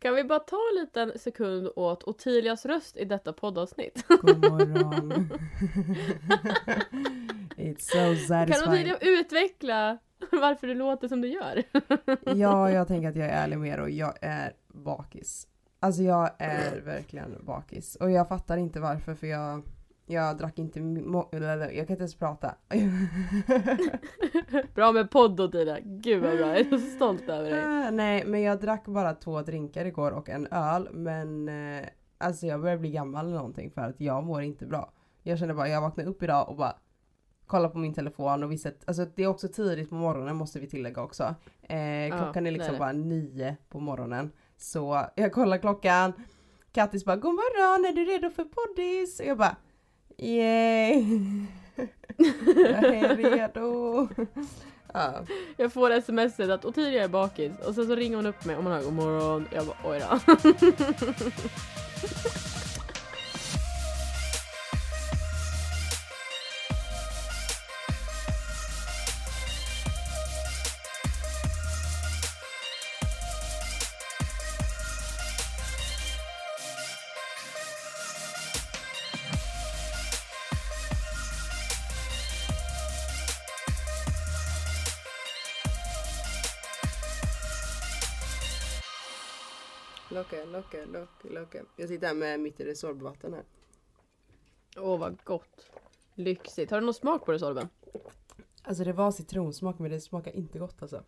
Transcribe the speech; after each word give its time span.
Kan 0.00 0.14
vi 0.14 0.24
bara 0.24 0.38
ta 0.38 0.56
en 0.56 0.80
liten 0.80 1.18
sekund 1.18 1.68
åt 1.76 2.02
Ottilias 2.02 2.66
röst 2.66 2.96
i 2.96 3.04
detta 3.04 3.32
poddavsnitt? 3.32 4.04
God 4.08 4.50
morgon. 4.50 5.12
It's 7.56 7.80
so 7.80 7.98
Kan 7.98 8.16
satisfying. 8.16 8.72
Ottilia 8.72 8.98
utveckla 9.00 9.98
varför 10.32 10.66
du 10.66 10.74
låter 10.74 11.08
som 11.08 11.20
du 11.20 11.28
gör? 11.28 11.62
Ja, 12.36 12.70
jag 12.72 12.88
tänker 12.88 13.08
att 13.08 13.16
jag 13.16 13.26
är 13.26 13.32
ärlig 13.44 13.58
med 13.58 13.70
er 13.70 13.80
och 13.80 13.90
jag 13.90 14.14
är 14.20 14.52
bakis. 14.68 15.46
Alltså 15.80 16.02
jag 16.02 16.30
är 16.38 16.80
verkligen 16.80 17.44
bakis. 17.44 17.96
Och 17.96 18.10
jag 18.10 18.28
fattar 18.28 18.56
inte 18.56 18.80
varför 18.80 19.14
för 19.14 19.26
jag, 19.26 19.62
jag 20.10 20.38
drack 20.38 20.58
inte, 20.58 20.78
jag 20.78 21.30
kan 21.72 21.80
inte 21.80 21.92
ens 21.92 22.14
prata. 22.14 22.54
Bra 24.74 24.92
med 24.92 25.10
podd 25.10 25.40
Ottilia, 25.40 25.78
gud 25.82 26.22
vad 26.22 26.36
bra, 26.36 26.48
jag 26.48 26.60
är 26.60 26.64
så 26.64 26.78
stolt 26.78 27.28
över 27.28 27.50
dig. 27.50 27.64
Ah, 27.64 27.90
Nej, 27.90 28.24
men 28.26 28.42
jag 28.42 28.60
drack 28.60 28.86
bara 28.86 29.14
två 29.14 29.42
drinkar 29.42 29.84
igår 29.84 30.10
och 30.10 30.28
en 30.28 30.46
öl. 30.50 30.88
Men 30.92 31.48
eh, 31.48 31.84
alltså 32.18 32.46
jag 32.46 32.60
börjar 32.60 32.76
bli 32.76 32.90
gammal 32.90 33.26
eller 33.26 33.36
någonting 33.36 33.70
för 33.70 33.80
att 33.80 34.00
jag 34.00 34.24
mår 34.24 34.42
inte 34.42 34.66
bra. 34.66 34.92
Jag 35.22 35.38
känner 35.38 35.54
bara, 35.54 35.68
jag 35.68 35.80
vaknade 35.80 36.10
upp 36.10 36.22
idag 36.22 36.48
och 36.48 36.56
bara 36.56 36.76
kollar 37.46 37.68
på 37.68 37.78
min 37.78 37.94
telefon 37.94 38.42
och 38.42 38.52
visste 38.52 38.68
att, 38.68 38.88
alltså 38.88 39.04
det 39.14 39.22
är 39.22 39.26
också 39.26 39.48
tidigt 39.48 39.88
på 39.88 39.94
morgonen 39.94 40.36
måste 40.36 40.60
vi 40.60 40.66
tillägga 40.66 41.02
också. 41.02 41.34
Eh, 41.62 42.18
klockan 42.18 42.46
är 42.46 42.50
det 42.50 42.50
liksom 42.50 42.68
är 42.68 42.72
det. 42.72 42.78
bara 42.78 42.92
nio 42.92 43.56
på 43.68 43.80
morgonen. 43.80 44.32
Så 44.56 45.04
jag 45.14 45.32
kollar 45.32 45.58
klockan. 45.58 46.12
Kattis 46.72 47.04
bara, 47.04 47.16
god 47.16 47.34
morgon, 47.34 47.84
är 47.84 47.92
du 47.92 48.04
redo 48.04 48.30
för 48.30 48.44
poddis? 48.44 49.20
Och 49.20 49.26
jag 49.26 49.38
bara, 49.38 49.56
yay! 50.22 51.04
jag 52.16 52.84
är 52.84 53.16
redo! 53.16 54.08
ja. 54.92 55.24
Jag 55.56 55.72
får 55.72 56.00
smset 56.00 56.50
att 56.50 56.64
Ottilia 56.64 57.04
är 57.04 57.08
bakis 57.08 57.52
och 57.66 57.74
sen 57.74 57.86
så 57.86 57.94
ringer 57.94 58.16
hon 58.16 58.26
upp 58.26 58.44
mig 58.44 58.56
och 58.56 58.64
man 58.64 58.72
hör 58.72 58.82
god 58.82 58.92
morgon. 58.92 59.48
Jag 59.52 59.66
bara 59.66 59.76
oj 59.84 60.00
då. 60.00 60.18
Locka, 90.52 90.78
locka, 90.92 91.28
locka. 91.40 91.58
Jag 91.76 91.88
sitter 91.88 92.06
här 92.06 92.14
med 92.14 92.40
mitt 92.40 92.60
i 92.60 92.64
Resorb-vatten 92.64 93.34
här. 93.34 93.44
Åh 94.76 94.98
vad 94.98 95.24
gott. 95.24 95.70
Lyxigt. 96.14 96.70
Har 96.70 96.80
du 96.80 96.84
någon 96.84 96.94
smak 96.94 97.26
på 97.26 97.32
det 97.32 97.38
Sorben? 97.38 97.68
Alltså 98.62 98.84
det 98.84 98.92
var 98.92 99.10
citronsmak 99.10 99.78
men 99.78 99.90
det 99.90 100.00
smakar 100.00 100.36
inte 100.36 100.58
gott 100.58 100.82
alltså. 100.82 101.04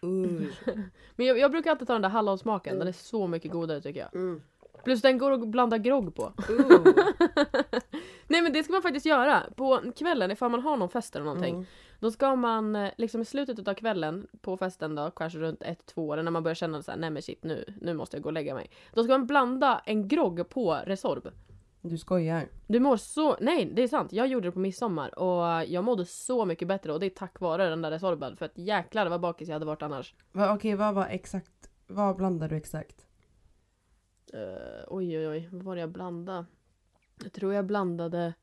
Men 1.16 1.26
jag, 1.26 1.38
jag 1.38 1.50
brukar 1.50 1.70
alltid 1.70 1.86
ta 1.86 1.92
den 1.92 2.02
där 2.02 2.08
hallonsmaken, 2.08 2.78
den 2.78 2.88
är 2.88 2.92
så 2.92 3.26
mycket 3.26 3.52
godare 3.52 3.80
tycker 3.80 4.00
jag. 4.00 4.14
Mm. 4.14 4.42
Plus 4.84 5.02
den 5.02 5.18
går 5.18 5.32
att 5.32 5.48
blanda 5.48 5.78
grogg 5.78 6.14
på. 6.14 6.32
Uh. 6.50 6.86
Nej 8.28 8.42
men 8.42 8.52
det 8.52 8.64
ska 8.64 8.72
man 8.72 8.82
faktiskt 8.82 9.06
göra. 9.06 9.42
På 9.56 9.80
kvällen 9.96 10.30
ifall 10.30 10.50
man 10.50 10.60
har 10.60 10.76
någon 10.76 10.88
fest 10.88 11.16
eller 11.16 11.26
någonting. 11.26 11.54
Mm. 11.54 11.66
Då 12.00 12.10
ska 12.10 12.36
man 12.36 12.76
eh, 12.76 12.90
liksom 12.96 13.20
i 13.20 13.24
slutet 13.24 13.68
av 13.68 13.74
kvällen 13.74 14.26
på 14.40 14.56
festen 14.56 14.94
då, 14.94 15.10
kanske 15.10 15.38
runt 15.38 15.62
1-2 15.62 16.12
eller 16.12 16.22
när 16.22 16.30
man 16.30 16.42
börjar 16.42 16.54
känna 16.54 16.82
såhär, 16.82 16.98
nej 16.98 17.10
men 17.10 17.22
shit 17.22 17.44
nu, 17.44 17.64
nu 17.80 17.94
måste 17.94 18.16
jag 18.16 18.22
gå 18.22 18.28
och 18.28 18.32
lägga 18.32 18.54
mig. 18.54 18.70
Då 18.92 19.02
ska 19.02 19.12
man 19.12 19.26
blanda 19.26 19.82
en 19.84 20.08
grogg 20.08 20.48
på 20.48 20.80
Resorb. 20.84 21.30
Du 21.80 21.98
skojar. 21.98 22.48
Du 22.66 22.80
mår 22.80 22.96
så, 22.96 23.36
nej 23.40 23.70
det 23.74 23.82
är 23.82 23.88
sant, 23.88 24.12
jag 24.12 24.26
gjorde 24.26 24.48
det 24.48 24.52
på 24.52 24.58
midsommar 24.58 25.18
och 25.18 25.64
jag 25.68 25.84
mådde 25.84 26.06
så 26.06 26.44
mycket 26.44 26.68
bättre 26.68 26.92
och 26.92 27.00
det 27.00 27.06
är 27.06 27.10
tack 27.10 27.40
vare 27.40 27.70
den 27.70 27.82
där 27.82 27.90
Resorben 27.90 28.36
för 28.36 28.44
att 28.44 28.58
jäklar 28.58 29.06
vad 29.06 29.20
bakis 29.20 29.48
jag 29.48 29.54
hade 29.54 29.66
varit 29.66 29.82
annars. 29.82 30.14
Va, 30.32 30.54
Okej 30.54 30.74
vad 30.74 30.94
var 30.94 31.06
exakt, 31.06 31.70
vad 31.86 32.16
blandar 32.16 32.48
du 32.48 32.56
exakt? 32.56 33.06
Uh, 34.34 34.40
oj 34.88 35.18
oj 35.18 35.28
oj, 35.28 35.48
vad 35.52 35.62
var 35.62 35.74
det 35.74 35.80
jag 35.80 35.90
blandade? 35.90 36.44
Jag 37.22 37.32
tror 37.32 37.54
jag 37.54 37.64
blandade 37.64 38.34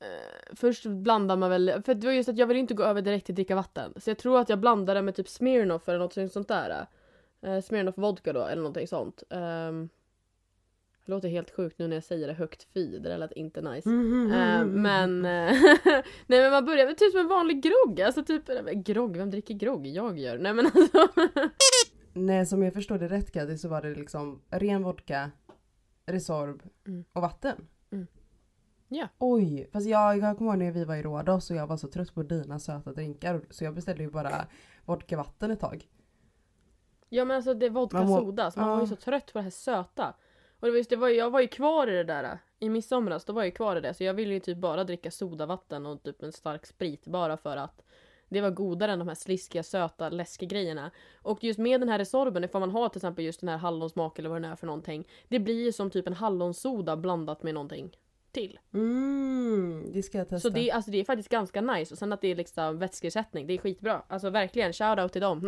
eh, 0.00 0.54
Först 0.54 0.86
blandar 0.86 1.36
man 1.36 1.50
väl, 1.50 1.82
för 1.84 1.94
det 1.94 2.06
var 2.06 2.14
just 2.14 2.28
att 2.28 2.38
jag 2.38 2.46
vill 2.46 2.56
inte 2.56 2.74
gå 2.74 2.82
över 2.82 3.02
direkt 3.02 3.26
till 3.26 3.34
dricka 3.34 3.54
vatten. 3.54 3.94
Så 3.96 4.10
jag 4.10 4.18
tror 4.18 4.40
att 4.40 4.48
jag 4.48 4.58
blandade 4.58 5.02
med 5.02 5.14
typ 5.14 5.28
Smirnoff 5.28 5.88
eller 5.88 5.98
något 5.98 6.32
sånt 6.32 6.48
där. 6.48 6.86
Uh, 7.46 7.60
Smirnoff 7.60 7.98
vodka 7.98 8.32
då, 8.32 8.44
eller 8.44 8.62
någonting 8.62 8.88
sånt. 8.88 9.22
Um, 9.30 9.88
det 11.04 11.12
låter 11.12 11.28
helt 11.28 11.50
sjukt 11.50 11.78
nu 11.78 11.88
när 11.88 11.96
jag 11.96 12.04
säger 12.04 12.26
det 12.26 12.32
högt, 12.32 12.66
fy, 12.74 12.98
det 12.98 13.08
där 13.08 13.18
lät 13.18 13.32
inte 13.32 13.60
nice. 13.60 13.90
Eh, 13.90 14.64
men, 14.66 15.24
eh, 15.24 15.52
nej 16.26 16.40
men 16.40 16.50
man 16.50 16.64
börjar 16.64 16.86
med 16.86 16.98
typ 16.98 17.12
som 17.12 17.20
en 17.20 17.28
vanlig 17.28 17.62
grogg, 17.62 18.00
alltså 18.00 18.24
typ, 18.24 18.42
grogg, 18.74 19.16
vem 19.16 19.30
dricker 19.30 19.54
grogg? 19.54 19.86
Jag 19.86 20.18
gör. 20.18 20.38
Nej 20.38 20.54
men 20.54 20.66
alltså. 20.66 21.08
Nej 22.12 22.46
som 22.46 22.62
jag 22.62 22.72
förstår 22.72 22.98
det 22.98 23.08
rätt 23.08 23.32
Kattis 23.32 23.62
så 23.62 23.68
var 23.68 23.82
det 23.82 23.94
liksom 23.94 24.40
ren 24.50 24.82
vodka, 24.82 25.30
Resorb 26.06 26.62
Mm. 26.86 27.04
och 27.12 27.22
vatten. 27.22 27.68
Mm. 27.90 28.06
Ja. 28.88 29.08
Oj, 29.18 29.68
fast 29.72 29.86
jag, 29.86 30.18
jag 30.18 30.38
kommer 30.38 30.50
ihåg 30.50 30.58
när 30.58 30.70
vi 30.72 30.84
var 30.84 30.96
i 30.96 31.02
Rhodos 31.02 31.50
och 31.50 31.56
jag 31.56 31.66
var 31.66 31.76
så 31.76 31.88
trött 31.88 32.14
på 32.14 32.22
dina 32.22 32.58
söta 32.58 32.92
drinkar 32.92 33.40
så 33.50 33.64
jag 33.64 33.74
beställde 33.74 34.02
ju 34.02 34.10
bara 34.10 34.46
vodka 34.84 35.16
vatten 35.16 35.50
ett 35.50 35.60
tag. 35.60 35.88
Ja 37.08 37.24
men 37.24 37.36
alltså 37.36 37.54
det 37.54 37.66
är 37.66 37.70
vodka 37.70 38.06
soda, 38.06 38.50
så 38.50 38.60
man 38.60 38.68
var 38.70 38.80
ju 38.80 38.86
så 38.86 38.96
trött 38.96 39.32
på 39.32 39.38
det 39.38 39.42
här 39.42 39.50
söta. 39.50 40.14
Och 40.60 40.66
det 40.66 40.70
var 40.70 40.76
just, 40.78 40.90
det 40.90 40.96
var, 40.96 41.08
jag 41.08 41.30
var 41.30 41.40
ju 41.40 41.48
kvar 41.48 41.86
i 41.86 41.90
det 41.90 42.04
där 42.04 42.38
i 42.58 42.68
midsomras, 42.68 43.24
då 43.24 43.32
var 43.32 43.42
jag 43.42 43.46
ju 43.46 43.52
kvar 43.52 43.76
i 43.76 43.80
det. 43.80 43.94
Så 43.94 44.04
jag 44.04 44.14
ville 44.14 44.34
ju 44.34 44.40
typ 44.40 44.58
bara 44.58 44.84
dricka 44.84 45.10
sodavatten 45.10 45.86
och 45.86 46.02
typ 46.02 46.22
en 46.22 46.32
stark 46.32 46.66
sprit 46.66 47.06
bara 47.06 47.36
för 47.36 47.56
att 47.56 47.84
det 48.32 48.40
var 48.40 48.50
godare 48.50 48.92
än 48.92 48.98
de 48.98 49.08
här 49.08 49.14
sliskiga, 49.14 49.62
söta, 49.62 50.08
läskiga 50.08 50.48
grejerna. 50.48 50.90
Och 51.22 51.44
just 51.44 51.58
med 51.58 51.80
den 51.80 51.88
här 51.88 51.98
Resorben, 51.98 52.44
ifall 52.44 52.60
man 52.60 52.70
har 52.70 52.88
till 52.88 52.98
exempel 52.98 53.24
just 53.24 53.40
den 53.40 53.48
här 53.48 53.56
hallonsmak 53.56 54.18
eller 54.18 54.30
vad 54.30 54.42
det 54.42 54.48
är 54.48 54.56
för 54.56 54.66
någonting. 54.66 55.08
Det 55.28 55.38
blir 55.38 55.64
ju 55.64 55.72
som 55.72 55.90
typ 55.90 56.06
en 56.06 56.12
hallonsoda 56.12 56.96
blandat 56.96 57.42
med 57.42 57.54
någonting 57.54 57.96
till. 58.32 58.58
Mm, 58.74 59.90
det 59.92 60.02
ska 60.02 60.18
jag 60.18 60.28
testa. 60.28 60.48
Så 60.48 60.54
det, 60.54 60.70
alltså, 60.70 60.90
det 60.90 61.00
är 61.00 61.04
faktiskt 61.04 61.28
ganska 61.28 61.60
nice. 61.60 61.94
Och 61.94 61.98
sen 61.98 62.12
att 62.12 62.20
det 62.20 62.28
är 62.28 62.34
liksom 62.36 62.78
vätskeersättning, 62.78 63.46
det 63.46 63.52
är 63.54 63.58
skitbra. 63.58 64.02
Alltså 64.08 64.30
verkligen, 64.30 64.72
shoutout 64.72 65.12
till 65.12 65.22
dem. 65.22 65.42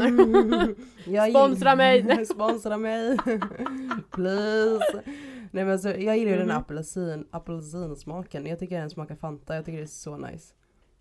Jag 1.06 1.30
Sponsra 1.30 1.76
mig! 1.76 2.26
Sponsra 2.34 2.76
mig! 2.76 3.18
Please! 4.10 5.02
Nej 5.50 5.64
men 5.64 5.70
alltså, 5.70 5.88
jag 5.96 6.18
gillar 6.18 6.32
ju 6.32 6.38
den 6.38 6.48
Mhm. 6.48 6.56
apelsin, 6.56 7.26
apelsinsmaken. 7.30 8.46
Jag 8.46 8.58
tycker 8.58 8.78
den 8.80 8.90
smakar 8.90 9.14
Fanta, 9.16 9.54
jag 9.54 9.64
tycker 9.64 9.78
det 9.78 9.84
är 9.84 9.86
så 9.86 10.16
nice. 10.16 10.54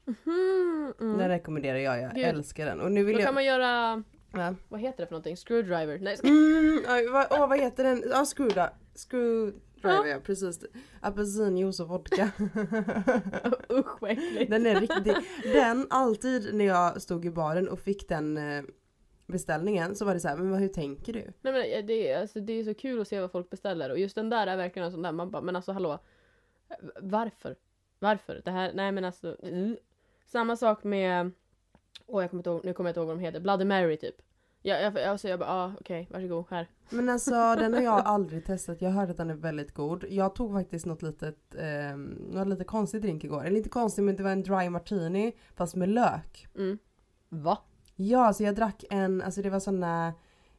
Mm, 0.07 0.93
mm. 0.99 1.17
Den 1.17 1.27
rekommenderar 1.29 1.77
jag, 1.77 2.01
jag 2.01 2.13
Gud. 2.15 2.25
älskar 2.25 2.65
den. 2.65 2.81
Och 2.81 2.91
nu 2.91 3.03
vill 3.03 3.13
Då 3.15 3.19
jag... 3.19 3.25
kan 3.27 3.33
man 3.33 3.45
göra, 3.45 4.03
Va? 4.31 4.55
vad 4.69 4.79
heter 4.79 4.97
det 4.97 5.07
för 5.07 5.13
någonting? 5.13 5.35
Screwdriver? 5.35 5.99
Nej, 5.99 6.17
ska... 6.17 6.27
Mm, 6.27 7.11
vad, 7.11 7.27
åh, 7.31 7.49
vad 7.49 7.59
heter 7.59 7.83
den? 7.83 8.03
Ja, 8.11 8.25
screwdriver. 8.25 8.69
Screwdriver, 8.95 10.05
ja 10.05 10.19
precis. 10.23 10.65
Apelsinjuice 11.01 11.79
och 11.79 11.87
vodka. 11.87 12.31
usch 13.71 14.01
vad 14.01 14.11
äckligt. 14.11 14.51
Den 14.51 14.65
är 14.65 14.79
riktigt... 14.79 15.17
Den, 15.43 15.87
alltid 15.89 16.53
när 16.53 16.65
jag 16.65 17.01
stod 17.01 17.25
i 17.25 17.31
baren 17.31 17.69
och 17.69 17.79
fick 17.79 18.09
den 18.09 18.37
eh, 18.37 18.63
beställningen 19.27 19.95
så 19.95 20.05
var 20.05 20.13
det 20.13 20.19
så 20.19 20.27
här, 20.27 20.37
men 20.37 20.53
hur 20.59 20.67
tänker 20.67 21.13
du? 21.13 21.33
Nej 21.41 21.53
men 21.53 21.85
det 21.87 22.11
är, 22.11 22.21
alltså, 22.21 22.39
det 22.39 22.53
är 22.53 22.63
så 22.63 22.73
kul 22.73 23.01
att 23.01 23.07
se 23.07 23.19
vad 23.19 23.31
folk 23.31 23.49
beställer 23.49 23.89
och 23.89 23.99
just 23.99 24.15
den 24.15 24.29
där 24.29 24.47
är 24.47 24.57
verkligen 24.57 24.85
en 24.85 24.91
sån 24.91 25.01
där 25.01 25.11
man 25.11 25.31
bara, 25.31 25.41
men 25.41 25.55
alltså 25.55 25.71
hallå. 25.71 25.99
Varför? 27.01 27.55
Varför? 27.99 28.41
Det 28.45 28.51
här, 28.51 28.71
nej 28.73 28.91
men 28.91 29.05
alltså. 29.05 29.37
Samma 30.33 30.55
sak 30.55 30.83
med, 30.83 31.31
åh 32.05 32.23
jag 32.23 32.29
kommer 32.29 32.39
inte 32.39 32.49
ihåg, 32.49 32.65
nu 32.65 32.73
kommer 32.73 32.87
jag 32.87 32.91
inte 32.91 32.99
ihåg 32.99 33.07
vad 33.07 33.17
de 33.17 33.21
heter, 33.21 33.39
Bloody 33.39 33.65
Mary 33.65 33.97
typ. 33.97 34.15
Jag, 34.61 34.81
jag, 34.81 34.97
alltså, 34.99 35.27
jag 35.27 35.39
bara, 35.39 35.49
ah, 35.49 35.71
okej, 35.79 36.07
varsågod, 36.11 36.45
här. 36.49 36.67
Men 36.89 37.09
alltså 37.09 37.31
den 37.31 37.73
har 37.73 37.81
jag 37.81 38.01
aldrig 38.05 38.45
testat. 38.45 38.81
Jag 38.81 38.89
hörde 38.89 39.11
att 39.11 39.17
den 39.17 39.29
är 39.29 39.35
väldigt 39.35 39.73
god. 39.73 40.05
Jag 40.09 40.35
tog 40.35 40.53
faktiskt 40.53 40.85
något 40.85 41.01
litet, 41.01 41.55
eh, 41.55 41.97
något 41.97 42.47
lite 42.47 42.63
konstig 42.63 43.01
drink 43.01 43.23
igår. 43.23 43.45
Eller 43.45 43.57
inte 43.57 43.69
konstig 43.69 44.03
men 44.03 44.15
det 44.15 44.23
var 44.23 44.31
en 44.31 44.43
dry 44.43 44.69
martini 44.69 45.35
fast 45.55 45.75
med 45.75 45.89
lök. 45.89 46.47
Mm. 46.55 46.77
Va? 47.29 47.57
Ja, 47.95 48.33
så 48.33 48.43
jag 48.43 48.55
drack 48.55 48.83
en, 48.89 49.21
alltså 49.21 49.41
det 49.41 49.49
var 49.49 49.59
såna, 49.59 50.13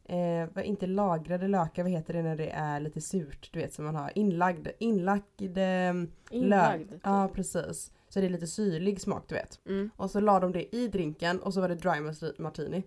eh, 0.04 0.68
inte 0.68 0.86
lagrade 0.86 1.48
lökar, 1.48 1.82
vad 1.82 1.92
heter 1.92 2.14
det 2.14 2.22
när 2.22 2.36
det 2.36 2.50
är 2.50 2.80
lite 2.80 3.00
surt? 3.00 3.50
Du 3.52 3.58
vet 3.58 3.72
som 3.72 3.84
man 3.84 3.94
har 3.94 4.12
inlagd, 4.14 4.68
inlagd 4.78 5.58
eh, 5.58 5.94
Inlagd? 6.30 6.90
lök. 6.90 7.00
Ja 7.04 7.30
precis. 7.34 7.90
Så 8.14 8.20
det 8.20 8.26
är 8.26 8.30
lite 8.30 8.46
syrlig 8.46 9.00
smak 9.00 9.24
du 9.28 9.34
vet. 9.34 9.60
Mm. 9.66 9.90
Och 9.96 10.10
så 10.10 10.20
la 10.20 10.40
de 10.40 10.52
det 10.52 10.76
i 10.76 10.88
drinken 10.88 11.40
och 11.40 11.54
så 11.54 11.60
var 11.60 11.68
det 11.68 11.74
dry 11.74 11.90
marti- 11.90 12.40
martini. 12.40 12.82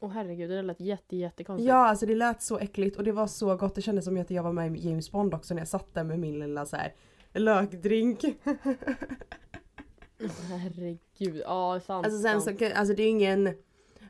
Åh 0.00 0.10
herregud, 0.10 0.50
det 0.50 0.62
lät 0.62 0.80
jätte 0.80 1.16
jättekonstigt. 1.16 1.68
Ja 1.68 1.74
alltså 1.88 2.06
det 2.06 2.14
lät 2.14 2.42
så 2.42 2.58
äckligt 2.58 2.96
och 2.96 3.04
det 3.04 3.12
var 3.12 3.26
så 3.26 3.56
gott. 3.56 3.74
Det 3.74 3.82
kändes 3.82 4.04
som 4.04 4.20
att 4.20 4.30
jag 4.30 4.42
var 4.42 4.52
med 4.52 4.76
i 4.76 4.88
James 4.88 5.12
Bond 5.12 5.34
också 5.34 5.54
när 5.54 5.60
jag 5.60 5.68
satt 5.68 5.94
där 5.94 6.04
med 6.04 6.18
min 6.18 6.38
lilla 6.38 6.66
så 6.66 6.76
här 6.76 6.94
lökdrink. 7.34 8.24
Herregud, 10.48 11.42
ja 11.44 11.80
sant. 11.86 12.06
Alltså 12.06 12.22
sen 12.22 12.40
så, 12.40 12.50
sant. 12.50 12.62
alltså 12.74 12.94
det 12.94 13.02
är 13.02 13.08
ingen 13.10 13.54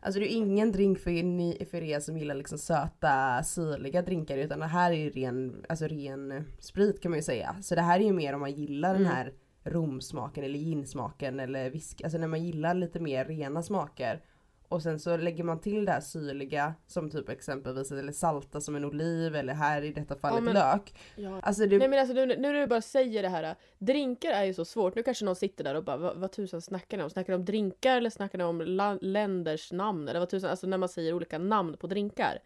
Alltså 0.01 0.21
det 0.21 0.33
är 0.33 0.37
ingen 0.37 0.73
drink 0.73 0.99
för, 0.99 1.11
ni, 1.23 1.67
för 1.71 1.83
er 1.83 2.01
som 2.01 2.19
gillar 2.19 2.35
liksom 2.35 2.59
söta, 2.59 3.43
syrliga 3.45 4.03
drinkar 4.03 4.39
utan 4.39 4.59
det 4.61 4.67
här 4.67 4.93
är 4.93 4.97
ju 4.97 5.11
ren, 5.11 5.65
alltså 5.69 5.87
ren 5.87 6.45
sprit 6.59 7.01
kan 7.03 7.11
man 7.11 7.19
ju 7.19 7.23
säga. 7.23 7.57
Så 7.63 7.75
det 7.75 7.81
här 7.81 8.01
är 8.01 8.05
ju 8.05 8.13
mer 8.13 8.35
om 8.35 8.41
man 8.41 8.53
gillar 8.53 8.93
den 8.95 9.03
Mm. 9.03 9.15
här 9.15 9.33
romsmaken 9.71 10.45
eller 10.45 10.59
ginsmaken 10.59 11.41
eller 11.41 11.71
whisky, 11.71 12.05
alltså 12.05 12.19
när 12.19 12.27
man 12.27 12.45
gillar 12.45 12.75
lite 12.75 13.01
mer 13.01 13.25
rena 13.25 13.63
smaker. 13.63 14.23
Och 14.69 14.83
sen 14.83 15.01
så 15.01 15.17
lägger 15.17 15.45
man 15.45 15.61
till 15.61 15.85
det 15.85 15.93
här 15.93 16.01
syrliga 16.01 16.75
som 16.87 17.11
typ 17.11 17.29
exempelvis 17.29 17.93
eller 17.93 18.13
salta 18.13 18.61
som 18.61 18.77
en 18.77 18.85
oliv 18.85 19.37
eller 19.37 19.55
här 19.55 19.83
i 19.83 19.93
detta 19.93 20.17
fallet 20.17 20.43
men- 20.45 20.55
lök. 20.55 20.95
Ja. 21.17 21.41
Alltså 21.43 21.67
det, 21.67 21.79
Nej 21.79 21.89
men 21.89 21.99
alltså 21.99 22.15
nu, 22.15 22.27
nu 22.27 22.37
när 22.37 22.53
du 22.53 22.67
bara 22.67 22.81
säger 22.81 23.23
det 23.23 23.29
här, 23.29 23.55
drinkar 23.79 24.31
är 24.31 24.45
ju 24.45 24.55
så 24.55 24.65
svårt. 24.65 24.95
Nu 24.95 25.03
kanske 25.03 25.25
någon 25.25 25.37
sitter 25.37 25.65
där 25.65 25.75
och 25.75 25.85
bara 25.85 25.97
vad, 25.97 26.17
vad 26.17 26.33
tusan 26.33 26.63
snackar 26.63 26.97
ni 26.97 27.03
om? 27.03 27.11
Snackar 27.11 27.33
ni 27.33 27.37
om 27.37 27.45
drinkar 27.45 27.97
eller 27.97 28.11
snackar 28.11 28.39
ni 28.39 28.45
om 28.45 28.61
länders 29.01 29.73
namn? 29.73 30.09
Eller 30.09 30.21
vad 30.21 30.29
tusan, 30.29 30.51
alltså 30.51 30.67
när 30.67 30.79
man 30.79 30.89
säger 30.89 31.13
olika 31.13 31.39
namn 31.39 31.77
på 31.77 31.87
drinkar. 31.87 32.39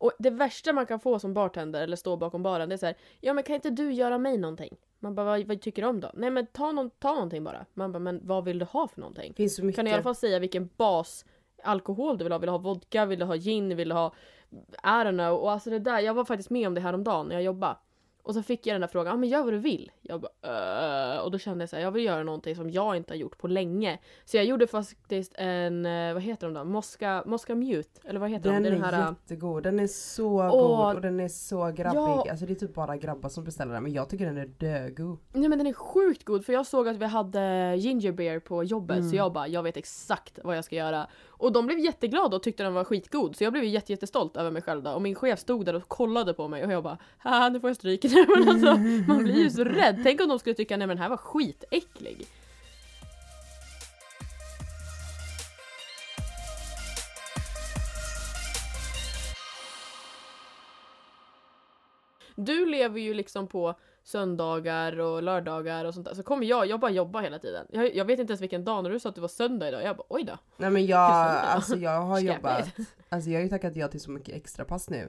Och 0.00 0.12
det 0.18 0.30
värsta 0.30 0.72
man 0.72 0.86
kan 0.86 1.00
få 1.00 1.18
som 1.18 1.34
bartender 1.34 1.82
eller 1.82 1.96
stå 1.96 2.16
bakom 2.16 2.42
baren 2.42 2.68
det 2.68 2.74
är 2.74 2.76
så 2.76 2.86
här, 2.86 2.96
ja 3.20 3.34
men 3.34 3.44
kan 3.44 3.54
inte 3.54 3.70
du 3.70 3.92
göra 3.92 4.18
mig 4.18 4.38
någonting? 4.38 4.76
Man 4.98 5.14
bara 5.14 5.26
vad, 5.26 5.46
vad 5.46 5.60
tycker 5.60 5.82
du 5.82 5.88
om 5.88 6.00
då? 6.00 6.10
Nej 6.14 6.30
men 6.30 6.46
ta, 6.46 6.72
någon, 6.72 6.90
ta 6.90 7.14
någonting 7.14 7.44
bara. 7.44 7.66
Man 7.74 7.92
bara 7.92 7.98
men 7.98 8.20
vad 8.22 8.44
vill 8.44 8.58
du 8.58 8.64
ha 8.64 8.88
för 8.88 9.00
någonting? 9.00 9.34
finns 9.34 9.56
så 9.56 9.64
mycket. 9.64 9.76
Kan 9.76 9.84
du 9.84 9.90
i 9.90 9.94
alla 9.94 10.02
fall 10.02 10.14
säga 10.14 10.38
vilken 10.38 10.70
bas 10.76 11.24
alkohol 11.62 12.18
du 12.18 12.24
vill 12.24 12.32
ha? 12.32 12.38
Vill 12.38 12.46
du 12.46 12.50
ha 12.50 12.58
vodka? 12.58 13.06
Vill 13.06 13.18
du 13.18 13.24
ha 13.24 13.36
gin? 13.36 13.76
Vill 13.76 13.88
du 13.88 13.94
ha 13.94 14.14
I 14.82 14.86
don't 14.86 15.12
know. 15.12 15.38
Och 15.38 15.52
alltså 15.52 15.70
det 15.70 15.78
där, 15.78 16.00
jag 16.00 16.14
var 16.14 16.24
faktiskt 16.24 16.50
med 16.50 16.68
om 16.68 16.74
det 16.74 16.80
här 16.80 16.92
om 16.92 17.04
dagen 17.04 17.26
när 17.26 17.34
jag 17.34 17.42
jobbade. 17.42 17.76
Och 18.30 18.34
så 18.34 18.42
fick 18.42 18.66
jag 18.66 18.74
den 18.74 18.80
där 18.80 18.88
frågan, 18.88 19.12
ah, 19.14 19.16
men 19.16 19.28
gör 19.28 19.42
vad 19.42 19.52
du 19.52 19.58
vill. 19.58 19.90
Jag 20.02 20.20
bara, 20.20 21.14
"Äh." 21.14 21.18
Och 21.20 21.30
då 21.30 21.38
kände 21.38 21.62
jag 21.62 21.68
så 21.70 21.76
här, 21.76 21.82
jag 21.82 21.90
vill 21.90 22.04
göra 22.04 22.22
någonting 22.22 22.56
som 22.56 22.70
jag 22.70 22.96
inte 22.96 23.12
har 23.12 23.16
gjort 23.18 23.38
på 23.38 23.48
länge. 23.48 23.98
Så 24.24 24.36
jag 24.36 24.44
gjorde 24.44 24.66
faktiskt 24.66 25.32
en, 25.34 25.86
eh, 25.86 26.12
vad 26.14 26.22
heter 26.22 26.46
de 26.46 26.54
då? 26.54 26.64
Mosca, 26.64 27.22
Mosca 27.26 27.54
Mute? 27.54 28.00
Eller 28.04 28.20
vad 28.20 28.30
heter 28.30 28.52
Den 28.52 28.62
de? 28.62 28.68
Det 28.68 28.74
är, 28.74 28.78
är 28.78 28.80
den 28.92 28.94
här, 28.94 29.08
jättegod, 29.08 29.62
den 29.62 29.80
är 29.80 29.86
så 29.86 30.28
Åh. 30.28 30.50
god 30.86 30.96
och 30.96 31.02
den 31.02 31.20
är 31.20 31.28
så 31.28 31.58
grabbig. 31.70 31.98
Ja. 31.98 32.26
Alltså 32.30 32.46
det 32.46 32.52
är 32.52 32.54
typ 32.54 32.74
bara 32.74 32.96
grabbar 32.96 33.28
som 33.28 33.44
beställer 33.44 33.74
den 33.74 33.82
men 33.82 33.92
jag 33.92 34.08
tycker 34.08 34.26
den 34.26 34.38
är 34.38 34.46
dögod. 34.46 35.18
Nej 35.32 35.48
men 35.48 35.58
den 35.58 35.66
är 35.66 35.72
sjukt 35.72 36.24
god 36.24 36.44
för 36.46 36.52
jag 36.52 36.66
såg 36.66 36.88
att 36.88 36.96
vi 36.96 37.04
hade 37.06 37.74
ginger 37.76 38.12
beer 38.12 38.38
på 38.40 38.64
jobbet 38.64 38.96
Mm. 38.96 39.10
så 39.10 39.16
jag 39.16 39.32
bara 39.32 39.48
jag 39.48 39.62
vet 39.62 39.76
exakt 39.76 40.38
vad 40.44 40.56
jag 40.56 40.64
ska 40.64 40.76
göra. 40.76 41.06
Och 41.40 41.52
de 41.52 41.66
blev 41.66 41.78
jätteglada 41.78 42.36
och 42.36 42.42
tyckte 42.42 42.62
den 42.62 42.74
var 42.74 42.84
skitgod 42.84 43.36
så 43.36 43.44
jag 43.44 43.52
blev 43.52 43.64
jätte, 43.64 43.92
jättestolt 43.92 44.36
över 44.36 44.50
mig 44.50 44.62
själv 44.62 44.82
då. 44.82 44.90
Och 44.90 45.02
min 45.02 45.14
chef 45.14 45.38
stod 45.38 45.66
där 45.66 45.74
och 45.74 45.88
kollade 45.88 46.34
på 46.34 46.48
mig 46.48 46.64
och 46.64 46.72
jag 46.72 46.82
bara 46.82 46.98
haha 47.18 47.48
nu 47.48 47.60
får 47.60 47.70
jag 47.70 47.76
stryk. 47.76 48.04
Men 48.36 48.48
alltså, 48.48 48.76
man 49.08 49.24
blir 49.24 49.38
ju 49.38 49.50
så 49.50 49.64
rädd. 49.64 50.00
Tänk 50.04 50.20
om 50.20 50.28
de 50.28 50.38
skulle 50.38 50.54
tycka 50.54 50.76
nej 50.76 50.86
men 50.86 50.96
den 50.96 51.02
här 51.02 51.08
var 51.08 51.16
skitäcklig. 51.16 52.26
Du 62.34 62.66
lever 62.66 63.00
ju 63.00 63.14
liksom 63.14 63.46
på 63.46 63.74
söndagar 64.02 65.00
och 65.00 65.22
lördagar 65.22 65.84
och 65.84 65.94
sånt 65.94 66.06
där. 66.06 66.14
Så 66.14 66.22
kommer 66.22 66.46
jag, 66.46 66.66
jag 66.66 66.80
bara 66.80 66.90
jobbar 66.90 67.22
hela 67.22 67.38
tiden. 67.38 67.66
Jag, 67.70 67.94
jag 67.94 68.04
vet 68.04 68.20
inte 68.20 68.30
ens 68.30 68.40
vilken 68.40 68.64
dag 68.64 68.82
när 68.82 68.90
du 68.90 69.00
sa 69.00 69.08
att 69.08 69.14
det 69.14 69.20
var 69.20 69.28
söndag 69.28 69.68
idag. 69.68 69.82
Jag 69.82 69.96
bara 69.96 70.06
oj 70.08 70.24
då. 70.24 70.38
Nej 70.56 70.70
men 70.70 70.86
jag, 70.86 71.00
alltså 71.44 71.76
jag 71.76 72.00
har 72.00 72.20
jobbat, 72.20 72.68
alltså 73.08 73.30
jag 73.30 73.38
har 73.38 73.42
ju 73.42 73.48
tackat 73.48 73.76
ja 73.76 73.88
till 73.88 74.00
så 74.00 74.10
mycket 74.10 74.34
extra 74.34 74.64
pass 74.64 74.90
nu. 74.90 75.08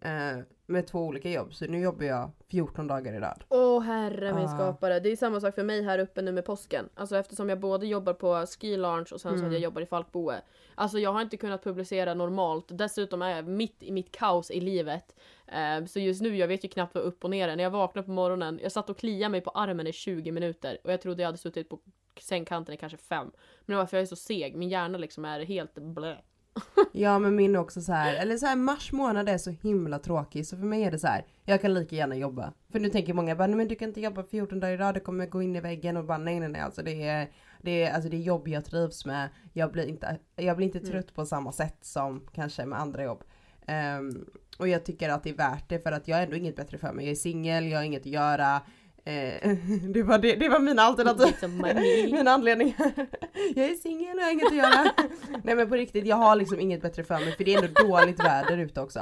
Eh, 0.00 0.38
med 0.66 0.86
två 0.86 0.98
olika 0.98 1.30
jobb, 1.30 1.54
så 1.54 1.64
nu 1.66 1.80
jobbar 1.80 2.04
jag 2.04 2.30
14 2.50 2.86
dagar 2.86 3.12
i 3.14 3.18
rad. 3.20 3.44
Åh 3.48 3.82
herre 3.82 4.34
min 4.34 4.44
Ah. 4.44 4.48
skapare. 4.54 5.00
Det 5.00 5.12
är 5.12 5.16
samma 5.16 5.40
sak 5.40 5.54
för 5.54 5.64
mig 5.64 5.82
här 5.82 5.98
uppe 5.98 6.22
nu 6.22 6.32
med 6.32 6.44
påsken. 6.44 6.88
Alltså 6.94 7.16
eftersom 7.16 7.48
jag 7.48 7.60
både 7.60 7.86
jobbar 7.86 8.12
på 8.14 8.46
Ski 8.46 8.76
Lounge 8.76 9.08
och 9.12 9.20
sen 9.20 9.30
så 9.32 9.36
Mm. 9.36 9.46
att 9.46 9.52
jag 9.52 9.62
jobbar 9.62 9.82
i 9.82 9.86
Falkboe. 9.86 10.42
Alltså 10.74 10.98
jag 10.98 11.12
har 11.12 11.22
inte 11.22 11.36
kunnat 11.36 11.64
publicera 11.64 12.14
normalt. 12.14 12.64
Dessutom 12.68 13.22
är 13.22 13.36
jag 13.36 13.48
mitt 13.48 13.82
i 13.82 13.92
mitt 13.92 14.12
kaos 14.12 14.50
i 14.50 14.60
livet. 14.60 15.14
Eh, 15.46 15.84
så 15.84 15.98
just 16.00 16.22
nu, 16.22 16.36
jag 16.36 16.48
vet 16.48 16.64
ju 16.64 16.68
knappt 16.68 16.94
vad 16.94 17.04
upp 17.04 17.24
och 17.24 17.30
ner 17.30 17.48
är. 17.48 17.56
När 17.56 17.64
jag 17.64 17.70
vaknade 17.70 18.06
på 18.06 18.12
morgonen, 18.12 18.60
jag 18.62 18.72
satt 18.72 18.90
och 18.90 18.98
kliade 18.98 19.30
mig 19.30 19.40
på 19.40 19.50
armen 19.50 19.86
i 19.86 19.92
20 19.92 20.32
minuter. 20.32 20.78
Och 20.84 20.92
jag 20.92 21.00
trodde 21.00 21.22
jag 21.22 21.28
hade 21.28 21.38
suttit 21.38 21.68
på 21.68 21.78
sängkanten 22.20 22.74
i 22.74 22.76
kanske 22.78 22.98
fem. 22.98 23.30
Men 23.66 23.74
det 23.74 23.76
var 23.76 23.86
för 23.86 23.96
jag 23.96 24.02
är 24.02 24.06
så 24.06 24.16
seg. 24.16 24.56
Min 24.56 24.68
hjärna 24.68 24.98
liksom 24.98 25.24
är 25.24 25.40
helt 25.40 25.74
blö. 25.74 26.16
Ja 26.92 27.18
men 27.18 27.36
min 27.36 27.54
är 27.54 27.58
också 27.58 27.80
så 27.80 27.92
här, 27.92 28.14
eller 28.14 28.36
så 28.36 28.46
här 28.46 28.56
mars 28.56 28.92
månad 28.92 29.28
är 29.28 29.38
så 29.38 29.50
himla 29.50 29.98
tråkig 29.98 30.46
så 30.46 30.56
för 30.56 30.64
mig 30.64 30.82
är 30.82 30.90
det 30.90 30.98
så 30.98 31.06
här, 31.06 31.24
jag 31.44 31.60
kan 31.60 31.74
lika 31.74 31.96
gärna 31.96 32.16
jobba. 32.16 32.52
För 32.72 32.80
nu 32.80 32.88
tänker 32.88 33.14
många 33.14 33.36
bara, 33.36 33.46
nej 33.46 33.56
men 33.56 33.68
du 33.68 33.74
kan 33.74 33.88
inte 33.88 34.00
jobba 34.00 34.22
14 34.22 34.60
dagar 34.60 34.74
i 34.74 34.76
rad, 34.76 34.94
det 34.94 35.00
kommer 35.00 35.26
gå 35.26 35.42
in 35.42 35.56
i 35.56 35.60
väggen 35.60 35.96
och 35.96 36.04
bara 36.04 36.18
nej 36.18 36.40
nej 36.40 36.48
nej 36.48 36.60
alltså 36.60 36.82
det 36.82 37.02
är, 37.08 37.30
det 37.62 37.82
är, 37.84 37.92
alltså 37.94 38.10
det 38.10 38.16
är 38.16 38.20
jobb 38.20 38.48
jag 38.48 38.64
trivs 38.64 39.06
med. 39.06 39.28
Jag 39.52 39.72
blir 39.72 39.86
inte, 39.86 40.18
jag 40.36 40.56
blir 40.56 40.66
inte 40.66 40.78
Mm. 40.78 40.90
trött 40.90 41.14
på 41.14 41.26
samma 41.26 41.52
sätt 41.52 41.76
som 41.80 42.26
kanske 42.34 42.66
med 42.66 42.80
andra 42.80 43.02
jobb. 43.04 43.24
Ehm, 43.66 44.26
och 44.58 44.68
jag 44.68 44.84
tycker 44.84 45.08
att 45.08 45.22
det 45.22 45.30
är 45.30 45.34
värt 45.34 45.68
det 45.68 45.78
för 45.78 45.92
att 45.92 46.08
jag 46.08 46.16
har 46.16 46.22
ändå 46.22 46.36
inget 46.36 46.56
bättre 46.56 46.78
för 46.78 46.92
mig. 46.92 47.04
Jag 47.04 47.12
är 47.12 47.16
singel, 47.16 47.66
jag 47.70 47.78
har 47.78 47.84
inget 47.84 48.00
att 48.00 48.06
göra. 48.06 48.60
Eh, 49.06 49.50
det, 49.94 50.02
var 50.02 50.18
det, 50.18 50.34
det 50.36 50.48
var 50.48 50.58
mina 50.58 50.82
alternativ. 50.82 51.26
Get 51.26 51.40
some 51.40 51.56
money. 51.56 52.12
Min 52.12 52.28
anledning. 52.28 52.76
jag 53.54 53.64
är 53.64 53.74
singel 53.74 54.14
och 54.16 54.20
jag 54.20 54.24
har 54.24 54.32
inget 54.32 54.46
att 54.46 54.56
göra. 54.56 54.90
Nej 55.44 55.54
men 55.54 55.68
på 55.68 55.74
riktigt, 55.74 56.06
jag 56.06 56.16
har 56.16 56.36
liksom 56.36 56.60
inget 56.60 56.82
bättre 56.82 57.04
för 57.04 57.14
mig 57.14 57.32
för 57.32 57.44
det 57.44 57.54
är 57.54 57.62
ändå 57.64 57.82
dåligt 57.88 58.20
väder 58.24 58.58
ute 58.58 58.80
också. 58.80 58.98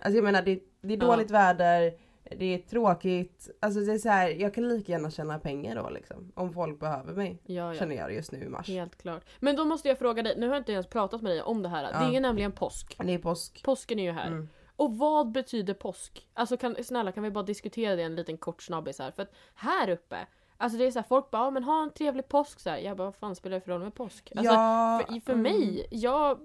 Alltså 0.00 0.16
jag 0.16 0.24
menar 0.24 0.42
det, 0.42 0.60
det 0.82 0.94
är 0.94 0.98
Ja. 0.98 1.06
dåligt 1.06 1.30
väder, 1.30 1.92
det 2.38 2.44
är 2.54 2.58
tråkigt. 2.58 3.50
Alltså 3.60 3.80
det 3.80 3.92
är 3.92 3.98
så 3.98 4.08
här, 4.08 4.28
jag 4.28 4.54
kan 4.54 4.68
lika 4.68 4.92
gärna 4.92 5.10
tjäna 5.10 5.38
pengar 5.38 5.76
då 5.76 5.90
liksom. 5.90 6.32
Om 6.34 6.52
folk 6.52 6.80
behöver 6.80 7.12
mig. 7.14 7.42
Ja, 7.46 7.54
ja. 7.54 7.78
Känner 7.78 7.96
jag 7.96 8.14
just 8.14 8.32
nu 8.32 8.38
i 8.44 8.48
mars. 8.48 8.68
Helt 8.68 9.02
klart. 9.02 9.24
Men 9.40 9.56
då 9.56 9.64
måste 9.64 9.88
jag 9.88 9.98
fråga 9.98 10.22
dig, 10.22 10.34
nu 10.38 10.46
har 10.46 10.54
jag 10.54 10.60
inte 10.60 10.72
ens 10.72 10.86
pratat 10.86 11.22
med 11.22 11.32
dig 11.32 11.42
om 11.42 11.62
det 11.62 11.68
här. 11.68 11.82
Det 11.82 11.88
Ja. 11.92 12.16
är 12.16 12.20
nämligen 12.20 12.52
påsk. 12.52 12.96
Det 13.04 13.14
är 13.14 13.18
påsk. 13.18 13.62
Påsken 13.64 13.98
är 13.98 14.02
ju 14.04 14.12
här. 14.12 14.26
Mm. 14.26 14.48
Och 14.82 14.98
vad 14.98 15.32
betyder 15.32 15.74
påsk? 15.74 16.26
Alltså 16.34 16.56
kan, 16.56 16.76
snälla 16.84 17.12
kan 17.12 17.22
vi 17.22 17.30
bara 17.30 17.44
diskutera 17.44 17.96
det 17.96 18.02
en 18.02 18.16
liten 18.16 18.36
kort 18.38 18.62
snabbis 18.62 18.98
här? 18.98 19.10
För 19.10 19.22
att 19.22 19.32
här 19.54 19.88
uppe, 19.88 20.26
alltså 20.56 20.78
det 20.78 20.84
är 20.84 20.90
så 20.90 20.98
här, 20.98 21.06
folk 21.08 21.30
bara 21.30 21.42
"Ja, 21.44 21.50
men 21.50 21.64
ha 21.64 21.82
en 21.82 21.90
trevlig 21.90 22.28
påsk 22.28 22.60
så 22.60 22.70
här. 22.70 22.78
Jag 22.78 22.96
bara 22.96 23.04
vad 23.04 23.14
fan 23.16 23.36
spelar 23.36 23.54
det 23.54 23.60
för 23.60 23.72
roll 23.72 23.82
med 23.82 23.94
påsk? 23.94 24.32
Alltså, 24.36 24.52
ja, 24.52 25.02
för, 25.08 25.20
för 25.20 25.32
mm. 25.32 25.42
mig, 25.42 25.86
jag, 25.90 26.38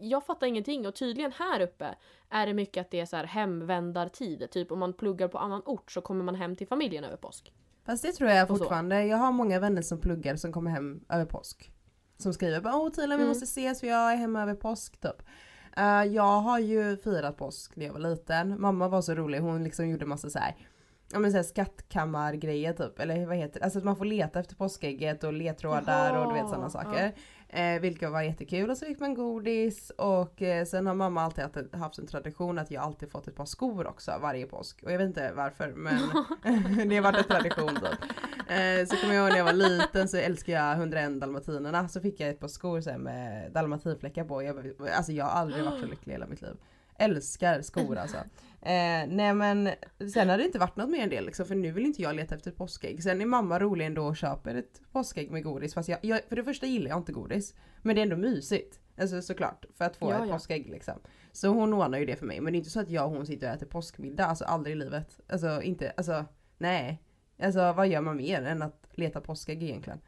jag 0.00 0.24
fattar 0.26 0.46
ingenting 0.46 0.86
och 0.86 0.94
tydligen 0.94 1.32
här 1.32 1.60
uppe 1.60 1.94
är 2.30 2.46
det 2.46 2.54
mycket 2.54 2.80
att 2.80 2.90
det 2.90 3.00
är 3.00 3.06
så 3.06 3.16
här 3.16 3.24
hemvändartid. 3.24 4.50
Typ 4.50 4.72
om 4.72 4.78
man 4.78 4.92
pluggar 4.92 5.28
på 5.28 5.38
annan 5.38 5.62
ort 5.66 5.92
så 5.92 6.00
kommer 6.00 6.24
man 6.24 6.34
hem 6.34 6.56
till 6.56 6.66
familjen 6.66 7.04
över 7.04 7.16
påsk. 7.16 7.52
Fast 7.86 8.02
det 8.02 8.12
tror 8.12 8.30
jag 8.30 8.48
fortfarande. 8.48 9.04
Jag 9.04 9.16
har 9.16 9.32
många 9.32 9.60
vänner 9.60 9.82
som 9.82 10.00
pluggar 10.00 10.36
som 10.36 10.52
kommer 10.52 10.70
hem 10.70 11.04
över 11.08 11.24
påsk. 11.24 11.70
Som 12.18 12.32
skriver 12.32 12.60
bara 12.60 12.76
åh 12.76 12.90
Tina 12.90 13.06
vi 13.16 13.22
Mm. 13.22 13.28
måste 13.28 13.44
ses 13.44 13.80
för 13.80 13.86
jag 13.86 14.12
är 14.12 14.16
hemma 14.16 14.42
över 14.42 14.54
påsk 14.54 15.00
typ. 15.00 15.22
Eh, 15.76 16.04
jag 16.04 16.40
har 16.40 16.58
ju 16.58 16.96
firat 16.96 17.36
påsk 17.36 17.76
när 17.76 17.86
jag 17.86 17.92
var 17.92 18.00
liten. 18.00 18.60
Mamma 18.60 18.88
var 18.88 19.02
så 19.02 19.14
rolig, 19.14 19.40
hon 19.40 19.64
liksom 19.64 19.88
gjorde 19.88 20.06
massa 20.06 20.30
så 20.30 20.38
här. 20.38 20.54
Ja 21.12 21.18
men 21.18 21.30
såhär 21.30 21.44
skattkammargrejer 21.44 22.72
typ, 22.72 23.00
eller 23.00 23.26
vad 23.26 23.36
heter 23.36 23.60
det? 23.60 23.64
Alltså 23.64 23.78
att 23.78 23.84
man 23.84 23.96
får 23.96 24.04
leta 24.04 24.40
efter 24.40 24.56
påskägget 24.56 25.24
och 25.24 25.32
ledtrådar 25.32 26.16
och 26.16 26.32
du 26.32 26.34
vet 26.34 26.48
sådana 26.48 26.70
Jaha, 26.74 26.84
saker. 26.84 27.12
Eh, 27.48 27.80
vilket 27.80 28.10
var 28.10 28.22
jättekul 28.22 28.70
och 28.70 28.76
så 28.76 28.86
fick 28.86 29.00
man 29.00 29.14
godis 29.14 29.90
och 29.90 30.42
eh, 30.42 30.64
sen 30.64 30.86
har 30.86 30.94
mamma 30.94 31.22
alltid 31.22 31.44
haft, 31.44 31.74
haft 31.74 31.98
en 31.98 32.06
tradition 32.06 32.58
att 32.58 32.70
jag 32.70 32.82
alltid 32.82 33.10
fått 33.10 33.28
ett 33.28 33.36
par 33.36 33.44
skor 33.44 33.86
också 33.86 34.12
varje 34.22 34.46
påsk. 34.46 34.82
Och 34.82 34.92
jag 34.92 34.98
vet 34.98 35.06
inte 35.06 35.32
varför 35.32 35.72
men 35.72 35.98
det 36.88 36.96
har 36.96 37.02
varit 37.02 37.18
en 37.18 37.24
tradition 37.24 37.74
typ. 37.74 38.10
Eh, 38.48 38.86
så 38.86 38.96
kommer 38.96 39.14
jag 39.14 39.22
ihåg 39.22 39.30
när 39.30 39.38
jag 39.38 39.44
var 39.44 39.52
liten 39.52 40.08
så 40.08 40.16
älskade 40.16 40.58
jag 40.58 40.76
101 40.76 41.20
dalmatinerna. 41.20 41.88
Så 41.88 42.00
fick 42.00 42.20
jag 42.20 42.28
ett 42.28 42.40
par 42.40 42.48
skor 42.48 42.80
så 42.80 42.98
med 42.98 43.52
dalmatinfläckar 43.52 44.24
på. 44.24 44.42
Jag, 44.42 44.72
alltså 44.96 45.12
jag 45.12 45.24
har 45.24 45.40
aldrig 45.40 45.64
varit 45.64 45.80
så 45.80 45.86
lycklig 45.86 46.12
i 46.12 46.14
hela 46.14 46.26
mitt 46.26 46.42
liv. 46.42 46.56
Älskar 46.98 47.62
skor 47.62 47.96
alltså. 47.96 48.16
Eh, 48.62 49.06
nej 49.08 49.34
men 49.34 49.70
sen 50.14 50.28
har 50.28 50.38
det 50.38 50.44
inte 50.44 50.58
varit 50.58 50.76
något 50.76 50.90
mer 50.90 51.02
än 51.02 51.08
det 51.08 51.20
liksom, 51.20 51.46
för 51.46 51.54
nu 51.54 51.72
vill 51.72 51.86
inte 51.86 52.02
jag 52.02 52.16
leta 52.16 52.34
efter 52.34 52.50
ett 52.50 52.56
påskägg. 52.56 53.02
Sen 53.02 53.20
är 53.20 53.26
mamma 53.26 53.58
rolig 53.58 53.86
ändå 53.86 54.04
och 54.06 54.16
köper 54.16 54.54
ett 54.54 54.80
påskägg 54.92 55.30
med 55.30 55.42
godis. 55.44 55.74
Fast 55.74 55.88
jag, 55.88 55.98
jag, 56.02 56.20
för 56.28 56.36
det 56.36 56.44
första 56.44 56.66
gillar 56.66 56.88
jag 56.88 56.98
inte 56.98 57.12
godis. 57.12 57.54
Men 57.82 57.94
det 57.96 58.00
är 58.00 58.02
ändå 58.02 58.16
mysigt. 58.16 58.80
Alltså 59.00 59.22
såklart, 59.22 59.64
för 59.74 59.84
att 59.84 59.96
få 59.96 60.10
Ja, 60.10 60.22
ett 60.22 60.28
ja. 60.28 60.34
påskägg 60.34 60.70
liksom. 60.70 60.94
Så 61.32 61.48
hon 61.48 61.74
ordnar 61.74 61.98
ju 61.98 62.06
det 62.06 62.16
för 62.16 62.26
mig. 62.26 62.40
Men 62.40 62.52
det 62.52 62.56
är 62.56 62.58
inte 62.58 62.70
så 62.70 62.80
att 62.80 62.90
jag 62.90 63.06
och 63.06 63.10
hon 63.16 63.26
sitter 63.26 63.48
och 63.48 63.54
äter 63.54 63.66
påskmiddag. 63.66 64.26
Alltså 64.26 64.44
aldrig 64.44 64.76
i 64.76 64.78
livet. 64.78 65.20
Alltså 65.28 65.62
inte, 65.62 65.90
alltså 65.96 66.24
nej. 66.58 67.02
Alltså 67.42 67.72
vad 67.72 67.88
gör 67.88 68.00
man 68.00 68.16
mer 68.16 68.42
än 68.42 68.62
att 68.62 68.84
leta 68.90 69.20
påskägg 69.20 69.62
egentligen? 69.62 70.00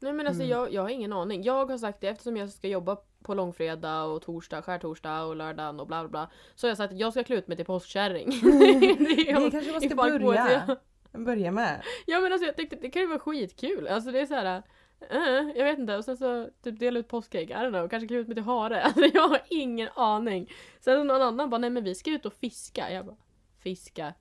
Nej 0.00 0.12
men 0.12 0.26
alltså 0.26 0.42
Mm. 0.42 0.50
jag, 0.50 0.72
jag 0.72 0.82
har 0.82 0.88
ingen 0.88 1.12
aning. 1.12 1.42
Jag 1.42 1.66
har 1.70 1.78
sagt 1.78 2.00
det 2.00 2.08
eftersom 2.08 2.36
jag 2.36 2.50
ska 2.50 2.68
jobba 2.68 2.96
på 3.22 3.34
långfredag 3.34 4.12
och 4.14 4.22
torsdag, 4.22 4.62
skärtorsdag 4.62 5.22
och 5.24 5.36
lördagen 5.36 5.80
och 5.80 5.86
bla 5.86 6.02
bla 6.02 6.08
bla. 6.08 6.30
Så 6.54 6.66
har 6.66 6.70
jag 6.70 6.76
sagt 6.76 6.92
att 6.92 6.98
jag 6.98 7.12
ska 7.12 7.24
klä 7.24 7.36
ut 7.36 7.48
mig 7.48 7.56
till 7.56 7.66
påskkärring. 7.66 8.30
Det 9.16 9.24
kanske 9.24 9.72
man 9.72 9.80
ska 9.80 9.94
börja. 9.94 10.76
Börja 11.12 11.50
med. 11.50 11.82
Ja 12.06 12.20
men 12.20 12.32
alltså 12.32 12.46
jag 12.46 12.56
tyckte 12.56 12.76
det 12.76 12.90
kan 12.90 13.02
ju 13.02 13.08
vara 13.08 13.18
skitkul. 13.18 13.88
Alltså 13.88 14.10
det 14.12 14.20
är 14.20 14.26
så 14.26 14.34
här. 14.34 14.62
eh, 15.10 15.56
jag 15.56 15.64
vet 15.64 15.78
inte, 15.78 15.96
och 15.96 16.04
sen 16.04 16.16
så 16.16 16.48
typ 16.62 16.78
dela 16.78 16.98
ut 16.98 17.08
påskägg, 17.08 17.50
I 17.50 17.54
don't 17.54 17.70
know, 17.70 17.88
kanske 17.88 18.08
klä 18.08 18.16
ut 18.16 18.26
mig 18.28 18.34
till 18.34 18.44
hare. 18.44 18.82
Alltså 18.84 19.04
jag 19.14 19.28
har 19.28 19.40
ingen 19.48 19.88
aning. 19.94 20.50
Sen 20.80 21.06
någon 21.06 21.22
annan 21.22 21.50
bara, 21.50 21.58
nej 21.58 21.70
men 21.70 21.84
vi 21.84 21.94
ska 21.94 22.10
ut 22.10 22.26
och 22.26 22.32
fiska. 22.32 22.92
Jag 22.92 23.06
bara, 23.06 23.16
fiska? 23.58 24.14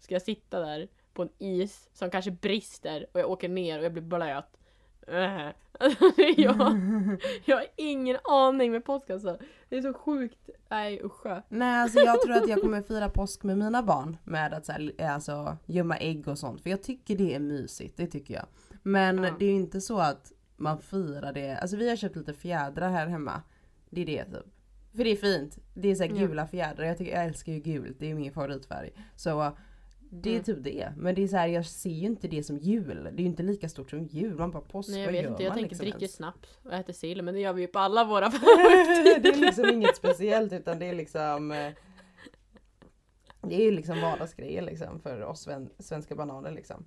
Ska 0.00 0.14
jag 0.14 0.22
sitta 0.22 0.60
där 0.60 0.88
på 1.14 1.22
en 1.22 1.28
is 1.38 1.88
som 1.92 2.10
kanske 2.10 2.30
brister 2.30 3.06
och 3.12 3.20
jag 3.20 3.30
åker 3.30 3.48
ner 3.48 3.78
och 3.78 3.84
jag 3.84 3.92
blir 3.92 4.02
blöt? 4.02 4.58
Äh. 5.06 5.48
Alltså, 5.80 6.04
jag, 6.36 6.56
jag 7.44 7.56
har 7.56 7.66
ingen 7.76 8.16
aning 8.24 8.72
med 8.72 8.84
påsk 8.84 9.10
alltså. 9.10 9.38
Det 9.68 9.76
är 9.76 9.82
så 9.82 9.94
sjukt. 9.94 10.50
Nej 10.68 11.00
usch. 11.04 11.26
Nej 11.48 11.82
alltså 11.82 11.98
jag 12.00 12.20
tror 12.22 12.34
att 12.36 12.48
jag 12.48 12.60
kommer 12.60 12.82
fira 12.82 13.08
påsk 13.08 13.42
med 13.42 13.58
mina 13.58 13.82
barn 13.82 14.16
med 14.24 14.54
att 14.54 14.66
så 14.66 14.72
här, 14.72 14.92
alltså, 15.02 15.56
gömma 15.66 15.96
ägg 15.96 16.28
och 16.28 16.38
sånt 16.38 16.62
för 16.62 16.70
jag 16.70 16.82
tycker 16.82 17.16
det 17.16 17.34
är 17.34 17.38
mysigt, 17.38 17.96
det 17.96 18.06
tycker 18.06 18.34
jag. 18.34 18.46
Men 18.82 19.22
Ja. 19.24 19.30
det 19.38 19.44
är 19.44 19.48
ju 19.50 19.56
inte 19.56 19.80
så 19.80 19.98
att 19.98 20.32
man 20.56 20.78
firar 20.78 21.32
det, 21.32 21.56
alltså 21.56 21.76
vi 21.76 21.88
har 21.88 21.96
köpt 21.96 22.16
lite 22.16 22.34
fjädrar 22.34 22.90
här 22.90 23.06
hemma. 23.06 23.42
Det 23.90 24.00
är 24.00 24.06
det 24.06 24.24
typ. 24.24 24.46
För 24.96 25.04
det 25.04 25.10
är 25.10 25.16
fint. 25.16 25.58
Det 25.74 25.88
är 25.88 25.94
så 25.94 26.06
gula 26.06 26.46
fjädrar, 26.46 26.84
jag, 26.84 26.98
tycker, 26.98 27.12
jag 27.12 27.24
älskar 27.24 27.52
ju 27.52 27.58
gult, 27.60 27.96
det 27.98 28.10
är 28.10 28.14
min 28.14 28.32
favoritfärg. 28.32 28.90
Så 29.16 29.52
det 30.14 30.28
är 30.30 30.32
Mm. 30.32 30.44
typ 30.44 30.58
det. 30.64 30.92
Men 30.96 31.14
det 31.14 31.22
är 31.22 31.28
så 31.28 31.36
här, 31.36 31.46
jag 31.48 31.66
ser 31.66 31.90
ju 31.90 32.06
inte 32.06 32.28
det 32.28 32.42
som 32.42 32.58
jul. 32.58 33.04
Det 33.04 33.08
är 33.20 33.22
ju 33.22 33.26
inte 33.26 33.42
lika 33.42 33.68
stort 33.68 33.90
som 33.90 34.04
jul. 34.06 34.34
Man 34.38 34.50
bara 34.50 34.62
påsk, 34.62 34.88
Nej 34.90 34.98
jag 35.00 35.06
vad 35.06 35.12
vet 35.12 35.22
gör 35.22 35.30
inte, 35.30 35.42
jag 35.42 35.50
man 35.50 35.58
tänker 35.58 35.70
liksom 35.76 35.90
dricker 35.90 36.06
snaps 36.14 36.58
och 36.64 36.72
äter 36.72 36.92
sill 36.92 37.22
men 37.22 37.34
det 37.34 37.40
gör 37.40 37.52
vi 37.52 37.60
ju 37.60 37.66
på 37.68 37.78
alla 37.78 38.04
våra 38.04 38.28
det 39.22 39.28
är 39.28 39.36
liksom 39.40 39.68
inget 39.70 39.96
speciellt 39.96 40.52
utan 40.52 40.78
det 40.78 40.86
är 40.86 40.94
liksom 40.94 41.52
eh, 41.52 41.72
Det 43.42 43.54
är 43.54 43.64
ju 43.64 43.70
liksom 43.70 44.00
vardagsgrejer 44.00 44.62
liksom 44.62 45.00
för 45.00 45.20
oss 45.22 45.42
sven 45.42 45.70
svenska 45.78 46.14
bananer 46.14 46.50
liksom. 46.52 46.84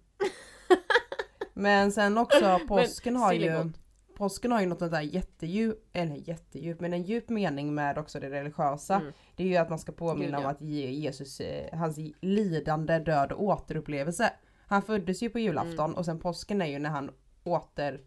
Men 1.54 1.92
sen 1.92 2.18
också 2.18 2.60
påsken 2.68 3.16
har 3.16 3.34
ju 3.34 3.54
gott. 3.54 3.80
Påsken 4.16 4.52
har 4.52 4.62
ju 4.62 4.68
något 4.68 4.80
där 4.80 5.02
jättedjup, 5.02 5.90
eller 5.94 6.16
jättedjup, 6.30 6.80
men 6.80 6.94
en 6.94 7.04
djup 7.04 7.30
mening 7.30 7.76
med 7.76 7.98
också 7.98 8.20
det 8.20 8.30
religiösa. 8.30 8.96
Mm. 8.96 9.14
Det 9.36 9.44
är 9.44 9.48
ju 9.48 9.56
att 9.56 9.70
man 9.70 9.80
ska 9.80 9.92
påminna 9.92 10.38
om 10.40 10.46
att 10.46 10.62
ge 10.62 10.92
Jesus 10.92 11.40
eh, 11.40 11.78
hans 11.78 11.98
lidande, 12.22 13.00
död 13.00 13.32
och 13.32 13.44
återupplevelse. 13.44 14.34
Han 14.68 14.82
föddes 14.82 15.24
ju 15.24 15.30
på 15.30 15.40
julafton 15.40 15.86
Mm. 15.86 15.98
och 15.98 16.06
sen 16.06 16.20
påsken 16.20 16.62
är 16.62 16.66
ju 16.66 16.80
när 16.80 16.90
han 16.90 17.12
åter 17.44 18.02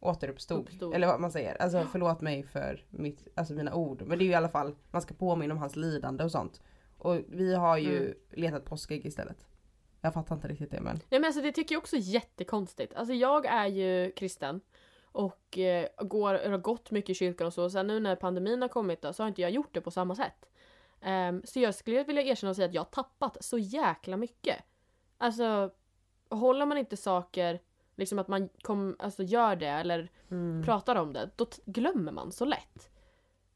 återuppstod. 0.00 0.60
Uppstod. 0.60 0.94
Eller 0.94 1.06
vad 1.06 1.20
man 1.20 1.30
säger. 1.32 1.62
Alltså 1.62 1.86
förlåt 1.92 2.20
mig 2.20 2.42
för 2.42 2.84
mitt, 2.90 3.28
alltså 3.34 3.54
mina 3.54 3.74
ord. 3.74 4.02
Men 4.06 4.18
det 4.18 4.24
är 4.24 4.26
ju 4.26 4.32
i 4.32 4.34
alla 4.34 4.48
fall, 4.48 4.74
man 4.90 5.02
ska 5.02 5.14
påminna 5.14 5.54
om 5.54 5.60
hans 5.60 5.76
lidande 5.76 6.24
och 6.24 6.30
sånt. 6.32 6.60
Och 6.98 7.16
vi 7.28 7.54
har 7.54 7.78
ju 7.78 7.96
Mm. 7.98 8.14
letat 8.32 8.64
påskägg 8.64 9.06
istället. 9.06 9.46
Jag 10.00 10.14
fattar 10.14 10.34
inte 10.34 10.48
riktigt 10.48 10.70
det 10.70 10.80
men. 10.80 10.96
Nej 11.10 11.20
men 11.20 11.24
alltså 11.24 11.40
det 11.42 11.52
tycker 11.52 11.74
jag 11.74 11.80
också 11.82 11.96
är 11.96 12.00
jättekonstigt. 12.00 12.94
Alltså 12.94 13.14
jag 13.14 13.46
är 13.46 13.66
ju 13.66 14.12
kristen 14.12 14.60
och 15.16 15.58
eh, 15.58 15.88
går, 15.98 16.48
har 16.50 16.58
gått 16.58 16.90
mycket 16.90 17.10
i 17.10 17.14
kyrkan 17.14 17.46
och 17.46 17.52
så. 17.52 17.70
Sen 17.70 17.86
nu 17.86 18.00
när 18.00 18.16
pandemin 18.16 18.62
har 18.62 18.68
kommit 18.68 19.02
då, 19.02 19.12
så 19.12 19.22
har 19.22 19.28
inte 19.28 19.42
jag 19.42 19.50
gjort 19.50 19.74
det 19.74 19.80
på 19.80 19.90
samma 19.90 20.14
sätt. 20.14 20.48
Ehm, 21.00 21.42
så 21.44 21.60
jag 21.60 21.74
skulle 21.74 22.04
vilja 22.04 22.22
erkänna 22.22 22.50
och 22.50 22.56
säga 22.56 22.68
att 22.68 22.74
jag 22.74 22.80
har 22.82 22.90
tappat 22.90 23.44
så 23.44 23.58
jäkla 23.58 24.16
mycket. 24.16 24.56
Alltså 25.18 25.70
håller 26.30 26.66
man 26.66 26.78
inte 26.78 26.96
saker, 26.96 27.60
liksom 27.94 28.18
att 28.18 28.28
man 28.28 28.48
kom, 28.48 28.96
alltså 28.98 29.22
gör 29.22 29.56
det 29.56 29.68
eller 29.68 30.10
Mm. 30.30 30.62
pratar 30.64 30.96
om 30.96 31.12
det, 31.12 31.30
då 31.36 31.46
glömmer 31.64 32.12
man 32.12 32.32
så 32.32 32.44
lätt. 32.44 32.90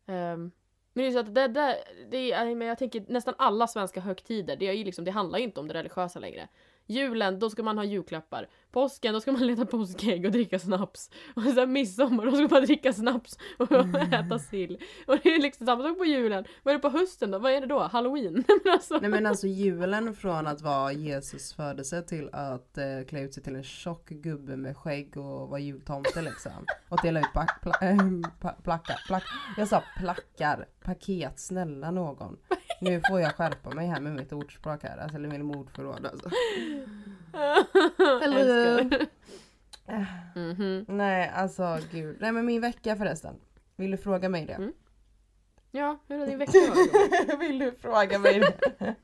Ehm, 0.07 0.51
men 0.93 1.05
det 1.05 1.07
är 1.07 1.13
så 1.13 1.19
att 1.19 1.35
det, 1.35 1.49
det, 1.49 1.85
det 2.11 2.33
är, 2.33 2.63
jag 2.63 2.79
tänker 2.79 3.05
nästan 3.09 3.35
alla 3.39 3.67
svenska 3.67 4.01
högtider, 4.01 4.57
det, 4.57 4.69
är 4.69 4.73
ju 4.73 4.85
liksom, 4.85 5.05
det 5.05 5.11
handlar 5.11 5.39
ju 5.39 5.45
inte 5.45 5.61
om 5.61 5.69
det 5.69 5.75
religiösa 5.75 6.19
längre. 6.19 6.49
Julen, 6.91 7.39
då 7.39 7.51
ska 7.51 7.63
man 7.63 7.79
ha 7.79 7.85
julklappar. 7.85 8.49
Påsken, 8.71 9.15
då 9.15 9.21
ska 9.21 9.33
man 9.33 9.47
leta 9.47 9.67
påskägg 9.67 10.25
och 10.25 10.33
dricka 10.33 10.59
snaps. 10.59 11.11
Och 11.35 11.43
sen 11.43 11.73
midsommar, 11.73 12.27
då 12.27 12.33
ska 12.33 12.49
man 12.55 12.63
dricka 12.67 12.93
snaps 12.93 13.39
och 13.57 13.73
äta 14.13 14.39
sill. 14.39 14.79
Och 15.07 15.19
det 15.23 15.35
är 15.35 15.43
liksom 15.43 15.67
samma 15.67 15.83
sak 15.83 15.99
på 15.99 16.05
julen. 16.05 16.45
Vad 16.63 16.75
är 16.75 16.79
det 16.79 16.83
på 16.83 16.99
hösten 16.99 17.31
då? 17.31 17.39
Vad 17.39 17.53
är 17.53 17.61
det 17.61 17.67
då? 17.67 17.79
Halloween? 17.79 18.45
Men 18.65 18.73
alltså, 18.73 18.99
Nej 18.99 19.11
men 19.11 19.27
alltså 19.27 19.47
julen 19.47 20.15
från 20.15 20.47
att 20.47 20.61
vara 20.61 20.93
Jesus 20.93 21.55
födelse 21.55 22.03
till 22.03 22.29
att 22.33 22.79
eh, 22.79 22.85
klä 23.09 23.21
ut 23.21 23.35
sig 23.35 23.43
till 23.43 23.57
en 23.57 23.63
tjock 23.63 24.09
gubbe 24.09 24.57
med 24.57 24.77
skägg 24.77 25.17
och 25.17 25.49
vara 25.49 25.61
jultomte 25.61 26.23
liksom. 26.23 26.67
Och 26.89 26.99
dela 27.03 27.21
ut 27.21 27.33
plack, 27.33 27.63
pla, 27.63 27.73
äh, 27.83 27.97
pa, 28.41 28.53
plackar, 28.53 29.03
plack, 29.07 29.25
jag 29.57 29.69
sa 29.69 29.83
plackar, 29.99 30.69
paket, 30.85 31.41
snälla 31.41 31.91
någon. 31.91 32.37
Nu 32.81 33.01
får 33.09 33.21
jag 33.21 33.35
skärpa 33.35 33.71
mig 33.71 33.87
här 33.87 34.01
med 34.01 34.13
mitt 34.13 34.33
ordspråk 34.33 34.83
här, 34.83 34.99
alltså, 34.99 35.17
eller 35.17 35.29
min 35.29 35.43
ordförråd 35.43 36.07
alltså 36.07 36.31
älskar. 38.23 39.07
Mhm. 40.35 40.85
Nej 40.89 41.31
alltså 41.35 41.79
gud, 41.93 42.17
nej 42.21 42.33
men 42.33 42.47
min 42.47 42.61
vecka 42.61 42.97
förresten. 42.97 43.35
Vill 43.77 43.91
du 43.91 43.97
fråga 43.97 44.29
mig 44.29 44.47
det? 44.47 44.53
Mm. 44.53 44.73
Ja, 45.71 45.99
hur 46.09 46.19
har 46.19 46.27
din 46.27 46.39
vecka 46.45 46.59
varit? 46.69 47.41
Vill 47.41 47.59
du 47.59 47.73
fråga 47.73 48.19
mig 48.19 48.41
det? 48.41 48.55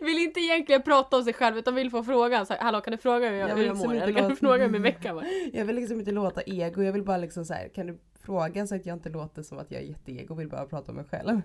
Vill 0.00 0.18
inte 0.18 0.40
egentligen 0.40 0.82
prata 0.82 1.16
om 1.16 1.24
sig 1.24 1.32
själv 1.32 1.58
utan 1.58 1.74
vill 1.74 1.90
få 1.90 2.02
frågan. 2.02 2.46
Så 2.46 2.52
här, 2.54 2.60
Hallå 2.60 2.80
kan 2.80 2.90
du 2.92 2.96
fråga 2.98 3.28
hur 3.30 3.36
jag, 3.36 3.50
Jag 3.50 3.54
hur 3.56 3.62
vill 3.62 3.66
jag 3.66 3.74
liksom 3.74 3.90
mår? 3.90 4.02
Eller 4.02 4.12
kan 4.12 4.22
du 4.22 4.28
låta- 4.28 4.40
fråga 4.40 4.64
hur 4.64 4.70
min 4.70 4.82
vecka 4.82 5.14
var? 5.14 5.24
Jag 5.52 5.64
vill 5.64 5.76
liksom 5.76 5.98
inte 5.98 6.12
låta 6.12 6.42
ego, 6.42 6.82
jag 6.82 6.92
vill 6.92 7.02
bara 7.04 7.16
liksom 7.16 7.44
så 7.44 7.54
här, 7.54 7.68
kan 7.68 7.86
du 7.86 7.98
fråga 8.20 8.66
så 8.66 8.74
att 8.74 8.86
jag 8.86 8.96
inte 8.96 9.08
låter 9.08 9.42
som 9.42 9.58
att 9.58 9.70
jag 9.70 9.80
är 9.82 9.84
jätteego 9.86 10.34
och 10.34 10.40
vill 10.40 10.48
bara 10.48 10.66
prata 10.66 10.92
om 10.92 10.96
mig 10.96 11.04
själv. 11.10 11.40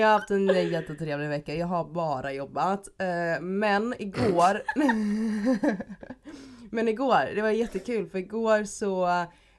Jag 0.00 0.06
har 0.06 0.12
haft 0.12 0.30
en 0.30 0.46
jättetrevlig 0.70 1.28
vecka, 1.28 1.54
jag 1.54 1.66
har 1.66 1.84
bara 1.84 2.32
jobbat. 2.32 2.88
Eh, 2.98 3.40
Men 3.40 3.94
igår 3.98 4.62
Men 6.70 6.88
igår, 6.88 7.34
det 7.34 7.42
var 7.42 7.50
jättekul 7.50 8.06
för 8.06 8.18
igår 8.18 8.64
så 8.64 8.96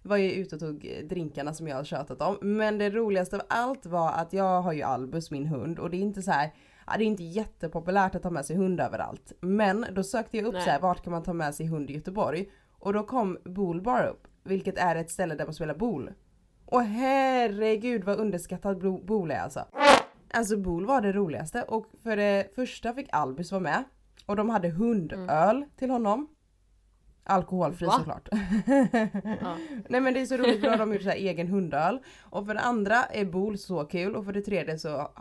var 0.04 0.18
jag 0.18 0.32
ute 0.32 0.56
och 0.56 0.62
tog 0.62 1.02
drinkarna 1.10 1.54
som 1.54 1.68
jag 1.68 1.76
har 1.76 1.84
tjatat 1.84 2.22
om. 2.22 2.38
Men 2.42 2.78
det 2.78 2.90
roligaste 2.90 3.36
av 3.36 3.42
allt 3.50 3.86
var 3.86 4.12
att 4.12 4.34
jag 4.34 4.62
har 4.62 4.74
ju 4.74 4.82
Albus, 4.82 5.32
min 5.32 5.46
hund, 5.46 5.80
och 5.80 5.90
det 5.90 5.98
är 5.98 6.02
inte 6.02 6.22
så 6.22 6.32
här 6.32 6.52
det 6.98 7.04
är 7.04 7.08
inte 7.08 7.24
jättepopulärt 7.24 8.16
att 8.16 8.24
ta 8.24 8.30
med 8.30 8.46
sig 8.46 8.56
hund 8.56 8.80
överallt. 8.80 9.32
Men 9.42 9.86
då 9.92 10.04
sökte 10.04 10.38
jag 10.38 10.46
upp 10.46 10.54
Nej. 10.54 10.64
så 10.64 10.70
här, 10.70 10.80
vart 10.80 11.04
kan 11.04 11.12
man 11.12 11.24
ta 11.24 11.34
med 11.34 11.56
sig 11.56 11.68
hund 11.68 11.90
i 11.90 11.94
Göteborg? 11.94 12.50
Och 12.80 12.94
då 12.94 13.04
kom 13.04 13.38
Boolbar 13.46 14.06
upp, 14.08 14.28
vilket 14.44 14.78
är 14.78 14.96
ett 14.96 15.10
ställe 15.12 15.36
där 15.36 15.46
man 15.46 15.54
spelar 15.54 15.74
bool. 15.76 16.12
Och 16.66 16.84
herregud 16.84 18.04
vad 18.04 18.20
underskattad 18.20 18.80
Bo- 18.82 19.04
bool 19.06 19.32
är 19.32 19.40
alltså. 19.40 19.66
Alltså 20.34 20.58
bool 20.58 20.86
var 20.86 21.02
det 21.02 21.12
roligaste 21.12 21.64
och 21.64 21.86
för 22.04 22.18
det 22.18 22.56
första 22.56 22.94
fick 22.94 23.08
Albus 23.12 23.52
vara 23.52 23.62
med. 23.62 23.84
Och 24.26 24.36
de 24.36 24.50
hade 24.50 24.70
hundöl 24.70 25.66
till 25.78 25.90
honom. 25.90 26.28
Alkoholfri 27.24 27.88
Va? 27.88 27.94
såklart. 27.94 28.30
Ja. 29.42 29.58
Nej 29.90 30.02
men 30.02 30.14
det 30.14 30.22
är 30.22 30.26
så 30.26 30.38
roligt, 30.38 30.62
då 30.62 30.70
har 30.70 30.78
de 30.78 30.94
gjort 30.94 31.02
så 31.02 31.10
här 31.10 31.16
egen 31.30 31.48
hundöl. 31.48 32.00
Och 32.22 32.46
för 32.46 32.54
det 32.54 32.60
andra 32.60 33.04
är 33.04 33.26
Bool 33.26 33.58
så 33.58 33.86
kul 33.86 34.16
och 34.16 34.26
för 34.26 34.34
det 34.34 34.42
tredje 34.42 34.80
så, 34.80 35.12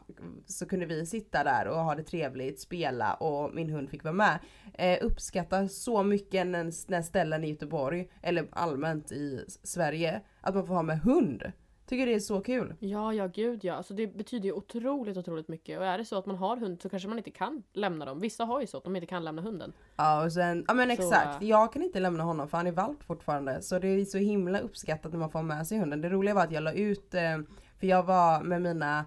så 0.46 0.66
kunde 0.66 0.86
vi 0.86 1.06
sitta 1.06 1.44
där 1.44 1.68
och 1.68 1.84
ha 1.84 1.94
det 1.94 2.02
trevligt, 2.02 2.60
spela 2.60 3.14
och 3.14 3.54
min 3.54 3.70
hund 3.70 3.90
fick 3.90 4.04
vara 4.04 4.14
med. 4.14 4.38
Eh, 4.74 4.98
uppskattar 5.02 5.66
så 5.66 6.02
mycket 6.02 6.46
när, 6.46 6.90
när 6.90 7.02
ställen 7.02 7.44
i 7.44 7.50
Göteborg, 7.50 8.10
eller 8.22 8.46
allmänt 8.50 9.12
i 9.12 9.44
Sverige, 9.62 10.20
att 10.40 10.54
man 10.54 10.66
får 10.66 10.74
ha 10.74 10.82
med 10.82 11.00
hund. 11.00 11.52
Tycker 11.90 12.06
det 12.06 12.14
är 12.14 12.20
så 12.20 12.40
kul. 12.40 12.74
Ja, 12.80 13.14
ja 13.14 13.26
gud 13.26 13.64
ja. 13.64 13.74
Alltså 13.74 13.94
det 13.94 14.06
betyder 14.06 14.44
ju 14.46 14.52
otroligt, 14.52 15.16
otroligt 15.16 15.48
mycket. 15.48 15.78
Och 15.78 15.86
är 15.86 15.98
det 15.98 16.04
så 16.04 16.18
att 16.18 16.26
man 16.26 16.36
har 16.36 16.56
hund 16.56 16.82
så 16.82 16.88
kanske 16.88 17.08
man 17.08 17.18
inte 17.18 17.30
kan 17.30 17.62
lämna 17.72 18.04
dem. 18.04 18.20
Vissa 18.20 18.44
har 18.44 18.60
ju 18.60 18.66
så 18.66 18.76
att 18.76 18.84
de 18.84 18.96
inte 18.96 19.06
kan 19.06 19.24
lämna 19.24 19.42
hunden. 19.42 19.72
Ja 19.96 20.24
och 20.24 20.32
sen, 20.32 20.64
ja 20.68 20.74
men 20.74 20.86
Så, 20.86 20.92
exakt. 20.92 21.42
äh. 21.42 21.48
Jag 21.48 21.72
kan 21.72 21.82
inte 21.82 22.00
lämna 22.00 22.22
honom 22.24 22.48
för 22.48 22.56
han 22.56 22.66
är 22.66 22.72
valp 22.72 23.02
fortfarande. 23.02 23.62
Så 23.62 23.78
det 23.78 23.88
är 23.88 24.04
så 24.04 24.18
himla 24.18 24.58
uppskattat 24.60 25.12
när 25.12 25.18
man 25.18 25.30
får 25.30 25.42
med 25.42 25.66
sig 25.66 25.78
hunden. 25.78 26.00
Det 26.00 26.08
roliga 26.08 26.34
var 26.34 26.44
att 26.44 26.52
jag 26.52 26.62
la 26.62 26.72
ut, 26.72 27.14
eh, 27.14 27.38
för 27.80 27.86
jag 27.86 28.02
var 28.02 28.42
med 28.42 28.62
mina 28.62 29.04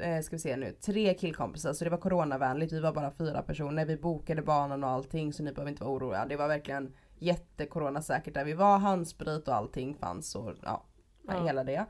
eh, 0.00 0.20
ska 0.22 0.36
vi 0.36 0.40
se 0.40 0.56
nu, 0.56 0.72
tre 0.72 1.14
killkompisar 1.14 1.72
så 1.72 1.84
det 1.84 1.90
var 1.90 1.98
coronavänligt. 1.98 2.72
Vi 2.72 2.80
var 2.80 2.92
bara 2.92 3.10
fyra 3.10 3.42
personer. 3.42 3.84
Vi 3.86 3.96
bokade 3.96 4.42
banan 4.42 4.84
och 4.84 4.90
allting 4.90 5.32
så 5.32 5.42
ni 5.42 5.52
behöver 5.52 5.70
inte 5.70 5.84
vara 5.84 5.94
oroliga. 5.94 6.26
Det 6.26 6.36
var 6.36 6.48
verkligen 6.48 6.94
jättekoronasäkert 7.18 8.34
där 8.34 8.44
vi 8.44 8.52
var. 8.52 8.78
Handsprit 8.78 9.48
och 9.48 9.54
allting 9.54 9.94
fanns 9.94 10.34
och 10.34 10.52
ja, 10.62 10.84
Ja. 11.28 11.44
hela 11.44 11.64
det. 11.64 11.86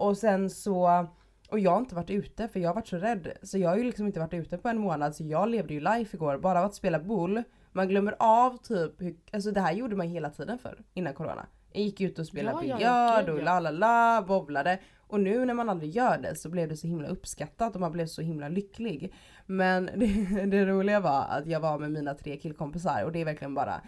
Och 0.00 0.16
sen 0.16 0.50
så 0.50 1.06
och 1.50 1.58
jag 1.58 1.70
har 1.70 1.78
inte 1.78 1.94
varit 1.94 2.10
ute 2.10 2.48
för 2.48 2.60
jag 2.60 2.68
har 2.68 2.74
varit 2.74 2.88
så 2.88 2.96
rädd. 2.96 3.32
Så 3.42 3.58
jag 3.58 3.68
har 3.68 3.76
ju 3.76 3.84
liksom 3.84 4.06
inte 4.06 4.20
varit 4.20 4.34
ute 4.34 4.58
på 4.58 4.68
en 4.68 4.78
månad 4.78 5.16
så 5.16 5.24
jag 5.24 5.48
levde 5.48 5.74
ju 5.74 5.80
life 5.80 6.16
igår. 6.16 6.38
Bara 6.38 6.58
av 6.58 6.64
att 6.64 6.74
spela 6.74 6.98
boll. 6.98 7.42
Man 7.72 7.88
glömmer 7.88 8.14
av 8.18 8.56
typ 8.56 9.02
hur, 9.02 9.16
alltså 9.32 9.50
det 9.50 9.60
här 9.60 9.72
gjorde 9.72 9.96
man 9.96 10.08
hela 10.08 10.30
tiden 10.30 10.58
för 10.58 10.78
innan 10.94 11.14
corona. 11.14 11.46
Jag 11.72 11.82
gick 11.82 12.00
ut 12.00 12.18
och 12.18 12.26
spelade 12.26 12.66
Ja, 12.66 12.80
ja, 12.80 13.22
biljard 13.26 13.28
och 13.28 13.44
la 13.44 13.60
la 13.60 13.70
la, 13.70 14.24
bobblade. 14.28 14.78
Och 14.98 15.20
nu 15.20 15.44
när 15.44 15.54
man 15.54 15.70
aldrig 15.70 15.90
gör 15.90 16.18
det 16.18 16.34
så 16.34 16.48
blev 16.48 16.68
det 16.68 16.76
så 16.76 16.86
himla 16.86 17.08
uppskattat 17.08 17.74
och 17.74 17.80
man 17.80 17.92
blev 17.92 18.06
så 18.06 18.22
himla 18.22 18.48
lycklig. 18.48 19.14
Men 19.46 19.86
det, 19.96 20.46
det 20.46 20.66
roliga 20.66 21.00
var 21.00 21.26
att 21.28 21.46
jag 21.46 21.60
var 21.60 21.78
med 21.78 21.90
mina 21.90 22.14
tre 22.14 22.36
killkompisar 22.36 23.04
och 23.04 23.12
det 23.12 23.20
är 23.20 23.24
verkligen 23.24 23.54
bara, 23.54 23.80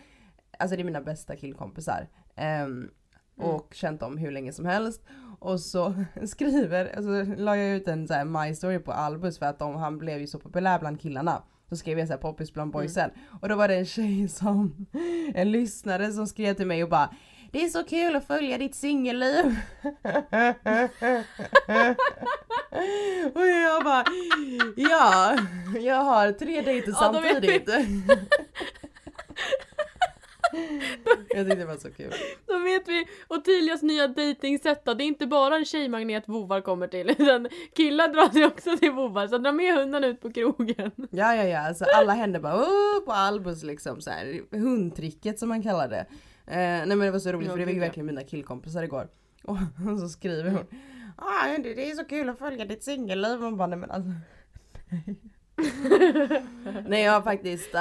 alltså 0.59 0.77
det 0.77 0.83
är 0.83 0.85
mina 0.85 1.01
bästa 1.01 1.37
killkompisar. 1.37 2.09
Ehm, 2.35 2.91
och 3.37 3.75
känt 3.75 4.01
dem 4.01 4.19
hur 4.19 4.31
länge 4.31 4.53
som 4.53 4.65
helst. 4.65 5.03
Och 5.43 5.61
så 5.61 5.95
skriver, 6.27 6.97
alltså 6.97 7.35
la 7.37 7.57
jag 7.57 7.77
ut 7.77 7.89
en 7.89 8.09
så 8.09 8.15
här 8.15 8.25
my 8.25 8.55
story 8.55 8.79
på 8.79 8.93
Albus 8.93 9.39
för 9.39 9.47
att 9.47 9.59
de, 9.59 9.75
han 9.77 9.99
blev 9.99 10.21
ju 10.21 10.27
så 10.27 10.39
populär 10.39 10.79
bland 10.79 11.01
killarna. 11.01 11.43
Så 11.69 11.77
skrev 11.77 11.99
jag 11.99 12.09
så 12.09 12.15
här 12.15 12.21
poppis 12.21 12.53
bland 12.53 12.73
boysen. 12.73 13.11
Och 13.41 13.49
då 13.49 13.57
var 13.57 13.69
det 13.69 13.75
en 13.75 13.87
tjej 13.87 14.29
som, 14.29 14.87
en 15.35 15.53
lyssnare 15.53 16.13
som 16.13 16.27
skrev 16.27 16.55
till 16.55 16.67
mig 16.67 16.83
och 16.83 16.89
bara 16.89 17.15
Det 17.53 17.65
är 17.65 17.69
så 17.69 17.85
kul 17.85 18.17
att 18.17 18.27
följa 18.27 18.59
ditt 18.59 18.75
singelliv. 18.75 19.45
och 23.35 23.47
jag 23.47 23.85
bara 23.85 24.05
Ja, 24.77 25.39
jag 25.81 26.05
har 26.05 26.33
tre 26.33 26.61
dejter 26.61 26.91
Ja, 26.91 26.97
samtidigt. 26.99 27.71
Jag 31.31 31.47
tyckte 31.47 31.55
det 31.55 31.65
var 31.65 31.77
så 31.77 31.93
kul. 31.93 32.13
Då 32.47 32.59
vet 32.59 32.89
vi 32.89 33.07
Ottilias 33.29 33.83
nya 33.83 34.09
dejtingsätt 34.09 34.85
då. 34.85 34.95
Det 34.95 35.05
är 35.05 35.07
inte 35.07 35.27
bara 35.27 35.57
en 35.57 35.65
tjejmagnet 35.65 36.25
vovar 36.27 36.61
kommer 36.61 36.87
till 36.87 37.11
utan 37.19 37.49
killar 37.77 38.09
drar 38.09 38.33
sig 38.33 38.45
också 38.45 38.77
till 38.77 38.91
vovar 38.91 39.27
så 39.27 39.39
dra 39.39 39.53
med 39.53 39.75
hunden 39.75 40.05
ut 40.05 40.21
på 40.21 40.33
krogen. 40.33 40.91
Ja 41.11 41.35
ja 41.35 41.45
ja, 41.45 41.59
alltså 41.59 41.85
alla 41.95 42.13
händer 42.13 42.41
bara 42.41 42.57
oh, 42.57 43.05
på 43.05 43.13
Albus 43.13 43.63
liksom 43.63 44.01
så 44.01 44.11
här. 44.11 44.41
Hundtricket 44.51 45.39
som 45.39 45.49
man 45.49 45.63
kallar 45.63 45.89
det. 45.89 46.07
Eh, 46.47 46.57
nej 46.57 46.87
men 46.87 46.99
det 46.99 47.11
var 47.11 47.19
så 47.19 47.33
roligt 47.33 47.51
för 47.51 47.59
det 47.59 47.65
var 47.65 47.73
ju 47.73 47.81
verkligen 47.81 48.07
mina 48.07 48.25
killkompisar 48.25 48.83
igår. 48.83 49.09
Och 49.45 49.59
så 50.01 50.09
skriver 50.09 50.51
hon 50.51 50.67
ah, 51.17 51.59
det 51.63 51.75
det 51.75 51.91
är 51.91 51.95
så 51.95 52.05
kul 52.05 52.29
att 52.29 52.39
följa 52.39 52.65
ditt 52.65 52.83
singelliv. 52.83 53.41
Man 53.41 53.57
bara 53.57 53.67
nej 53.67 53.79
men 53.79 53.91
alltså. 53.91 54.11
nej 54.91 55.17
jag 56.89 57.13
har 57.13 57.23
faktiskt. 57.23 57.73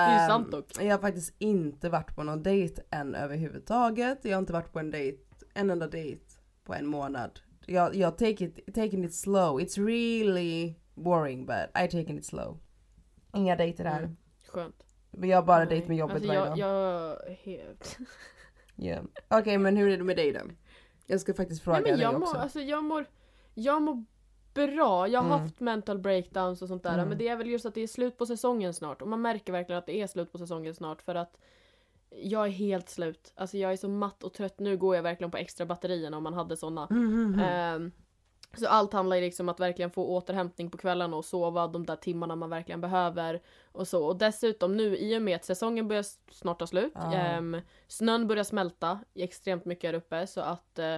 dock. 0.52 0.66
Jag 0.80 0.92
har 0.92 1.02
faktiskt 1.02 1.36
inte 1.40 1.90
varit 1.90 2.16
på 2.16 2.24
någon 2.24 2.44
dejt 2.44 2.82
än 2.90 3.16
överhuvudtaget. 3.16 4.20
Jag 4.22 4.32
har 4.32 4.40
inte 4.40 4.54
varit 4.54 4.74
på 4.74 4.80
en 4.80 4.92
dejt, 4.92 5.24
en 5.54 5.70
enda 5.70 5.88
dejt 5.88 6.26
på 6.64 6.74
en 6.74 6.88
månad. 6.88 7.40
Jag, 7.66 7.96
jag 7.96 8.18
take 8.18 8.46
it, 8.46 8.76
taking 8.76 9.06
it 9.06 9.16
slow. 9.16 9.60
It's 9.60 9.86
really 9.86 10.76
boring 10.96 11.46
but 11.46 11.84
I 11.84 11.88
taking 11.88 12.18
it 12.18 12.26
slow. 12.26 12.60
Inga 13.34 13.56
dejter 13.56 13.86
här. 13.86 14.04
Mm, 14.04 14.18
Skönt. 14.48 14.86
Men 15.12 15.30
jag 15.30 15.38
har 15.38 15.44
bara 15.44 15.58
Nej. 15.60 15.68
dejt 15.68 15.88
med 15.88 15.98
jobbet 15.98 16.16
alltså, 16.16 16.28
varje 16.28 16.42
dag. 16.42 16.58
jag, 16.58 17.18
helt... 17.44 17.98
Yeah. 18.78 19.06
Okej 19.28 19.58
men 19.58 19.78
hur 19.78 19.90
är 19.90 19.98
det 19.98 20.04
med 20.04 20.16
dig 20.18 20.32
då? 20.32 20.40
Jag 21.06 21.22
ska 21.22 21.34
faktiskt 21.34 21.64
fråga 21.64 21.80
Nej, 21.80 21.92
men 21.92 22.00
dig 22.00 22.04
jag, 22.04 22.22
också. 22.22 22.34
mår, 22.34 22.42
alltså, 22.42 22.60
jag, 22.60 22.84
mår, 22.84 23.06
jag 23.54 23.82
mår 23.82 24.06
bra. 24.54 25.08
Jag 25.08 25.20
har 25.22 25.28
Mm. 25.28 25.40
haft 25.42 25.60
mental 25.60 26.00
breakdowns 26.00 26.62
och 26.62 26.68
sånt 26.68 26.84
där. 26.84 26.94
Mm. 26.94 27.10
Men 27.10 27.18
det 27.18 27.28
är 27.28 27.36
väl 27.36 27.48
just 27.48 27.66
att 27.66 27.74
det 27.74 27.82
är 27.82 27.88
slut 27.88 28.18
på 28.18 28.26
säsongen 28.26 28.74
snart. 28.74 29.02
Och 29.02 29.08
man 29.08 29.22
märker 29.22 29.52
verkligen 29.54 29.80
att 29.80 29.86
det 29.86 30.02
är 30.02 30.08
slut 30.08 30.32
på 30.32 30.38
säsongen 30.38 30.76
snart. 30.76 31.02
För 31.02 31.16
att 31.16 31.38
jag 32.10 32.46
är 32.46 32.50
helt 32.52 32.90
slut. 32.90 33.34
Alltså 33.36 33.58
jag 33.58 33.72
är 33.72 33.78
så 33.78 33.90
matt 33.90 34.24
och 34.24 34.34
trött. 34.34 34.60
Nu 34.60 34.78
går 34.78 34.96
jag 34.96 35.04
verkligen 35.04 35.32
på 35.32 35.38
extra 35.38 35.66
batterierna 35.66 36.18
om 36.18 36.24
man 36.24 36.34
hade 36.34 36.58
såna. 36.58 36.88
Mm. 36.92 37.40
Ehm, 37.40 37.92
så 38.58 38.68
allt 38.68 38.94
handlar 38.94 39.16
ju 39.16 39.22
liksom 39.22 39.46
om 39.46 39.50
att 39.50 39.60
verkligen 39.60 39.92
få 39.92 40.06
återhämtning 40.06 40.70
på 40.70 40.78
kvällarna 40.78 41.18
och 41.18 41.26
sova 41.26 41.68
de 41.68 41.86
där 41.86 41.96
timmarna 41.96 42.36
man 42.36 42.50
verkligen 42.50 42.82
behöver. 42.82 43.42
Och 43.72 43.88
så. 43.88 44.06
Och 44.06 44.16
dessutom 44.18 44.78
nu 44.78 44.98
i 44.98 45.18
och 45.18 45.22
med 45.22 45.36
att 45.36 45.46
säsongen 45.46 45.88
börjar 45.88 46.06
snart 46.32 46.60
ta 46.60 46.68
slut. 46.68 46.94
Ehm, 47.14 47.58
snön 47.88 48.28
börjar 48.28 48.44
smälta 48.44 49.00
extremt 49.16 49.66
mycket 49.66 49.88
här 49.90 49.94
uppe 49.98 50.28
så 50.28 50.42
att 50.42 50.80
eh, 50.80 50.96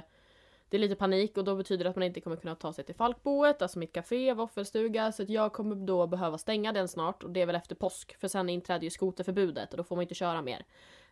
det 0.74 0.77
är 0.77 0.80
lite 0.80 0.96
panik 0.96 1.38
och 1.38 1.44
då 1.44 1.56
betyder 1.56 1.84
det 1.84 1.89
att 1.89 1.96
man 1.96 2.03
inte 2.03 2.22
kommer 2.22 2.38
kunna 2.38 2.56
ta 2.56 2.74
sig 2.74 2.84
till 2.84 2.96
Falkboet, 2.96 3.62
alltså 3.62 3.80
mitt 3.80 3.94
café, 3.94 4.34
våffelstuga. 4.34 5.12
Så 5.12 5.24
att 5.24 5.30
jag 5.30 5.53
kommer 5.53 5.75
då 5.75 6.08
behöva 6.08 6.38
stänga 6.38 6.72
den 6.72 6.88
snart 6.88 7.24
och 7.24 7.30
det 7.30 7.42
är 7.42 7.46
väl 7.46 7.56
efter 7.56 7.75
påsk 7.75 8.20
för 8.20 8.27
sen 8.27 8.50
inträder 8.50 8.84
ju 8.84 8.89
skoterförbudet 8.89 9.72
och 9.72 9.77
då 9.77 9.84
får 9.84 9.96
man 9.96 10.01
inte 10.01 10.15
köra 10.15 10.42
mer. 10.42 10.65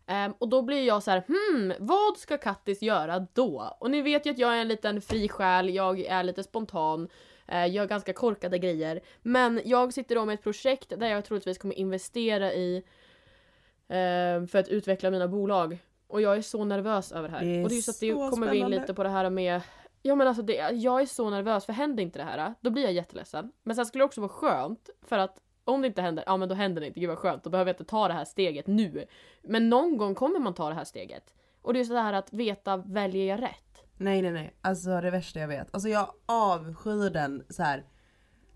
Um, 0.08 0.34
och 0.38 0.50
då 0.50 0.62
blir 0.62 0.88
jag 0.88 1.04
så 1.04 1.12
här, 1.12 1.24
hmm, 1.28 1.74
vad 1.80 2.18
ska 2.18 2.38
Kattis 2.38 2.82
göra 2.82 3.28
då? 3.34 3.78
Och 3.80 3.92
ni 3.92 4.02
vet 4.02 4.26
ju 4.26 4.30
att 4.30 4.38
jag 4.38 4.58
är 4.58 4.62
en 4.62 4.68
liten 4.68 5.02
fri 5.02 5.30
själ, 5.30 5.70
jag 5.70 6.00
är 6.00 6.24
lite 6.24 6.44
spontan, 6.44 7.10
uh, 7.52 7.70
gör 7.70 7.88
ganska 7.88 8.14
korkade 8.14 8.60
grejer. 8.60 9.02
Men 9.22 9.62
jag 9.66 9.94
sitter 9.94 10.16
då 10.16 10.26
med 10.26 10.34
ett 10.34 10.44
projekt 10.44 10.94
där 11.00 11.08
jag 11.08 11.26
troligtvis 11.26 11.58
kommer 11.58 11.76
investera 11.76 12.54
i 12.54 12.78
uh, 12.78 14.48
för 14.48 14.58
att 14.58 14.68
utveckla 14.68 15.12
mina 15.12 15.28
bolag. 15.28 15.78
Och 16.12 16.22
jag 16.22 16.38
är 16.38 16.42
så 16.42 16.64
nervös 16.64 17.12
över 17.12 17.30
det 17.30 17.36
här. 17.36 17.46
Det 17.46 17.64
och 17.64 17.70
det 17.70 17.78
är 17.78 17.82
så 17.82 17.92
att 17.92 18.00
det 18.00 18.14
kommer 18.14 18.52
vi 18.52 18.58
in 18.58 18.70
lite 18.70 18.94
på 18.94 19.04
det 19.04 19.10
här 19.10 19.30
med 19.30 19.62
Ja 20.04 20.16
men 20.16 20.28
alltså 20.28 20.44
det, 20.44 20.54
jag 20.72 21.02
är 21.02 21.06
så 21.06 21.30
nervös 21.30 21.66
för 21.66 21.74
händer 21.74 22.04
inte 22.04 22.20
det 22.20 22.26
här, 22.26 22.54
då 22.62 22.70
blir 22.70 22.84
jag 22.84 22.94
jätteledsen. 22.94 23.52
Men 23.64 23.76
sen 23.76 23.86
skulle 23.86 24.02
det 24.02 24.06
också 24.06 24.22
vara 24.22 24.30
skönt 24.30 24.90
för 25.02 25.18
att 25.18 25.38
om 25.64 25.82
det 25.82 25.88
inte 25.88 26.02
händer, 26.02 26.24
ja 26.28 26.38
men 26.38 26.50
då 26.50 26.56
händer 26.56 26.82
det 26.82 26.88
inte, 26.88 27.00
gud 27.00 27.10
vad 27.10 27.18
skönt, 27.18 27.44
då 27.44 27.50
behöver 27.50 27.70
jag 27.70 27.74
inte 27.74 27.90
ta 27.90 28.08
det 28.08 28.14
här 28.14 28.26
steget 28.26 28.68
nu. 28.68 29.06
Men 29.42 29.70
någon 29.70 29.98
gång 29.98 30.16
kommer 30.16 30.40
man 30.40 30.54
ta 30.54 30.70
det 30.70 30.76
här 30.76 30.84
steget. 30.84 31.34
Och 31.62 31.74
det 31.74 31.80
är 31.80 31.84
så 31.84 31.96
här 31.96 32.14
att 32.14 32.34
veta, 32.34 32.78
väljer 32.78 33.26
jag 33.26 33.42
rätt? 33.42 33.84
Nej 33.98 34.22
nej 34.22 34.32
nej, 34.32 34.56
alltså 34.62 35.02
det 35.02 35.12
värsta 35.12 35.40
jag 35.40 35.48
vet. 35.48 35.68
Alltså 35.72 35.90
jag 35.90 36.08
avskyr 36.26 37.10
den 37.10 37.44
så 37.50 37.64
här. 37.64 37.86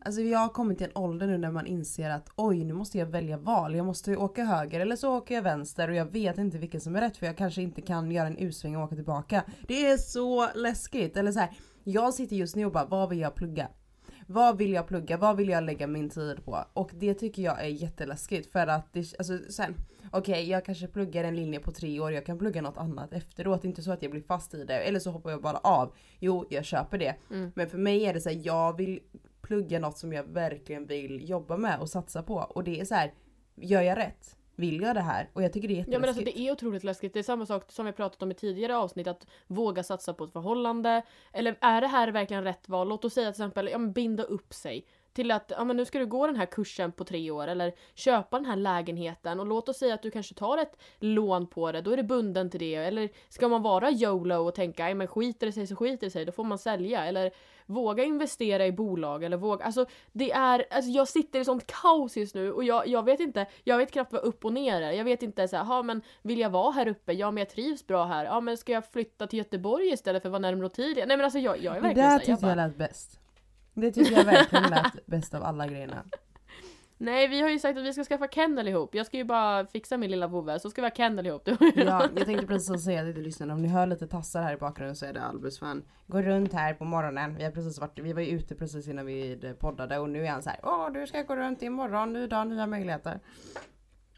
Alltså 0.05 0.21
jag 0.21 0.39
har 0.39 0.49
kommit 0.49 0.77
till 0.77 0.87
en 0.87 0.97
ålder 1.03 1.27
nu 1.27 1.37
när 1.37 1.51
man 1.51 1.65
inser 1.65 2.09
att 2.09 2.29
oj 2.35 2.63
nu 2.63 2.73
måste 2.73 2.97
jag 2.97 3.05
välja 3.05 3.37
val. 3.37 3.75
Jag 3.75 3.85
måste 3.85 4.17
åka 4.17 4.43
höger 4.43 4.79
eller 4.79 4.95
så 4.95 5.17
åker 5.17 5.35
jag 5.35 5.41
vänster 5.41 5.89
och 5.89 5.95
jag 5.95 6.05
vet 6.05 6.37
inte 6.37 6.57
vilken 6.57 6.81
som 6.81 6.95
är 6.95 7.01
rätt 7.01 7.17
för 7.17 7.25
jag 7.25 7.37
kanske 7.37 7.61
inte 7.61 7.81
kan 7.81 8.11
göra 8.11 8.27
en 8.27 8.37
U-sväng 8.37 8.75
och 8.75 8.83
åka 8.83 8.95
tillbaka. 8.95 9.43
Det 9.67 9.87
är 9.87 9.97
så 9.97 10.49
läskigt. 10.55 11.17
Eller 11.17 11.31
så 11.31 11.39
här, 11.39 11.49
jag 11.83 12.13
sitter 12.13 12.35
just 12.35 12.55
nu 12.55 12.65
och 12.65 12.71
bara 12.71 12.85
vad 12.85 13.09
vill 13.09 13.19
jag 13.19 13.35
plugga? 13.35 13.67
Vad 14.27 14.57
vill 14.57 14.73
jag 14.73 14.87
plugga? 14.87 15.17
Vad 15.17 15.37
vill 15.37 15.49
jag 15.49 15.63
lägga 15.63 15.87
min 15.87 16.09
tid 16.09 16.45
på? 16.45 16.65
Och 16.73 16.91
det 16.93 17.13
tycker 17.13 17.41
jag 17.41 17.63
är 17.63 17.67
jätteläskigt 17.67 18.51
för 18.51 18.67
att 18.67 18.93
det, 18.93 19.13
alltså 19.17 19.37
sen 19.49 19.75
Okej 20.11 20.49
jag 20.49 20.65
kanske 20.65 20.87
pluggar 20.87 21.23
en 21.23 21.35
linje 21.35 21.59
på 21.59 21.71
tre 21.71 21.99
år, 21.99 22.11
jag 22.11 22.25
kan 22.25 22.37
plugga 22.37 22.61
något 22.61 22.77
annat 22.77 23.13
efteråt. 23.13 23.65
Inte 23.65 23.81
så 23.81 23.91
att 23.91 24.01
jag 24.01 24.11
blir 24.11 24.21
fast 24.21 24.53
i 24.53 24.63
det 24.63 24.79
eller 24.79 24.99
så 24.99 25.11
hoppar 25.11 25.31
jag 25.31 25.41
bara 25.41 25.57
av. 25.57 25.93
Jo 26.19 26.45
jag 26.49 26.65
köper 26.65 26.97
det. 26.97 27.15
Mm. 27.31 27.51
Men 27.55 27.69
för 27.69 27.77
mig 27.77 28.05
är 28.05 28.13
det 28.13 28.21
så 28.21 28.29
här, 28.29 28.41
jag 28.43 28.77
vill 28.77 28.99
plugga 29.41 29.79
något 29.79 29.97
som 29.97 30.13
jag 30.13 30.23
verkligen 30.23 30.85
vill 30.85 31.29
jobba 31.29 31.57
med 31.57 31.79
och 31.79 31.89
satsa 31.89 32.23
på. 32.23 32.35
Och 32.35 32.63
det 32.63 32.79
är 32.79 32.85
så 32.85 32.95
här, 32.95 33.13
gör 33.55 33.81
jag 33.81 33.97
rätt? 33.97 34.35
Vill 34.55 34.81
jag 34.81 34.95
det 34.95 35.01
här? 35.01 35.29
Och 35.33 35.43
jag 35.43 35.53
tycker 35.53 35.67
det 35.67 35.73
är 35.73 35.75
Ja 35.75 35.79
jätteläskigt. 35.79 36.01
men 36.01 36.09
alltså 36.09 36.23
det 36.23 36.39
är 36.39 36.51
otroligt 36.51 36.83
läskigt. 36.83 37.13
Det 37.13 37.19
är 37.19 37.23
samma 37.23 37.45
sak 37.45 37.71
som 37.71 37.85
vi 37.85 37.91
pratat 37.91 38.23
om 38.23 38.31
i 38.31 38.33
tidigare 38.33 38.77
avsnitt, 38.77 39.07
att 39.07 39.27
våga 39.47 39.83
satsa 39.83 40.13
på 40.13 40.23
ett 40.23 40.33
förhållande. 40.33 41.01
Eller 41.33 41.57
är 41.61 41.81
det 41.81 41.87
här 41.87 42.07
verkligen 42.11 42.43
rätt 42.43 42.69
val? 42.69 42.87
Låt 42.87 43.05
oss 43.05 43.13
säga 43.13 43.25
till 43.31 43.41
exempel, 43.41 43.69
ja 43.71 43.77
men 43.77 43.91
binda 43.91 44.23
upp 44.23 44.53
sig. 44.53 44.85
Till 45.15 45.31
att, 45.31 45.51
ja 45.57 45.63
men 45.63 45.77
nu 45.77 45.85
ska 45.85 45.99
du 45.99 46.05
gå 46.05 46.27
den 46.27 46.35
här 46.35 46.45
kursen 46.45 46.91
på 46.91 47.03
tre 47.03 47.31
år 47.31 47.47
eller 47.47 47.73
köpa 47.93 48.37
den 48.37 48.45
här 48.45 48.55
lägenheten 48.55 49.39
och 49.39 49.45
låt 49.45 49.69
oss 49.69 49.77
säga 49.77 49.93
att 49.93 50.01
du 50.01 50.11
kanske 50.11 50.33
tar 50.35 50.57
ett 50.57 50.77
lån 50.99 51.47
på 51.47 51.71
det, 51.71 51.81
då 51.81 51.91
är 51.91 51.97
det 51.97 52.03
bunden 52.03 52.49
till 52.49 52.59
det. 52.59 52.75
Eller 52.75 53.09
ska 53.29 53.47
man 53.47 53.61
vara 53.61 53.91
YOLO 53.91 54.35
och 54.35 54.55
tänka, 54.55 54.95
men 54.95 55.07
skiter 55.07 55.47
det 55.47 55.53
sig 55.53 55.67
så 55.67 55.75
skiter 55.75 56.07
det 56.07 56.11
sig, 56.11 56.25
då 56.25 56.31
får 56.31 56.43
man 56.43 56.57
sälja. 56.57 57.05
Eller 57.05 57.31
våga 57.65 58.03
investera 58.03 58.65
i 58.65 58.71
bolag 58.71 59.23
eller 59.23 59.37
våga, 59.37 59.65
alltså 59.65 59.85
det 60.11 60.31
är, 60.31 60.65
alltså 60.71 60.91
jag 60.91 61.07
sitter 61.07 61.39
i 61.39 61.45
sånt 61.45 61.67
kaos 61.67 62.17
just 62.17 62.35
nu 62.35 62.51
och 62.51 62.63
jag, 62.63 62.87
jag 62.87 63.03
vet 63.05 63.19
inte, 63.19 63.45
jag 63.63 63.77
vet 63.77 63.91
knappt 63.91 64.13
vad 64.13 64.21
upp 64.21 64.45
och 64.45 64.53
ner 64.53 64.81
är. 64.81 64.91
Jag 64.91 65.05
vet 65.05 65.23
inte 65.23 65.47
så 65.47 65.55
här, 65.57 65.63
"Ha, 65.63 65.83
men 65.83 66.01
vill 66.21 66.39
jag 66.39 66.49
vara 66.49 66.71
här 66.71 66.87
uppe? 66.87 67.13
Ja 67.13 67.31
men 67.31 67.41
jag 67.41 67.49
trivs 67.49 67.87
bra 67.87 68.05
här. 68.05 68.25
Ja 68.25 68.39
men 68.41 68.57
ska 68.57 68.71
jag 68.71 68.85
flytta 68.91 69.27
till 69.27 69.39
Göteborg 69.39 69.87
istället 69.93 70.21
för 70.21 70.29
att 70.29 70.31
vara 70.31 70.39
närmare 70.39 70.65
Ottilia? 70.65 71.05
Nej 71.05 71.17
men 71.17 71.23
alltså 71.23 71.39
jag, 71.39 71.57
jag 71.63 71.77
är 71.77 71.81
det 71.81 71.87
verkligen 71.87 72.09
där 72.09 72.19
såhär, 72.19 72.29
jag 72.29 72.37
tyckte 72.39 72.47
jag 72.47 72.57
lät 72.57 72.77
bäst. 72.77 73.19
Det 73.75 73.91
tycker 73.91 74.17
jag 74.17 74.25
verkligen 74.25 74.63
lät 74.69 75.05
bäst 75.05 75.33
av 75.33 75.43
alla 75.43 75.67
grejerna. 75.67 76.03
Nej 76.97 77.27
vi 77.27 77.41
har 77.41 77.49
ju 77.49 77.59
sagt 77.59 77.77
att 77.77 77.85
vi 77.85 77.93
ska 77.93 78.03
skaffa 78.03 78.27
kennel 78.27 78.67
ihop. 78.67 78.95
Jag 78.95 79.05
ska 79.05 79.17
ju 79.17 79.23
bara 79.23 79.65
fixa 79.65 79.97
min 79.97 80.11
lilla 80.11 80.27
vovve 80.27 80.59
så 80.59 80.69
ska 80.69 80.81
vi 80.81 80.87
ha 80.87 80.95
kennel 80.95 81.25
ihop. 81.27 81.41
Ja, 81.75 82.09
jag 82.15 82.25
tänkte 82.25 82.47
precis 82.47 82.83
säga 82.83 83.03
det 83.03 83.13
till 83.13 83.23
lyssnarna. 83.23 83.53
Om 83.53 83.61
ni 83.61 83.67
hör 83.67 83.87
lite 83.87 84.07
tassar 84.07 84.41
här 84.41 84.53
i 84.53 84.57
bakgrunden 84.57 84.95
så 84.95 85.05
är 85.05 85.13
det 85.13 85.21
Albus 85.21 85.59
fan. 85.59 85.83
Går 86.07 86.21
runt 86.23 86.53
här 86.53 86.73
på 86.73 86.85
morgonen. 86.85 87.35
Vi 87.35 87.43
har 87.43 87.51
precis 87.51 87.79
varit, 87.79 87.99
vi 87.99 88.13
var 88.13 88.21
ju 88.21 88.27
ute 88.27 88.55
precis 88.55 88.87
innan 88.87 89.05
vi 89.05 89.39
poddade 89.59 89.99
och 89.99 90.09
nu 90.09 90.25
är 90.25 90.31
han 90.31 90.43
så 90.43 90.49
här. 90.49 90.59
Åh 90.63 90.91
du 90.93 91.07
ska 91.07 91.21
gå 91.21 91.35
runt 91.35 91.61
imorgon, 91.61 92.13
ny 92.13 92.27
dag, 92.27 92.47
nya 92.47 92.67
möjligheter. 92.67 93.19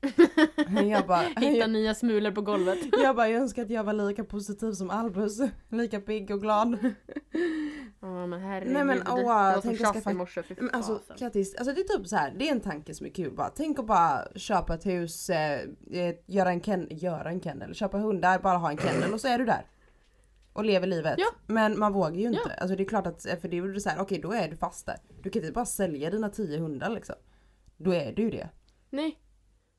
jag 0.89 1.07
bara, 1.07 1.21
Hitta 1.21 1.67
nya 1.67 1.93
smulor 1.93 2.31
på 2.31 2.41
golvet. 2.41 2.77
jag 2.91 3.15
bara 3.15 3.29
jag 3.29 3.41
önskar 3.41 3.61
att 3.61 3.69
jag 3.69 3.83
var 3.83 3.93
lika 3.93 4.23
positiv 4.23 4.71
som 4.71 4.89
Albus. 4.89 5.39
Lika 5.69 5.99
pigg 5.99 6.31
och 6.31 6.41
glad. 6.41 6.77
Ja 7.99 8.27
men 8.27 8.41
herregud. 8.41 8.73
Nej, 8.73 8.83
men, 8.83 9.07
åh, 9.07 9.53
som 9.53 9.61
tänk 9.61 9.79
jag 9.79 9.79
tjafs 9.79 10.05
skaffa- 10.05 10.11
i 10.11 10.13
morse, 10.13 10.43
Men 10.57 10.69
alltså. 10.73 11.01
Kattis, 11.17 11.55
alltså 11.55 11.73
det 11.73 11.81
är 11.81 11.97
typ 11.97 12.07
så 12.07 12.15
här, 12.15 12.33
det 12.39 12.47
är 12.47 12.51
en 12.51 12.61
tanke 12.61 12.93
som 12.93 13.05
är 13.05 13.09
kul 13.09 13.31
bara. 13.31 13.49
Tänk 13.49 13.79
att 13.79 13.85
bara 13.85 14.27
köpa 14.35 14.73
ett 14.75 14.85
hus, 14.85 15.29
eh, 15.29 15.61
eh, 15.91 16.15
göra 16.25 16.49
en 16.49 16.61
ken, 16.61 16.87
göra 16.91 17.29
en 17.29 17.41
kennel, 17.41 17.75
köpa 17.75 17.97
hundar, 17.97 18.39
bara 18.39 18.57
ha 18.57 18.71
en 18.71 18.77
kennel 18.77 19.13
och 19.13 19.21
så 19.21 19.27
är 19.27 19.37
du 19.37 19.45
där. 19.45 19.65
Och 20.53 20.65
lever 20.65 20.87
livet. 20.87 21.15
Ja. 21.17 21.27
Men 21.47 21.79
man 21.79 21.93
vågar 21.93 22.15
ju 22.15 22.27
inte. 22.27 22.41
Ja. 22.45 22.51
Alltså 22.61 22.75
det 22.75 22.83
är 22.83 22.87
klart 22.87 23.07
att, 23.07 23.21
för 23.21 23.47
det 23.47 23.57
är 23.57 23.67
ju 23.67 23.79
så 23.79 23.89
här, 23.89 24.01
okej 24.01 24.19
då 24.19 24.33
är 24.33 24.47
du 24.47 24.55
fast 24.55 24.85
där. 24.85 24.97
Du 25.21 25.29
kan 25.29 25.41
inte 25.41 25.53
bara 25.53 25.65
sälja 25.65 26.09
dina 26.09 26.29
tio 26.29 26.59
hundar 26.59 26.89
liksom. 26.89 27.15
Då 27.77 27.93
är 27.93 28.11
du 28.11 28.21
ju 28.21 28.29
det. 28.29 28.49
Nej. 28.89 29.19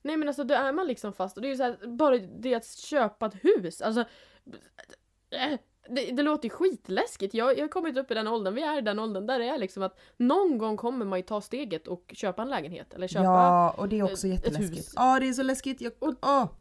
Nej 0.03 0.17
men 0.17 0.29
alltså 0.29 0.45
då 0.45 0.55
är 0.55 0.73
man 0.73 0.87
liksom 0.87 1.13
fast 1.13 1.37
och 1.37 1.43
det 1.43 1.49
är 1.49 1.51
ju 1.51 1.57
så 1.57 1.63
här, 1.63 1.97
bara 1.97 2.19
det 2.19 2.55
att 2.55 2.67
köpa 2.67 3.27
ett 3.27 3.35
hus, 3.35 3.83
alltså 3.83 4.01
äh, 5.31 5.59
det, 5.89 6.13
det 6.13 6.23
låter 6.23 6.45
ju 6.45 6.51
skitläskigt. 6.51 7.35
Jag, 7.35 7.59
jag 7.59 7.63
har 7.65 7.69
kommit 7.69 7.97
upp 7.97 8.11
i 8.11 8.15
den 8.15 8.29
åldern, 8.29 8.55
vi 8.55 8.63
är 8.63 8.79
i 8.79 8.81
den 8.81 8.99
åldern 8.99 9.27
där 9.27 9.39
det 9.39 9.49
är 9.49 9.59
liksom 9.59 9.83
att 9.83 9.99
någon 10.17 10.59
gång 10.59 10.77
kommer 10.77 11.05
man 11.07 11.19
ju 11.19 11.23
ta 11.23 11.41
steget 11.41 11.89
och 11.89 12.13
köpa 12.17 12.43
en 12.43 12.51
lägenhet 12.51 12.95
eller 12.95 13.09
köpa 13.09 13.25
ja 13.25 13.71
och 13.71 13.89
det 13.89 13.99
är 13.99 14.03
också 14.03 14.27
ett 14.27 14.33
jätteläskigt. 14.35 14.93
Ja 14.97 15.21
det 15.21 15.29
är 15.29 15.33
så 15.33 15.43
läskigt. 15.43 15.81
Jag, 15.81 15.93
Och- 15.99 16.15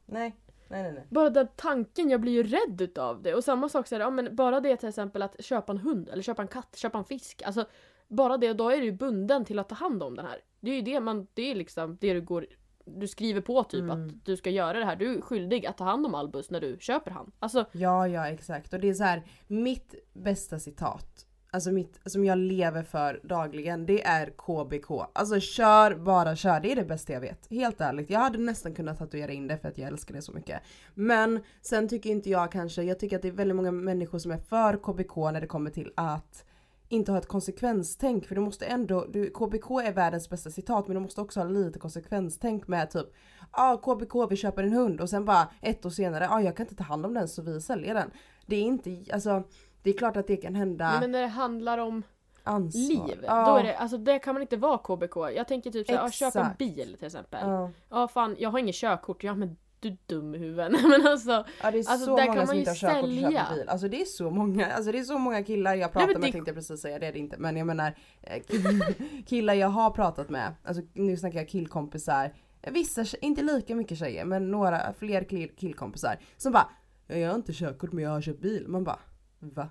nej. 0.06 0.36
Nej 0.70 0.84
nej 0.84 0.92
nej. 0.92 1.08
Bara 1.10 1.30
den 1.30 1.48
tanken, 1.56 2.10
jag 2.10 2.22
blir 2.22 2.32
ju 2.32 2.44
rädd 2.44 2.82
utav 2.82 3.22
det. 3.22 3.34
Och 3.36 3.44
samma 3.44 3.70
sak 3.70 3.88
så 3.88 3.96
är 3.96 4.00
det, 4.00 4.06
ja, 4.06 4.10
men 4.10 4.36
bara 4.36 4.60
det 4.60 4.78
till 4.78 4.90
exempel 4.90 5.22
att 5.22 5.44
köpa 5.46 5.72
en 5.72 5.78
hund 5.78 6.10
eller 6.10 6.24
köpa 6.24 6.42
en 6.42 6.48
katt, 6.48 6.76
köpa 6.78 6.98
en 6.98 7.04
fisk. 7.06 7.42
Alltså 7.46 7.66
bara 8.08 8.38
det, 8.38 8.54
då 8.54 8.70
är 8.70 8.82
du 8.82 8.92
bunden 8.92 9.46
till 9.46 9.60
att 9.60 9.70
ta 9.70 9.76
hand 9.76 10.04
om 10.04 10.16
den 10.16 10.26
här. 10.26 10.38
Det 10.60 10.72
är 10.72 10.76
ju 10.76 10.82
det 10.82 11.00
man, 11.00 11.28
det 11.34 11.52
är 11.52 11.56
liksom 11.56 11.98
det 12.02 12.14
du 12.14 12.22
går 12.22 12.46
du 12.88 13.08
skriver 13.08 13.42
på 13.42 13.64
typ 13.64 13.82
Mm. 13.82 14.08
att 14.08 14.26
du 14.26 14.38
ska 14.38 14.50
göra 14.50 14.80
det 14.80 14.86
här. 14.86 14.96
Du 14.96 15.18
är 15.18 15.22
skyldig 15.22 15.66
att 15.66 15.78
ta 15.78 15.84
hand 15.84 16.06
om 16.06 16.16
Albus 16.16 16.50
när 16.52 16.62
du 16.62 16.78
köper 16.80 17.12
han. 17.12 17.32
Alltså, 17.40 17.66
Ja 17.72 18.08
ja 18.08 18.28
exakt 18.28 18.74
och 18.74 18.80
det 18.80 18.90
är 18.90 18.94
så 18.94 19.04
här 19.04 19.24
mitt 19.48 19.96
bästa 20.14 20.60
citat 20.60 21.28
alltså 21.52 21.72
mitt, 21.72 22.00
som 22.06 22.26
jag 22.26 22.38
lever 22.38 22.84
för 22.84 23.20
dagligen, 23.24 23.86
det 23.86 24.04
är 24.06 24.30
KBK. 24.30 24.92
Alltså 25.14 25.40
kör, 25.40 25.96
bara 25.96 26.36
kör. 26.36 26.60
Det 26.60 26.72
är 26.72 26.76
det 26.76 26.84
bästa 26.86 27.14
jag 27.14 27.22
vet. 27.22 27.48
Helt 27.50 27.82
ärligt. 27.82 28.10
Jag 28.10 28.20
hade 28.20 28.38
nästan 28.38 28.74
kunnat 28.74 28.98
tatuera 28.98 29.32
in 29.32 29.48
det 29.48 29.58
för 29.58 29.68
att 29.70 29.78
jag 29.78 29.88
älskar 29.88 30.16
det 30.16 30.22
så 30.22 30.32
mycket. 30.32 30.62
Men 30.94 31.40
sen 31.62 31.88
tycker 31.90 32.10
inte 32.10 32.30
jag 32.30 32.52
kanske, 32.52 32.84
jag 32.84 33.00
tycker 33.00 33.16
att 33.16 33.22
det 33.22 33.28
är 33.28 33.32
väldigt 33.32 33.56
många 33.56 33.72
människor 33.72 34.20
som 34.20 34.32
är 34.32 34.38
för 34.38 34.78
KBK 34.78 35.16
när 35.16 35.42
det 35.42 35.48
kommer 35.48 35.70
till 35.72 35.92
att 35.96 36.46
inte 36.90 37.12
ha 37.12 37.20
ett 37.20 37.28
konsekvenstänk 37.28 38.26
för 38.26 38.36
du 38.36 38.42
måste 38.42 38.66
ändå, 38.66 39.06
du, 39.10 39.30
KBK 39.30 39.72
är 39.84 39.94
världens 39.94 40.30
bästa 40.30 40.50
citat 40.50 40.88
men 40.88 40.96
du 40.96 41.02
måste 41.02 41.22
också 41.22 41.40
ha 41.40 41.48
lite 41.48 41.80
konsekvenstänk 41.80 42.68
med 42.68 42.92
typ 42.92 43.08
Ja 43.52 43.72
ah, 43.74 43.78
KBK 43.78 44.32
vi 44.32 44.36
köper 44.36 44.64
en 44.64 44.74
hund 44.74 45.02
och 45.02 45.10
sen 45.10 45.26
bara 45.26 45.48
ett 45.62 45.86
år 45.86 45.90
senare, 45.90 46.24
ja 46.24 46.36
ah, 46.36 46.42
jag 46.42 46.58
kan 46.58 46.66
inte 46.66 46.76
ta 46.76 46.84
hand 46.84 47.06
om 47.06 47.14
den 47.14 47.28
så 47.28 47.42
vi 47.42 47.62
säljer 47.62 47.94
den. 47.94 48.12
Det 48.46 48.56
är 48.56 48.62
inte, 48.62 49.04
alltså 49.14 49.44
det 49.84 49.90
är 49.90 49.98
klart 49.98 50.18
att 50.18 50.28
det 50.28 50.38
kan 50.38 50.56
hända. 50.56 50.92
Nej, 50.92 51.00
men 51.00 51.12
när 51.12 51.22
det 51.22 51.28
handlar 51.28 51.78
om 51.78 52.04
ansvar. 52.44 53.08
liv, 53.08 53.24
Ja. 53.24 53.50
då 53.50 53.56
är 53.56 53.64
det, 53.64 53.78
alltså 53.78 53.98
det 53.98 54.20
kan 54.20 54.36
man 54.36 54.42
inte 54.42 54.58
vara 54.58 54.78
KBK. 54.78 55.16
Jag 55.36 55.48
tänker 55.48 55.72
typ 55.72 55.88
såhär, 55.88 56.00
ja, 56.00 56.12
köp 56.12 56.36
en 56.36 56.48
bil 56.58 56.96
till 56.98 57.08
exempel. 57.08 57.40
Ja. 57.50 57.72
Ja. 57.90 58.08
fan, 58.08 58.36
jag 58.40 58.50
har 58.50 58.60
inget 58.60 58.76
körkort, 58.76 59.24
ja 59.24 59.36
men 59.36 59.58
du 59.80 59.98
dum 60.06 60.36
i 60.36 60.38
huvudet. 60.38 60.72
men 60.84 61.08
alltså, 61.08 61.32
Ja 61.32 61.72
det 61.72 61.78
är 61.78 61.90
Alltså, 61.90 62.06
så 62.06 62.16
där 62.18 62.26
många 62.26 62.36
kan 62.38 62.48
som 62.48 62.58
inte 62.58 62.72
har 62.72 62.76
körkort 62.76 63.04
och 63.04 63.10
sälja. 63.10 63.32
köper 63.32 63.56
bil. 63.56 63.70
Alltså 63.70 63.88
det 63.88 64.02
är 64.02 64.06
så 64.06 64.30
många, 64.30 64.66
alltså 64.74 64.92
det 64.92 65.00
är 65.00 65.04
så 65.04 65.18
många 65.18 65.44
killar 65.44 65.76
jag 65.76 65.92
pratar 65.92 66.06
Nej, 66.08 66.16
men 66.16 66.22
med 66.22 66.28
det- 66.30 66.32
tänkte 66.32 66.50
jag 66.50 66.56
precis 66.56 66.82
säga, 66.82 67.00
det 67.00 67.12
det 67.12 67.20
inte. 67.20 67.38
Men 67.38 67.58
jag 67.58 67.68
menar 67.68 67.96
eh, 68.22 68.42
kill- 68.48 69.24
killar 69.28 69.54
jag 69.54 69.68
har 69.68 69.90
pratat 69.92 70.30
med, 70.30 70.54
alltså 70.64 70.84
nu 70.94 71.18
snackar 71.18 71.40
jag 71.40 71.50
killkompisar. 71.50 72.34
Vissa, 72.72 73.06
inte 73.22 73.42
lika 73.42 73.76
mycket 73.76 73.98
tjejer 73.98 74.26
men 74.26 74.52
några 74.52 74.94
fler 74.94 75.24
kill- 75.24 75.56
killkompisar 75.56 76.20
som 76.38 76.52
bara 76.52 76.70
Jag 77.08 77.28
har 77.30 77.36
inte 77.36 77.54
körkort 77.54 77.92
men 77.92 78.04
jag 78.04 78.12
har 78.12 78.22
köpt 78.22 78.42
bil. 78.42 78.68
Man 78.68 78.84
bara 78.84 79.00
va? 79.40 79.70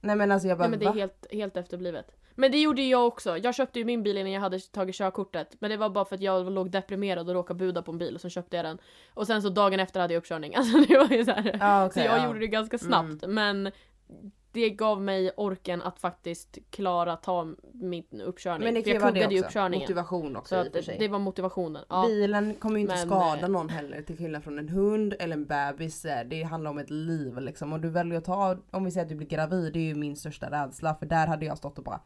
Nej 0.00 0.16
men 0.16 0.32
alltså 0.32 0.48
jag 0.48 0.58
bara 0.58 0.68
nej 0.68 0.70
men 0.70 0.78
det 0.78 0.84
är 0.84 0.88
va? 0.88 0.94
helt, 1.00 1.26
helt 1.30 1.56
efterblivet. 1.56 2.16
Men 2.40 2.50
det 2.52 2.58
gjorde 2.60 2.82
jag 2.82 3.06
också. 3.06 3.38
Jag 3.38 3.54
köpte 3.54 3.78
ju 3.78 3.84
min 3.84 4.02
bil 4.02 4.16
innan 4.18 4.32
jag 4.32 4.40
hade 4.40 4.58
tagit 4.60 4.94
körkortet. 4.94 5.56
Men 5.58 5.70
det 5.70 5.76
var 5.76 5.90
bara 5.90 6.04
för 6.04 6.14
att 6.14 6.20
jag 6.22 6.52
låg 6.52 6.70
deprimerad 6.70 7.28
och 7.28 7.34
råkade 7.34 7.58
buda 7.58 7.82
på 7.82 7.92
en 7.92 7.98
bil 7.98 8.14
och 8.14 8.20
så 8.20 8.28
köpte 8.28 8.56
jag 8.56 8.64
den. 8.64 8.78
Och 9.14 9.26
sen 9.26 9.42
så 9.42 9.48
dagen 9.48 9.80
efter 9.80 10.00
hade 10.00 10.14
jag 10.14 10.20
uppkörning. 10.20 10.54
Alltså 10.56 10.78
det 10.78 10.98
var 10.98 11.08
ju 11.16 11.24
så 11.24 11.30
här. 11.32 11.56
Ja, 11.60 11.90
Så 11.92 12.00
jag 12.00 12.18
ja. 12.18 12.26
gjorde 12.26 12.38
det 12.38 12.46
ganska 12.46 12.78
snabbt. 12.78 13.24
Men 13.28 13.70
det 14.52 14.70
gav 14.70 15.02
mig 15.02 15.30
orken 15.36 15.82
att 15.82 15.98
faktiskt 16.00 16.58
klara 16.70 17.16
ta 17.16 17.48
min 17.72 18.20
uppkörning. 18.24 18.64
Men 18.64 18.74
det 18.74 18.82
för 18.82 18.90
jag 18.90 19.02
kuggade 19.02 19.34
ju 19.34 19.40
uppkörningen. 19.40 19.82
Motivation 19.84 20.36
också 20.36 20.54
Så 20.54 20.64
i 20.64 20.68
och 20.68 20.72
för 20.72 20.82
sig. 20.82 20.96
det 20.98 21.08
var 21.08 21.18
motivationen. 21.18 21.84
Ja. 21.88 22.04
Bilen 22.06 22.54
kommer 22.54 22.76
ju 22.76 22.80
inte 22.82 22.94
Men, 22.94 23.06
skada 23.06 23.40
eh, 23.42 23.48
någon 23.48 23.68
heller 23.68 24.02
till 24.02 24.16
skillnad 24.16 24.44
från 24.44 24.58
en 24.58 24.68
hund 24.68 25.14
eller 25.18 25.36
en 25.36 25.44
bebis. 25.46 26.04
eh, 26.04 26.26
Det 26.26 26.42
handlar 26.42 26.70
om 26.70 26.78
ett 26.78 26.90
liv 26.90 27.38
liksom. 27.40 27.72
Och 27.72 27.80
du 27.80 27.88
väljer 27.90 28.18
att 28.18 28.24
ta, 28.24 28.56
om 28.70 28.84
vi 28.84 28.90
säger 28.90 29.04
att 29.04 29.08
du 29.08 29.14
blir 29.14 29.28
gravid, 29.28 29.72
det 29.72 29.78
är 29.78 29.82
ju 29.84 29.94
min 29.94 30.16
största 30.16 30.50
rädsla. 30.50 30.94
För 30.94 31.06
där 31.06 31.26
hade 31.26 31.46
jag 31.46 31.58
stått 31.58 31.78
och 31.78 31.84
bara 31.84 32.00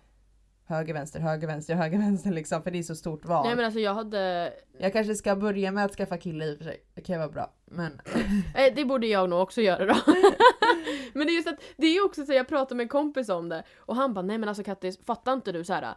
höger, 0.66 0.94
vänster, 0.94 1.20
höger, 1.20 1.46
vänster, 1.46 1.75
höger, 1.75 1.98
vänster 1.98 2.31
liksom. 2.31 2.62
För 2.62 2.70
det 2.70 2.79
är 2.79 2.83
så 2.83 2.94
stort 2.94 3.25
val. 3.25 3.46
Nej 3.46 3.57
men 3.57 3.64
alltså 3.64 3.81
jag 3.81 3.94
hade... 3.94 4.53
Jag 4.79 4.92
kanske 4.92 5.14
ska 5.14 5.37
börja 5.37 5.70
med 5.72 5.85
att 5.85 5.94
skaffa 5.94 6.18
kille 6.18 6.44
i 6.44 6.55
och 6.55 6.59
för 6.59 6.64
sig. 6.64 6.85
Det 6.94 7.01
kan 7.01 7.14
ju 7.14 7.18
vara 7.18 7.31
bra. 7.31 7.53
Men 7.64 8.01
Eh, 8.55 8.75
det 8.75 8.85
borde 8.85 9.07
jag 9.07 9.31
nog 9.31 9.40
också 9.42 9.61
göra 9.61 9.87
då. 9.87 9.94
men 11.12 11.27
det 11.27 11.33
är 11.33 11.35
just 11.37 11.48
att, 11.48 11.61
det 11.77 11.87
är 11.87 12.05
också 12.05 12.25
så 12.27 12.33
jag 12.33 12.48
pratade 12.48 12.75
med 12.75 12.85
en 12.85 12.88
kompis 12.88 13.29
om 13.29 13.48
det 13.48 13.62
och 13.79 13.96
han 13.96 14.14
bara 14.14 14.22
nej 14.22 14.38
men 14.38 14.48
alltså 14.48 14.64
Kattis, 14.64 15.05
fattar 15.05 15.33
inte 15.33 15.53
du 15.53 15.64
så 15.64 15.72
här 15.72 15.94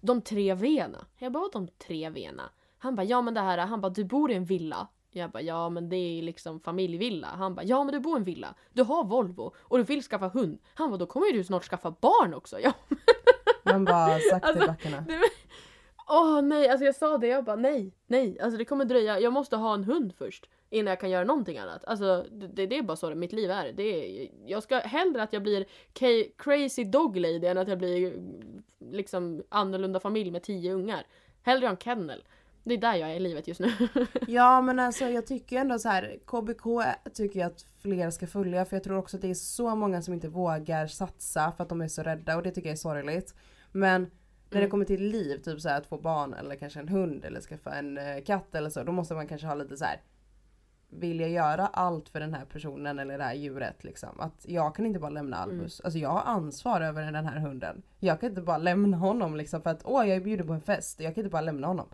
de 0.00 0.20
tre 0.20 0.54
V'na? 0.54 1.04
Jag 1.18 1.32
bara 1.32 1.48
de 1.52 1.68
tre 1.68 2.10
V'na? 2.10 2.42
Han 2.78 2.94
bara 2.94 3.04
ja 3.04 3.22
men 3.22 3.34
det 3.34 3.40
här, 3.40 3.58
han 3.58 3.80
bara 3.80 3.92
du 3.92 4.04
bor 4.04 4.30
i 4.30 4.34
en 4.34 4.44
villa. 4.44 4.88
Jag 5.10 5.30
bara 5.30 5.42
ja 5.42 5.68
men 5.68 5.88
det 5.88 5.96
är 5.96 6.22
liksom 6.22 6.60
familjevilla. 6.60 7.26
Han 7.26 7.54
bara 7.54 7.64
ja 7.64 7.84
men 7.84 7.94
du 7.94 8.00
bor 8.00 8.16
i 8.16 8.18
en 8.18 8.24
villa. 8.24 8.54
Du 8.72 8.82
har 8.82 9.04
Volvo 9.04 9.54
och 9.58 9.78
du 9.78 9.84
vill 9.84 10.02
skaffa 10.02 10.28
hund. 10.28 10.58
Han 10.74 10.90
bara 10.90 10.96
då 10.96 11.06
kommer 11.06 11.26
ju 11.26 11.32
du 11.32 11.44
snart 11.44 11.64
skaffa 11.64 11.90
barn 11.90 12.34
också. 12.34 12.60
Ja, 12.60 12.72
man 13.64 13.84
bara 13.84 14.18
sakta 14.18 14.48
Alltså, 14.48 14.64
i 14.64 14.66
backarna. 14.66 15.04
Åh 16.08 16.42
nej, 16.42 16.68
alltså 16.68 16.84
jag 16.84 16.94
sa 16.94 17.18
det, 17.18 17.26
jag 17.26 17.44
bara 17.44 17.56
nej, 17.56 17.92
nej, 18.06 18.40
alltså 18.40 18.58
det 18.58 18.64
kommer 18.64 18.84
dröja, 18.84 19.20
jag 19.20 19.32
måste 19.32 19.56
ha 19.56 19.74
en 19.74 19.84
hund 19.84 20.12
först 20.18 20.48
innan 20.70 20.90
jag 20.90 21.00
kan 21.00 21.10
göra 21.10 21.24
någonting 21.24 21.58
annat. 21.58 21.84
Alltså 21.84 22.26
det, 22.30 22.66
det 22.66 22.78
är 22.78 22.82
bara 22.82 22.96
så 22.96 23.08
det, 23.08 23.14
mitt 23.14 23.32
liv 23.32 23.50
är. 23.50 23.72
Det 23.72 23.82
är. 23.82 24.28
Jag 24.46 24.62
ska 24.62 24.78
hellre 24.78 25.22
att 25.22 25.32
jag 25.32 25.42
blir 25.42 25.66
crazy 26.36 26.84
dog 26.84 27.16
lady 27.16 27.46
än 27.46 27.58
att 27.58 27.68
jag 27.68 27.78
blir 27.78 28.12
liksom 28.90 29.42
annorlunda 29.48 30.00
familj 30.00 30.30
med 30.30 30.42
tio 30.42 30.72
ungar. 30.72 31.06
Hellre 31.42 31.66
ha 31.66 31.70
en 31.70 31.76
kennel. 31.76 32.24
Det 32.64 32.74
är 32.74 32.78
där 32.78 32.94
jag 32.94 33.10
är 33.10 33.14
i 33.14 33.20
livet 33.20 33.48
just 33.48 33.60
nu. 33.60 33.72
Ja 34.26 34.60
men 34.60 34.78
alltså 34.78 35.04
jag 35.04 35.26
tycker 35.26 35.56
ändå 35.56 35.78
så 35.78 35.88
här 35.88 36.18
KBK 36.26 36.64
tycker 37.14 37.40
jag 37.40 37.46
att 37.46 37.64
fler 37.82 38.10
ska 38.10 38.26
följa 38.26 38.64
för 38.64 38.76
jag 38.76 38.84
tror 38.84 38.98
också 38.98 39.16
att 39.16 39.22
det 39.22 39.30
är 39.30 39.34
så 39.34 39.74
många 39.74 40.02
som 40.02 40.14
inte 40.14 40.28
vågar 40.28 40.86
satsa 40.86 41.52
för 41.56 41.62
att 41.62 41.68
de 41.68 41.80
är 41.80 41.88
så 41.88 42.02
rädda 42.02 42.36
och 42.36 42.42
det 42.42 42.50
tycker 42.50 42.68
jag 42.68 42.72
är 42.72 42.76
sorgligt. 42.76 43.34
Men 43.74 44.02
när 44.02 44.08
det 44.50 44.58
Mm. 44.58 44.70
kommer 44.70 44.84
till 44.84 45.02
liv, 45.08 45.38
typ 45.38 45.60
så 45.60 45.68
här 45.68 45.78
att 45.78 45.86
få 45.86 45.98
barn 45.98 46.34
eller 46.34 46.56
kanske 46.56 46.80
en 46.80 46.88
hund 46.88 47.24
eller 47.24 47.40
skaffa 47.40 47.70
en 47.74 47.98
eh, 47.98 48.24
katt 48.26 48.54
eller 48.54 48.70
så, 48.70 48.82
då 48.82 48.92
måste 48.92 49.14
man 49.14 49.26
kanske 49.26 49.46
ha 49.46 49.54
lite 49.54 49.76
så 49.76 49.84
här. 49.84 50.00
Vill 50.88 51.20
jag 51.20 51.30
göra 51.30 51.66
allt 51.66 52.08
för 52.08 52.20
den 52.20 52.34
här 52.34 52.44
personen 52.44 52.98
eller 52.98 53.18
det 53.18 53.24
här 53.24 53.34
djuret 53.34 53.84
liksom? 53.84 54.20
Att 54.20 54.44
jag 54.48 54.74
kan 54.74 54.86
inte 54.86 54.98
bara 55.00 55.10
lämna 55.10 55.36
Albus. 55.36 55.80
Alltså 55.80 55.98
jag 55.98 56.08
har 56.08 56.22
ansvar 56.32 56.80
över 56.80 57.12
den 57.12 57.26
här 57.26 57.38
hunden. 57.38 57.82
Jag 58.00 58.20
kan 58.20 58.28
inte 58.28 58.42
bara 58.42 58.58
lämna 58.58 58.96
honom 58.96 59.36
liksom 59.36 59.62
för 59.62 59.70
att 59.70 59.82
åh 59.84 60.08
jag 60.08 60.16
är 60.16 60.20
bjuden 60.20 60.46
på 60.46 60.52
en 60.52 60.60
fest. 60.60 61.00
Jag 61.00 61.14
kan 61.14 61.24
inte 61.24 61.32
bara 61.32 61.42
lämna 61.42 61.66
honom. 61.66 61.88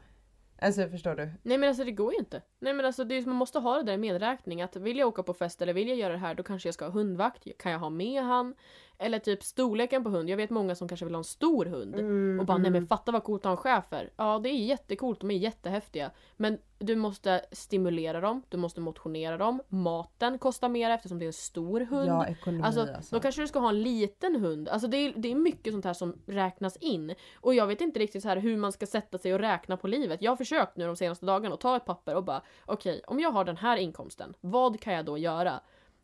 Alltså 0.63 0.89
förstår 0.89 1.15
du? 1.15 1.31
Nej 1.43 1.59
men 1.59 1.69
alltså 1.69 1.85
det 1.85 1.93
går 1.93 2.13
ju 2.13 2.19
inte. 2.19 2.43
Nej 2.59 2.75
men 2.75 2.87
alltså 2.87 3.05
det 3.05 3.27
man 3.27 3.37
måste 3.37 3.59
ha 3.59 3.77
det 3.77 3.83
där 3.83 3.93
i 3.93 3.97
medräkning 3.99 4.63
att 4.63 4.77
vill 4.77 4.99
jag 4.99 5.09
åka 5.09 5.23
på 5.23 5.35
fest 5.35 5.63
eller 5.63 5.73
vill 5.73 5.89
jag 5.89 5.97
göra 5.99 6.13
det 6.13 6.19
här 6.19 6.35
då 6.35 6.43
kanske 6.43 6.69
jag 6.69 6.75
ska 6.75 6.85
ha 6.85 6.93
hundvakt. 6.93 7.47
Kan 7.59 7.73
jag 7.73 7.79
ha 7.79 7.91
med 7.91 8.23
han? 8.23 8.55
Eller 9.03 9.19
typ 9.19 9.43
storleken 9.43 10.05
på 10.05 10.11
hund. 10.11 10.31
Jag 10.31 10.37
vet 10.37 10.51
många 10.51 10.75
som 10.75 10.89
kanske 10.89 11.07
vill 11.07 11.15
ha 11.15 11.19
en 11.21 11.25
stor 11.25 11.65
hund. 11.65 11.95
Mm, 11.95 12.41
Och 12.41 12.47
bara 12.47 12.59
nej 12.59 12.71
men 12.71 12.87
fatta 12.87 13.13
vad 13.13 13.25
coolt 13.25 13.41
att 13.41 13.45
ha 13.45 13.51
en 13.51 13.57
schäfer. 13.57 14.11
Ja 14.17 14.39
det 14.43 14.49
är 14.49 14.55
jättecoolt, 14.65 15.21
de 15.21 15.31
är 15.31 15.35
jättehäftiga. 15.35 16.11
Men 16.37 16.59
du 16.79 16.97
måste 16.97 17.45
stimulera 17.53 18.21
dem, 18.21 18.43
du 18.49 18.57
måste 18.57 18.81
motionera 18.81 19.37
dem. 19.37 19.61
Maten 19.69 20.39
kostar 20.39 20.69
mer 20.69 20.91
eftersom 20.91 21.19
det 21.19 21.25
är 21.25 21.27
en 21.27 21.33
stor 21.33 21.81
hund. 21.81 22.09
Ja 22.09 22.27
ekonomi 22.27 22.63
Alltså, 22.65 22.81
alltså. 22.81 23.17
då 23.17 23.21
kanske 23.21 23.41
du 23.43 23.49
ska 23.49 23.59
ha 23.59 23.69
en 23.69 23.83
liten 23.83 24.37
hund. 24.37 24.69
Alltså 24.69 24.89
det 24.89 24.97
är, 24.97 25.13
det 25.17 25.31
är 25.31 25.35
mycket 25.35 25.73
sånt 25.73 25.85
här 25.85 25.93
som 25.95 26.23
räknas 26.27 26.77
in. 26.77 27.15
Och 27.35 27.55
jag 27.55 27.67
vet 27.67 27.81
inte 27.81 28.01
riktigt 28.01 28.23
så 28.23 28.29
här 28.29 28.37
hur 28.37 28.57
man 28.57 28.73
ska 28.73 28.87
sätta 28.87 29.19
sig 29.19 29.35
och 29.35 29.41
räkna 29.41 29.77
på 29.77 29.89
livet. 29.89 30.23
Jag 30.23 30.31
har 30.31 30.37
försökt 30.37 30.77
nu 30.77 30.87
de 30.87 30.97
senaste 30.97 31.27
dagarna 31.27 31.55
att 31.55 31.61
ta 31.61 31.77
ett 31.77 31.85
papper 31.85 32.15
och 32.17 32.25
bara 32.25 32.43
okej, 32.67 33.03
om 33.07 33.21
jag 33.21 33.31
har 33.31 33.45
den 33.45 33.57
här 33.57 33.77
inkomsten, 33.77 34.35
vad 34.41 34.81
kan 34.81 34.95
jag 34.95 35.05
då 35.05 35.19
göra? 35.19 35.61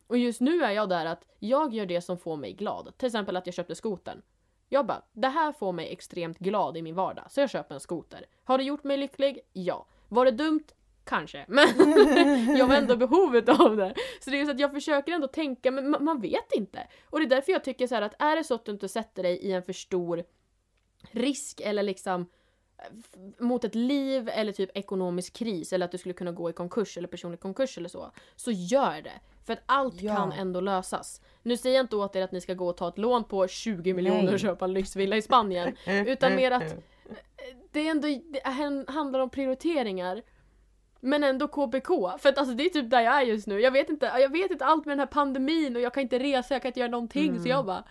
Och 0.07 0.17
just 0.17 0.41
nu 0.41 0.63
är 0.63 0.71
jag 0.71 0.89
där 0.89 1.05
att 1.05 1.25
jag 1.39 1.73
gör 1.73 1.85
det 1.85 2.01
som 2.01 2.17
får 2.17 2.37
mig 2.37 2.53
glad. 2.53 2.97
Till 2.97 3.05
exempel 3.05 3.37
att 3.37 3.47
jag 3.47 3.55
köpte 3.55 3.75
skoten. 3.75 4.21
Jag 4.69 4.85
bara, 4.85 5.01
det 5.13 5.27
här 5.27 5.51
får 5.51 5.71
mig 5.71 5.91
extremt 5.91 6.39
glad 6.39 6.77
i 6.77 6.81
min 6.81 6.95
vardag, 6.95 7.25
så 7.29 7.39
jag 7.39 7.49
köper 7.49 7.75
en 7.75 7.81
skoter. 7.81 8.25
Har 8.43 8.57
det 8.57 8.63
gjort 8.63 8.83
mig 8.83 8.97
lycklig? 8.97 9.39
Ja. 9.53 9.87
Var 10.09 10.25
det 10.25 10.31
dumt? 10.31 10.63
Kanske. 11.03 11.45
Men 11.47 11.67
jag 12.57 12.67
var 12.67 12.75
ändå 12.75 12.93
i 12.93 12.97
behovet 12.97 13.49
av 13.49 13.77
det. 13.77 13.93
Så 14.21 14.29
det 14.29 14.41
är 14.41 14.45
så 14.45 14.51
att 14.51 14.59
jag 14.59 14.71
försöker 14.71 15.11
ändå 15.11 15.27
tänka, 15.27 15.71
men 15.71 16.03
man 16.03 16.21
vet 16.21 16.51
inte. 16.55 16.87
Och 17.09 17.19
det 17.19 17.25
är 17.25 17.29
därför 17.29 17.51
jag 17.51 17.63
tycker 17.63 17.87
så 17.87 17.95
här 17.95 18.01
att 18.01 18.21
är 18.21 18.35
det 18.35 18.43
så 18.43 18.55
att 18.55 18.65
du 18.65 18.71
inte 18.71 18.89
sätter 18.89 19.23
dig 19.23 19.37
i 19.37 19.51
en 19.51 19.63
för 19.63 19.73
stor 19.73 20.23
risk 21.11 21.61
eller 21.61 21.83
liksom 21.83 22.21
eh, 22.21 22.27
mot 23.39 23.63
ett 23.63 23.75
liv 23.75 24.29
eller 24.33 24.51
typ 24.51 24.69
ekonomisk 24.77 25.33
kris 25.33 25.73
eller 25.73 25.85
att 25.85 25.91
du 25.91 25.97
skulle 25.97 26.13
kunna 26.13 26.31
gå 26.31 26.49
i 26.49 26.53
konkurs 26.53 26.97
eller 26.97 27.07
personlig 27.07 27.39
konkurs 27.39 27.77
eller 27.77 27.89
så. 27.89 28.11
Så 28.35 28.51
gör 28.51 29.01
det. 29.01 29.19
För 29.45 29.53
att 29.53 29.63
allt 29.65 30.01
Ja. 30.01 30.15
kan 30.15 30.31
ändå 30.31 30.61
lösas. 30.61 31.21
Nu 31.43 31.57
säger 31.57 31.75
jag 31.75 31.83
inte 31.83 31.95
åt 31.95 32.15
er 32.15 32.21
att 32.23 32.31
ni 32.31 32.41
ska 32.41 32.53
gå 32.53 32.67
och 32.69 32.77
ta 32.77 32.87
ett 32.89 32.97
lån 32.97 33.23
på 33.23 33.47
20 33.47 33.93
miljoner 33.93 34.33
och 34.33 34.39
köpa 34.39 34.65
en 34.65 34.73
lyxvilla 34.73 35.17
i 35.17 35.21
Spanien. 35.21 35.75
Utan 35.87 36.35
mer 36.35 36.51
att 36.51 36.75
det 37.71 37.87
ändå 37.87 38.07
det 38.07 38.41
han- 38.43 38.85
handlar 38.87 39.19
om 39.19 39.29
prioriteringar. 39.29 40.21
Men 40.99 41.23
ändå 41.23 41.47
KBK. 41.47 41.87
För 42.19 42.29
att 42.29 42.37
alltså 42.37 42.53
det 42.55 42.63
är 42.65 42.69
typ 42.69 42.89
där 42.89 43.01
jag 43.01 43.15
är 43.17 43.21
just 43.21 43.47
nu. 43.47 43.59
Jag 43.61 43.71
vet 43.71 43.89
inte, 43.89 44.05
jag 44.05 44.31
vet 44.31 44.51
inte 44.51 44.65
allt 44.65 44.85
med 44.85 44.91
den 44.91 44.99
här 44.99 45.05
pandemin 45.07 45.75
och 45.75 45.81
jag 45.81 45.93
kan 45.93 46.03
inte 46.03 46.19
resa, 46.19 46.53
jag 46.55 46.61
kan 46.61 46.69
inte 46.69 46.79
göra 46.79 46.91
någonting. 46.91 47.27
Mm. 47.29 47.43
Så 47.43 47.49
jag 47.49 47.65
bara 47.65 47.83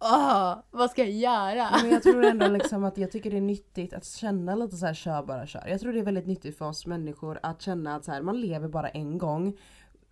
Åh, 0.00 0.58
vad 0.70 0.90
ska 0.90 1.04
jag 1.04 1.10
göra? 1.10 1.70
Men 1.82 1.90
jag 1.90 2.02
tror 2.02 2.24
ändå 2.24 2.48
liksom 2.48 2.84
att 2.84 2.98
jag 2.98 3.10
tycker 3.10 3.30
det 3.30 3.36
är 3.36 3.40
nyttigt 3.40 3.92
att 3.92 4.04
känna 4.04 4.54
lite 4.54 4.76
så 4.76 4.86
här 4.86 4.94
kör 4.94 5.22
bara 5.22 5.46
kör. 5.46 5.66
Jag 5.66 5.80
tror 5.80 5.92
det 5.92 5.98
är 5.98 6.04
väldigt 6.04 6.26
nyttigt 6.26 6.58
för 6.58 6.68
oss 6.68 6.86
människor 6.86 7.38
att 7.42 7.62
känna 7.62 7.96
att 7.96 8.04
så 8.04 8.12
här, 8.12 8.22
man 8.22 8.40
lever 8.40 8.68
bara 8.68 8.88
en 8.88 9.18
gång. 9.18 9.58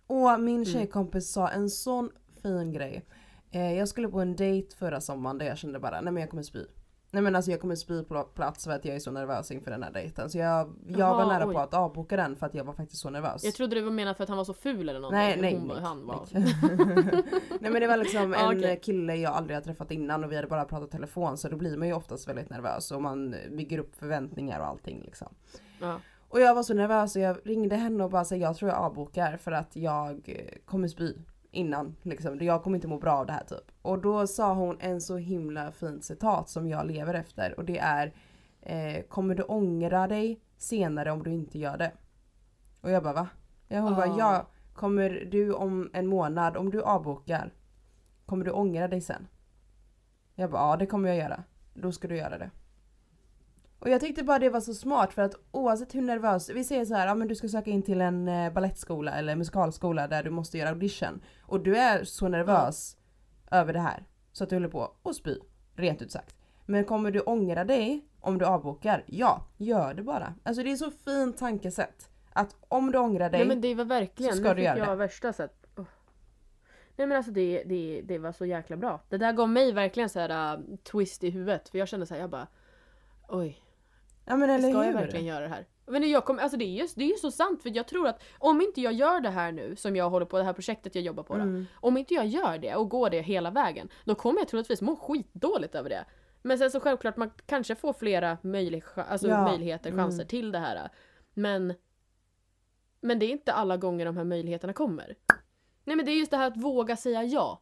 Och 0.07 0.39
min 0.39 0.65
tjejkompis 0.65 1.31
sa 1.31 1.49
en 1.49 1.69
sån 1.69 2.09
fin 2.43 2.71
grej. 2.71 3.05
Eh, 3.51 3.73
jag 3.73 3.87
skulle 3.87 4.07
på 4.07 4.19
en 4.19 4.35
dejt 4.35 4.75
förra 4.75 5.01
sommaren 5.01 5.37
där 5.37 5.45
jag 5.45 5.57
kände 5.57 5.79
bara 5.79 6.01
nej 6.01 6.13
men 6.13 6.21
jag 6.21 6.29
kommer 6.29 6.43
spy. 6.43 6.65
Nej 7.11 7.23
men 7.23 7.35
alltså 7.35 7.51
jag 7.51 7.61
kommer 7.61 7.75
spy 7.75 8.03
på 8.03 8.23
plats 8.23 8.63
för 8.63 8.71
att 8.71 8.85
jag 8.85 8.95
är 8.95 8.99
så 8.99 9.11
nervös 9.11 9.51
inför 9.51 9.71
den 9.71 9.83
här 9.83 9.91
dejten. 9.91 10.29
Så 10.29 10.37
jag, 10.37 10.73
jag 10.87 10.99
Jaha, 10.99 11.17
var 11.17 11.25
nära 11.25 11.47
oj. 11.47 11.53
på 11.53 11.59
att 11.59 11.73
avboka 11.73 12.17
den 12.17 12.35
för 12.35 12.45
att 12.45 12.53
jag 12.53 12.63
var 12.63 12.73
faktiskt 12.73 13.01
så 13.01 13.09
nervös. 13.09 13.43
Jag 13.43 13.53
trodde 13.53 13.75
det 13.75 13.81
var 13.81 13.91
menat 13.91 14.17
för 14.17 14.23
att 14.23 14.29
han 14.29 14.37
var 14.37 14.45
så 14.45 14.53
ful 14.53 14.89
eller 14.89 14.99
någonting. 14.99 15.19
Nej, 15.19 15.41
nej, 15.41 15.55
hon, 15.55 15.67
nej, 15.67 15.77
han 15.81 16.05
var... 16.05 16.27
nej. 16.31 16.55
nej 17.59 17.71
men 17.71 17.81
det 17.81 17.87
var 17.87 17.97
liksom 17.97 18.33
Ja, 18.33 18.53
en 18.67 18.79
kille 18.79 19.15
jag 19.15 19.33
aldrig 19.33 19.57
har 19.57 19.61
träffat 19.61 19.91
innan 19.91 20.23
och 20.23 20.31
vi 20.31 20.35
hade 20.35 20.47
bara 20.47 20.65
pratat 20.65 20.91
telefon 20.91 21.37
så 21.37 21.49
då 21.49 21.57
blir 21.57 21.77
man 21.77 21.87
ju 21.87 21.93
oftast 21.93 22.27
väldigt 22.27 22.49
nervös 22.49 22.91
och 22.91 23.01
man 23.01 23.35
bygger 23.51 23.77
upp 23.77 23.95
förväntningar 23.95 24.59
och 24.59 24.65
allting 24.65 25.01
liksom. 25.05 25.27
Ja. 25.81 25.99
Och 26.29 26.39
jag 26.39 26.55
var 26.55 26.63
så 26.63 26.73
nervös 26.73 27.15
och 27.15 27.21
jag 27.21 27.37
ringde 27.43 27.75
henne 27.75 28.03
och 28.03 28.09
bara 28.09 28.25
sa 28.25 28.35
jag 28.35 28.55
tror 28.55 28.71
jag 28.71 28.79
avbokar 28.79 29.37
för 29.37 29.51
att 29.51 29.75
jag 29.75 30.43
kommer 30.65 30.87
spy 30.87 31.13
innan. 31.57 31.95
Liksom. 32.01 32.37
Jag 32.41 32.63
kommer 32.63 32.77
inte 32.77 32.87
må 32.87 32.97
bra 32.97 33.11
av 33.13 33.25
det 33.25 33.33
här 33.33 33.43
typ. 33.43 33.71
Och 33.81 33.99
då 34.01 34.27
sa 34.27 34.53
hon 34.53 34.77
en 34.79 35.01
så 35.01 35.17
himla 35.17 35.71
fint 35.71 36.03
citat 36.03 36.49
som 36.49 36.67
jag 36.67 36.85
lever 36.87 37.13
efter 37.13 37.53
och 37.59 37.65
det 37.65 37.77
är 37.79 38.13
eh, 38.61 39.01
Kommer 39.03 39.35
du 39.35 39.43
ångra 39.43 40.07
dig 40.07 40.41
senare 40.57 41.11
om 41.11 41.23
du 41.23 41.31
inte 41.33 41.59
gör 41.59 41.77
det? 41.77 41.91
Och 42.81 42.91
jag 42.91 43.03
bara 43.03 43.13
va? 43.13 43.27
Ja, 43.67 43.79
hon 43.79 43.93
Ah. 43.93 43.95
bara 43.95 44.17
ja, 44.17 44.47
kommer 44.73 45.09
du 45.31 45.53
om 45.53 45.89
en 45.93 46.07
månad, 46.07 46.57
om 46.57 46.69
du 46.69 46.81
avbokar, 46.83 47.53
kommer 48.25 48.45
du 48.45 48.51
ångra 48.51 48.87
dig 48.87 49.01
sen? 49.01 49.27
Jag 50.35 50.51
bara 50.51 50.61
ja 50.71 50.77
det 50.77 50.85
kommer 50.85 51.09
jag 51.09 51.17
göra. 51.17 51.43
Då 51.73 51.91
ska 51.91 52.07
du 52.07 52.17
göra 52.17 52.37
det. 52.37 52.49
Och 53.79 53.89
jag 53.89 54.01
tyckte 54.01 54.23
bara 54.23 54.39
det 54.39 54.49
var 54.49 54.61
så 54.61 54.73
smart 54.73 55.13
för 55.13 55.21
att 55.21 55.35
oavsett 55.51 55.95
hur 55.95 56.01
nervös, 56.01 56.49
vi 56.49 56.63
säger 56.63 56.85
så 56.85 56.95
här, 56.95 57.07
ja 57.07 57.15
men 57.15 57.27
du 57.27 57.35
ska 57.35 57.47
söka 57.47 57.71
in 57.71 57.81
till 57.81 58.01
en 58.01 58.27
eh, 58.27 58.53
ballettskola 58.53 59.11
eller 59.11 59.35
musikalskola 59.35 60.07
där 60.07 60.23
du 60.23 60.29
måste 60.29 60.57
göra 60.57 60.69
audition 60.69 61.21
och 61.41 61.59
du 61.59 61.77
är 61.77 62.03
så 62.03 62.27
nervös 62.27 62.97
över 63.51 63.73
det 63.73 63.79
här 63.79 64.03
så 64.31 64.43
att 64.43 64.49
du 64.49 64.55
håller 64.55 64.67
på 64.67 64.91
att 65.03 65.15
spy, 65.15 65.35
rent 65.75 66.01
ut 66.01 66.11
sagt. 66.11 66.35
Men 66.65 66.85
kommer 66.85 67.11
du 67.11 67.19
ångra 67.19 67.63
dig 67.63 68.05
om 68.19 68.37
du 68.37 68.45
avbokar? 68.45 69.03
Ja, 69.05 69.47
gör 69.57 69.93
det 69.93 70.03
bara. 70.03 70.33
Alltså 70.43 70.63
det 70.63 70.71
är 70.71 70.75
så 70.75 70.91
fint 70.91 71.37
tankesätt. 71.37 72.09
Att 72.33 72.55
om 72.67 72.91
du 72.91 72.97
ångrar 72.97 73.29
dig, 73.29 73.39
Nej 73.39 73.47
men 73.47 73.61
det 73.61 73.75
var 73.75 73.85
verkligen, 73.85 74.33
så 74.33 74.39
ska 74.39 74.53
du 74.53 74.61
göra 74.61 74.77
jag 74.77 74.87
det. 74.87 74.95
värsta 74.95 75.33
sätt. 75.33 75.67
Oh. 75.75 75.85
Nej 76.95 77.07
men 77.07 77.17
alltså 77.17 77.31
det, 77.31 77.63
det, 77.65 78.01
det 78.05 78.17
var 78.17 78.31
så 78.31 78.45
jäkla 78.45 78.77
bra. 78.77 79.01
Det 79.09 79.17
där 79.17 79.33
gav 79.33 79.49
mig 79.49 79.71
verkligen 79.71 80.09
så 80.09 80.19
här 80.19 80.57
uh, 80.57 80.75
twist 80.77 81.23
i 81.23 81.29
huvudet. 81.29 81.69
För 81.69 81.77
jag 81.77 81.87
kände 81.87 82.05
så 82.05 82.13
här, 82.13 82.21
jag 82.21 82.29
bara 82.29 82.47
Oj, 83.27 83.61
ja 84.27 84.37
men 84.37 84.49
eller 84.49 84.69
ska 84.69 84.77
hur? 84.77 84.85
jag 84.85 84.93
verkligen 84.93 85.25
göra 85.25 85.39
det 85.39 85.47
här? 85.47 85.65
Men 85.85 86.09
jag 86.09 86.25
kom, 86.25 86.39
alltså 86.39 86.57
det 86.57 86.65
är 86.65 86.81
ju 86.81 86.87
det 86.95 87.03
är 87.03 87.09
ju 87.09 87.15
så 87.15 87.31
sant 87.31 87.63
för 87.63 87.75
jag 87.75 87.87
tror 87.87 88.07
att 88.07 88.23
om 88.39 88.61
inte 88.61 88.81
jag 88.81 88.93
gör 88.93 89.19
det 89.21 89.29
här 89.29 89.51
nu 89.51 89.75
som 89.75 89.95
jag 89.95 90.09
håller 90.09 90.25
på, 90.25 90.37
det 90.37 90.43
här 90.43 90.53
projektet 90.53 90.95
jag 90.95 91.03
jobbar 91.03 91.23
på 91.23 91.35
då, 91.35 91.41
Mm. 91.41 91.65
Om 91.75 91.97
inte 91.97 92.13
jag 92.13 92.27
gör 92.27 92.57
det 92.57 92.75
och 92.75 92.89
går 92.89 93.09
det 93.09 93.21
hela 93.21 93.51
vägen, 93.51 93.89
då 94.05 94.15
kommer 94.15 94.39
jag 94.39 94.47
troligtvis 94.47 94.81
må 94.81 94.95
skitdåligt 94.95 95.75
över 95.75 95.89
det. 95.89 96.05
Men 96.41 96.57
sen 96.57 96.71
så 96.71 96.79
självklart, 96.79 97.17
man 97.17 97.31
kanske 97.45 97.75
får 97.75 97.93
flera 97.93 98.37
möjlig, 98.41 98.83
alltså 98.95 99.27
Ja, 99.27 99.43
möjligheter, 99.43 99.89
mm. 99.89 100.05
chanser 100.05 100.25
till 100.25 100.51
det 100.51 100.59
här. 100.59 100.89
Men, 101.33 101.73
men 103.01 103.19
det 103.19 103.25
är 103.25 103.31
inte 103.31 103.53
alla 103.53 103.77
gånger 103.77 104.05
de 104.05 104.17
här 104.17 104.23
möjligheterna 104.23 104.73
kommer. 104.73 105.15
Nej 105.83 105.95
men 105.95 106.05
det 106.05 106.11
är 106.11 106.15
just 106.19 106.31
det 106.31 106.37
här 106.37 106.47
att 106.47 106.57
våga 106.57 106.97
säga 106.97 107.23
ja. 107.23 107.61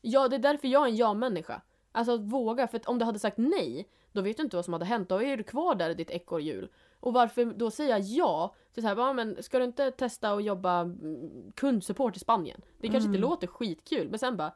Ja, 0.00 0.28
det 0.28 0.36
är 0.36 0.40
därför 0.40 0.68
jag 0.68 0.82
är 0.82 0.90
en 0.90 0.96
ja-människa. 0.96 1.62
Alltså 1.96 2.14
att 2.14 2.20
våga, 2.20 2.68
för 2.68 2.76
att 2.76 2.86
om 2.86 2.98
du 2.98 3.04
hade 3.04 3.18
sagt 3.18 3.38
nej, 3.38 3.88
då 4.12 4.20
vet 4.20 4.36
du 4.36 4.42
inte 4.42 4.56
vad 4.56 4.64
som 4.64 4.72
hade 4.72 4.84
hänt. 4.84 5.08
Då 5.08 5.22
är 5.22 5.36
du 5.36 5.42
kvar 5.42 5.74
där 5.74 5.90
i 5.90 5.94
ditt 5.94 6.10
ekorrhjul. 6.10 6.68
Och 7.00 7.12
varför 7.12 7.44
då 7.44 7.70
säga 7.70 7.98
ja? 7.98 8.54
Till 8.74 8.82
så 8.82 8.88
här, 8.88 8.96
bara, 8.96 9.12
men 9.12 9.42
ska 9.42 9.58
du 9.58 9.64
inte 9.64 9.90
testa 9.90 10.32
att 10.32 10.44
jobba 10.44 10.80
mm, 10.80 11.52
kundsupport 11.54 12.16
i 12.16 12.18
Spanien? 12.18 12.60
Det 12.80 12.88
kanske 12.88 13.06
inte 13.06 13.18
Mm. 13.18 13.30
låter 13.30 13.46
skitkul, 13.46 14.08
men 14.10 14.18
sen 14.18 14.36
bara, 14.36 14.52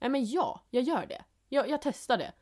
nej 0.00 0.10
men 0.10 0.24
ja, 0.24 0.60
jag 0.70 0.82
gör 0.82 1.06
det. 1.06 1.22
Jag, 1.48 1.68
jag 1.68 1.82
testar 1.82 2.16
det. 2.18 2.32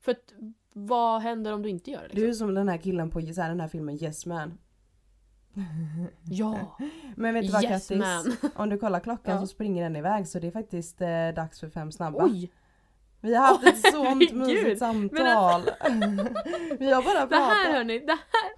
För 0.00 0.12
att, 0.12 0.32
vad 0.72 1.22
händer 1.22 1.52
om 1.52 1.62
du 1.62 1.68
inte 1.68 1.90
gör 1.90 2.02
det? 2.02 2.08
Du 2.08 2.26
Liksom? 2.26 2.28
är 2.28 2.32
som 2.48 2.54
den 2.54 2.68
här 2.68 2.78
killen 2.78 3.10
på 3.10 3.20
så 3.20 3.40
här, 3.40 3.48
den 3.48 3.60
här 3.60 3.68
filmen 3.68 4.02
Yes 4.04 4.26
Man. 4.26 4.58
Ja, 6.30 6.76
Men 7.16 7.34
vet 7.34 7.46
du 7.46 7.52
vad 7.52 7.62
yes 7.64 7.88
Kattis? 7.88 7.98
man. 7.98 8.50
Om 8.54 8.68
du 8.70 8.78
kollar 8.78 9.00
klockan 9.00 9.34
Ja. 9.34 9.40
så 9.40 9.46
springer 9.46 9.82
den 9.82 9.96
iväg 9.96 10.28
så 10.28 10.38
det 10.38 10.46
är 10.46 10.50
faktiskt 10.50 11.00
eh, 11.00 11.28
dags 11.36 11.60
för 11.60 11.68
fem 11.70 11.92
snabba. 11.92 12.24
Oj! 12.24 12.50
Vi 13.20 13.34
har 13.34 13.46
haft 13.46 13.66
ett 13.66 13.92
sånt 13.92 14.32
mysigt 14.32 14.78
samtal. 14.78 15.62
Vi 16.78 16.90
har 16.90 17.02
bara 17.02 17.26
Det 17.26 17.36
här 17.36 17.64
pratat. 17.64 17.74
hörni, 17.74 17.98
det 17.98 18.12
här, 18.12 18.50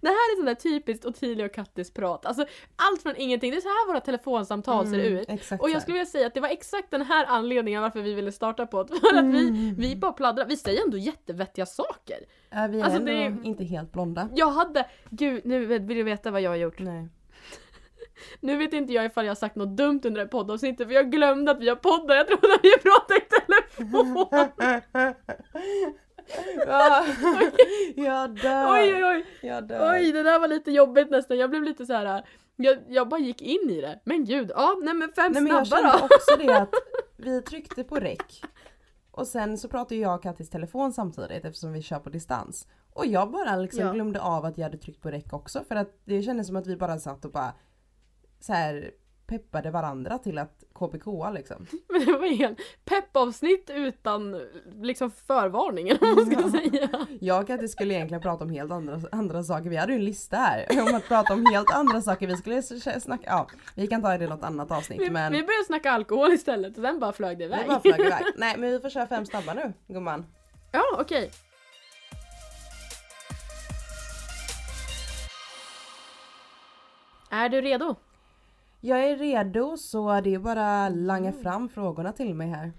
det 0.00 0.08
här 0.08 0.14
är 0.14 0.36
sånt 0.36 0.46
där 0.46 0.54
typiskt 0.70 1.04
Ottilia 1.04 1.46
och 1.46 1.54
Kattis 1.54 1.94
prat. 1.94 2.26
Alltså 2.26 2.44
allt 2.76 3.02
från 3.02 3.14
ingenting. 3.16 3.50
Det 3.50 3.56
är 3.56 3.60
så 3.60 3.68
här 3.68 3.86
våra 3.86 4.00
telefonsamtal 4.00 4.86
ser 4.86 4.98
Mm, 5.06 5.18
ut. 5.18 5.28
Exakt 5.30 5.62
Och 5.62 5.70
jag 5.70 5.82
skulle 5.82 5.94
vilja 5.94 6.06
säga 6.10 6.26
att 6.26 6.34
det 6.34 6.40
var 6.40 6.48
exakt 6.48 6.90
den 6.90 7.02
här 7.02 7.24
anledningen 7.28 7.82
varför 7.82 8.00
vi 8.02 8.14
ville 8.14 8.32
starta 8.32 8.66
på 8.66 8.82
det. 8.82 8.94
För 9.00 9.18
att 9.18 9.24
vi, 9.24 9.48
Mm. 9.48 9.74
vi 9.78 9.96
bara 9.96 10.12
pladdrar. 10.12 10.44
Vi 10.46 10.56
säger 10.56 10.82
ändå 10.84 10.96
jättevettiga 10.98 11.66
saker. 11.66 12.16
Ja, 12.50 12.66
vi 12.66 12.80
är 12.80 12.84
Alltså, 12.84 12.98
ändå 13.00 13.12
det 13.12 13.48
inte 13.48 13.64
helt 13.64 13.92
blonda. 13.92 14.28
Jag 14.34 14.50
hade, 14.50 14.86
gud 15.10 15.44
nu 15.46 15.66
vill 15.66 15.86
du 15.86 16.02
veta 16.02 16.30
vad 16.30 16.40
jag 16.40 16.50
har 16.50 16.56
gjort. 16.56 16.78
Nej. 16.78 17.08
Nu 18.40 18.56
vet 18.56 18.72
inte 18.72 18.92
jag 18.92 19.04
ifall 19.04 19.24
jag 19.24 19.30
har 19.30 19.36
sagt 19.36 19.56
något 19.56 19.76
dumt 19.76 20.00
under 20.04 20.10
det 20.10 20.20
här 20.20 20.26
poddavsnittet 20.26 20.86
för 20.86 20.94
jag 20.94 21.10
glömde 21.12 21.50
att 21.50 21.60
vi 21.60 21.68
har 21.68 21.76
poddat. 21.76 22.16
Jag 22.16 22.26
trodde 22.28 22.54
att 22.54 22.60
vi 22.62 22.72
pratade 22.78 23.20
i 23.20 23.26
telefon. 23.76 25.14
Ja, 26.66 27.06
jag 27.96 28.34
dör. 28.36 28.72
Oj 28.72 28.94
oj 28.94 29.04
oj. 29.04 29.26
Jag 29.42 29.68
dör. 29.68 29.92
Oj 29.94 30.12
det 30.12 30.22
där 30.22 30.38
var 30.38 30.48
lite 30.48 30.70
jobbigt 30.70 31.10
nästan. 31.10 31.38
Jag 31.38 31.50
blev 31.50 31.62
lite 31.62 31.86
så 31.86 31.92
här. 31.92 32.24
Jag, 32.56 32.78
jag 32.88 33.08
bara 33.08 33.20
gick 33.20 33.42
in 33.42 33.70
i 33.70 33.80
det. 33.80 34.00
Men 34.04 34.24
gud, 34.24 34.50
ja 34.54 34.76
nej 34.82 34.94
men 34.94 35.12
fem 35.12 35.32
Nej 35.32 35.42
men 35.42 35.52
jag 35.52 35.66
snabba 35.66 35.82
kände 35.90 35.98
då. 35.98 36.04
också 36.14 36.36
det 36.46 36.56
att 36.62 36.74
vi 37.16 37.42
tryckte 37.42 37.84
på 37.84 37.96
räck 37.96 38.42
och 39.10 39.26
sen 39.26 39.58
så 39.58 39.68
pratade 39.68 40.00
jag 40.00 40.14
och 40.14 40.22
Kattis 40.22 40.50
telefon 40.50 40.92
samtidigt 40.92 41.44
eftersom 41.44 41.72
vi 41.72 41.82
kör 41.82 41.98
på 41.98 42.10
distans. 42.10 42.66
Och 42.92 43.06
jag 43.06 43.30
bara 43.30 43.56
liksom 43.56 43.80
Ja. 43.80 43.92
glömde 43.92 44.20
av 44.20 44.44
att 44.44 44.58
jag 44.58 44.64
hade 44.64 44.78
tryckt 44.78 45.02
på 45.02 45.10
räck 45.10 45.32
också 45.32 45.64
för 45.68 45.76
att 45.76 46.00
det 46.04 46.22
kändes 46.22 46.46
som 46.46 46.56
att 46.56 46.66
vi 46.66 46.76
bara 46.76 46.98
satt 46.98 47.24
och 47.24 47.30
bara 47.32 47.52
så 48.40 48.52
här 48.52 48.90
peppade 49.26 49.70
varandra 49.70 50.18
till 50.18 50.38
att 50.38 50.64
KBKa 50.74 51.30
liksom. 51.30 51.66
Men 51.88 52.04
det 52.04 52.12
var 52.12 52.26
ju 52.26 52.44
en 52.44 52.56
peppavsnitt 52.84 53.70
utan 53.74 54.40
liksom 54.82 55.10
förvarning 55.10 55.88
eller 55.88 56.00
vad 56.00 56.16
man 56.16 56.26
ska 56.26 56.40
Ja. 56.40 56.50
säga. 56.70 57.06
Jag 57.20 57.40
och 57.40 57.46
Kattis 57.46 57.72
skulle 57.72 57.94
egentligen 57.94 58.22
prata 58.22 58.44
om 58.44 58.50
helt 58.50 58.72
andra, 58.72 59.00
andra 59.12 59.42
saker. 59.42 59.70
Vi 59.70 59.76
hade 59.76 59.92
ju 59.92 59.98
en 59.98 60.04
lista 60.04 60.36
här 60.36 60.66
om 60.88 60.94
att 60.94 61.08
prata 61.08 61.32
om 61.32 61.46
helt 61.46 61.70
andra 61.74 62.00
saker. 62.02 62.26
Vi 62.26 62.36
skulle 62.36 62.62
snacka, 63.00 63.22
ja 63.26 63.46
vi 63.74 63.86
kan 63.86 64.02
ta 64.02 64.18
det 64.18 64.24
i 64.24 64.28
något 64.28 64.42
annat 64.44 64.70
avsnitt 64.70 65.00
Vi, 65.00 65.10
men 65.10 65.32
vi 65.32 65.42
började 65.42 65.64
snacka 65.66 65.90
alkohol 65.90 66.32
istället 66.32 66.76
och 66.78 66.82
sen 66.84 67.00
bara 67.00 67.12
flög 67.12 67.38
det 67.38 67.44
iväg. 67.44 67.66
bara 67.68 67.80
flög 67.80 68.00
iväg. 68.00 68.22
Nej 68.36 68.54
men 68.58 68.70
vi 68.70 68.80
får 68.80 68.90
köra 68.90 69.06
fem 69.06 69.26
snabba 69.26 69.54
nu 69.54 69.72
gumman. 69.88 70.26
Ja 70.72 70.82
okej. 70.98 71.30
Är 77.30 77.48
du 77.48 77.60
redo? 77.60 77.94
Jag 78.80 79.04
är 79.04 79.16
redo 79.16 79.76
så 79.76 80.20
det 80.20 80.34
är 80.34 80.38
bara 80.38 80.86
att 80.86 80.96
langa 80.96 81.32
fram 81.32 81.68
frågorna 81.68 82.12
till 82.12 82.34
mig 82.34 82.48
här. 82.48 82.72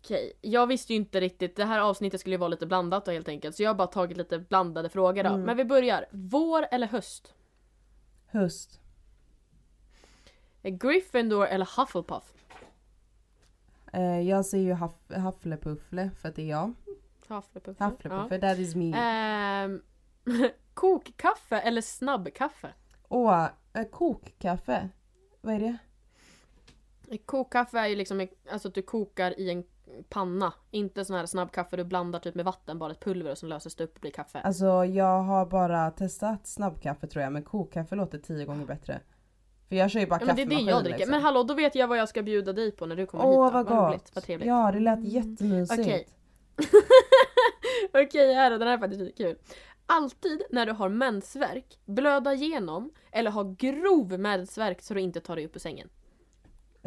Okej, 0.00 0.32
jag 0.40 0.66
visste 0.66 0.92
ju 0.92 0.96
inte 0.96 1.20
riktigt, 1.20 1.56
det 1.56 1.64
här 1.64 1.80
avsnittet 1.80 2.20
skulle 2.20 2.34
ju 2.34 2.38
vara 2.38 2.48
lite 2.48 2.66
blandat 2.66 3.04
då 3.04 3.10
helt 3.12 3.28
enkelt 3.28 3.56
så 3.56 3.62
jag 3.62 3.70
har 3.70 3.74
bara 3.74 3.86
tagit 3.86 4.16
lite 4.16 4.38
blandade 4.38 4.88
frågor 4.88 5.22
då. 5.22 5.30
Mm. 5.30 5.42
Men 5.42 5.56
vi 5.56 5.64
börjar. 5.64 6.06
Vår 6.10 6.66
eller 6.70 6.86
höst? 6.86 7.34
Höst. 8.26 8.80
Gryffindor 10.62 11.46
eller 11.46 11.68
Hufflepuff? 11.76 12.32
Eh, 13.92 14.20
jag 14.20 14.46
säger 14.46 14.64
ju 14.64 14.72
haff, 14.72 14.94
Hafflepuffle 15.16 16.10
för 16.20 16.28
att 16.28 16.34
det 16.36 16.42
är 16.42 16.50
jag. 16.50 16.74
Hufflepuff. 17.28 17.78
Hafflepuffle, 17.78 18.38
that 18.38 18.58
is 18.58 18.74
me. 18.74 18.90
Ja. 18.90 18.96
Ehm, 18.96 19.82
kokkaffe 20.74 21.58
eller 21.58 21.80
snabbkaffe? 21.82 22.68
Åh, 23.08 23.48
eh, 23.72 23.84
kokkaffe. 23.84 24.88
Vad 25.46 25.54
är 25.54 25.58
det? 25.60 27.18
Kokkaffe 27.26 27.78
är 27.78 27.86
ju 27.86 27.96
liksom 27.96 28.26
alltså 28.50 28.68
att 28.68 28.74
du 28.74 28.82
kokar 28.82 29.40
i 29.40 29.50
en 29.50 29.64
panna. 30.08 30.52
Inte 30.70 31.04
sån 31.04 31.16
här 31.16 31.26
snabbkaffe 31.26 31.76
du 31.76 31.84
blandar 31.84 32.18
typ 32.18 32.34
med 32.34 32.44
vatten, 32.44 32.78
bara 32.78 32.92
ett 32.92 33.00
pulver 33.00 33.30
och 33.30 33.38
så 33.38 33.46
löses 33.46 33.74
det 33.76 33.84
upp 33.84 33.94
och 33.94 34.00
blir 34.00 34.10
kaffe. 34.10 34.40
Alltså 34.40 34.84
jag 34.84 35.22
har 35.22 35.46
bara 35.46 35.90
testat 35.90 36.46
snabbkaffe 36.46 37.06
tror 37.06 37.22
jag 37.22 37.32
men 37.32 37.42
kokkaffe 37.42 37.94
låter 37.96 38.18
tio 38.18 38.44
gånger 38.44 38.66
bättre. 38.66 39.00
För 39.68 39.76
jag 39.76 39.90
kör 39.90 40.00
ju 40.00 40.06
bara 40.06 40.20
ja, 40.20 40.26
men 40.26 40.36
det 40.36 40.42
är 40.42 40.46
det 40.46 40.54
jag 40.54 40.84
dricker. 40.84 40.98
liksom. 40.98 41.10
Men 41.10 41.22
hallå, 41.22 41.42
då 41.42 41.54
vet 41.54 41.74
jag 41.74 41.88
vad 41.88 41.98
jag 41.98 42.08
ska 42.08 42.22
bjuda 42.22 42.52
dig 42.52 42.70
på 42.72 42.86
när 42.86 42.96
du 42.96 43.06
kommer 43.06 43.24
Åh 43.24 43.30
hit. 43.44 43.52
då. 43.52 43.58
vad 43.58 43.66
gott! 43.66 43.90
roligt, 43.90 44.10
vad 44.14 44.24
trevligt. 44.24 44.48
Ja 44.48 44.70
det 44.72 44.80
lät 44.80 44.98
Mm. 44.98 45.10
jättemysigt. 45.10 45.80
Okej. 45.80 46.08
Okej, 48.06 48.34
här 48.34 48.50
då, 48.50 48.58
den 48.58 48.68
här 48.68 48.74
är 48.74 48.78
faktiskt 48.78 49.00
lite 49.00 49.22
kul. 49.22 49.36
Alltid 49.86 50.42
när 50.50 50.66
du 50.66 50.72
har 50.72 50.88
mensvärk, 50.88 51.78
blöda 51.84 52.34
igenom 52.34 52.90
eller 53.12 53.30
ha 53.30 53.42
grov 53.42 54.18
mensvärk 54.20 54.82
så 54.82 54.94
du 54.94 55.00
inte 55.00 55.20
tar 55.20 55.36
dig 55.36 55.46
upp 55.46 55.56
ur 55.56 55.60
sängen. 55.60 55.88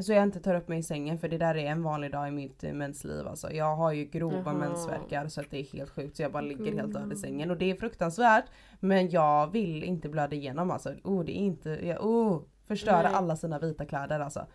Så 0.01 0.13
jag 0.13 0.23
inte 0.23 0.39
tar 0.39 0.55
upp 0.55 0.67
mig 0.67 0.79
i 0.79 0.83
sängen 0.83 1.19
för 1.19 1.27
det 1.27 1.37
där 1.37 1.55
är 1.57 1.65
en 1.65 1.83
vanlig 1.83 2.11
dag 2.11 2.27
i 2.27 2.31
mitt 2.31 2.63
eh, 2.63 2.73
mensliv 2.73 3.27
alltså. 3.27 3.51
Jag 3.51 3.75
har 3.75 3.91
ju 3.91 4.05
grova 4.05 4.53
mensvärkar 4.53 5.27
så 5.27 5.41
att 5.41 5.51
det 5.51 5.57
är 5.59 5.63
helt 5.63 5.89
sjukt 5.89 6.15
så 6.17 6.21
jag 6.21 6.31
bara 6.31 6.41
ligger 6.41 6.73
helt 6.73 6.93
död 6.93 7.01
i 7.01 7.05
Mm. 7.05 7.17
sängen 7.17 7.51
och 7.51 7.57
det 7.57 7.71
är 7.71 7.75
fruktansvärt. 7.75 8.45
Men 8.79 9.09
jag 9.09 9.51
vill 9.51 9.83
inte 9.83 10.09
blöda 10.09 10.35
igenom 10.35 10.71
alltså. 10.71 10.93
Oh 11.03 11.23
det 11.25 11.31
är 11.31 11.41
inte, 11.41 11.69
jag, 11.69 12.05
oh, 12.05 12.41
förstöra 12.67 13.01
Nej. 13.01 13.13
alla 13.13 13.35
sina 13.35 13.59
vita 13.59 13.85
kläder 13.85 14.19
alltså. 14.19 14.45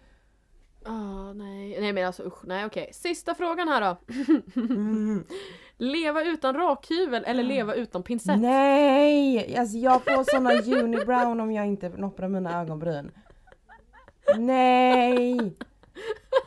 Ah, 0.87 1.33
nej. 1.33 1.81
nej 1.81 1.93
men 1.93 2.07
alltså 2.07 2.23
usch, 2.23 2.45
nej 2.45 2.67
okej. 2.67 2.91
Sista 2.93 3.35
frågan 3.35 3.69
här 3.69 3.81
då. 3.81 3.97
Mm. 4.61 5.25
Leva 5.77 6.25
utan 6.25 6.55
rakhyvel 6.55 7.25
eller 7.27 7.43
leva 7.43 7.75
utan 7.75 8.03
pincett? 8.03 8.41
Nej! 8.41 9.57
Alltså 9.59 9.77
jag 9.77 10.05
får 10.05 10.25
såna 10.31 10.81
unibrown 10.83 11.41
om 11.41 11.53
jag 11.53 11.67
inte 11.67 11.89
nopprar 11.89 12.29
mina 12.29 12.61
ögonbryn. 12.61 13.11
Nej! 14.39 15.57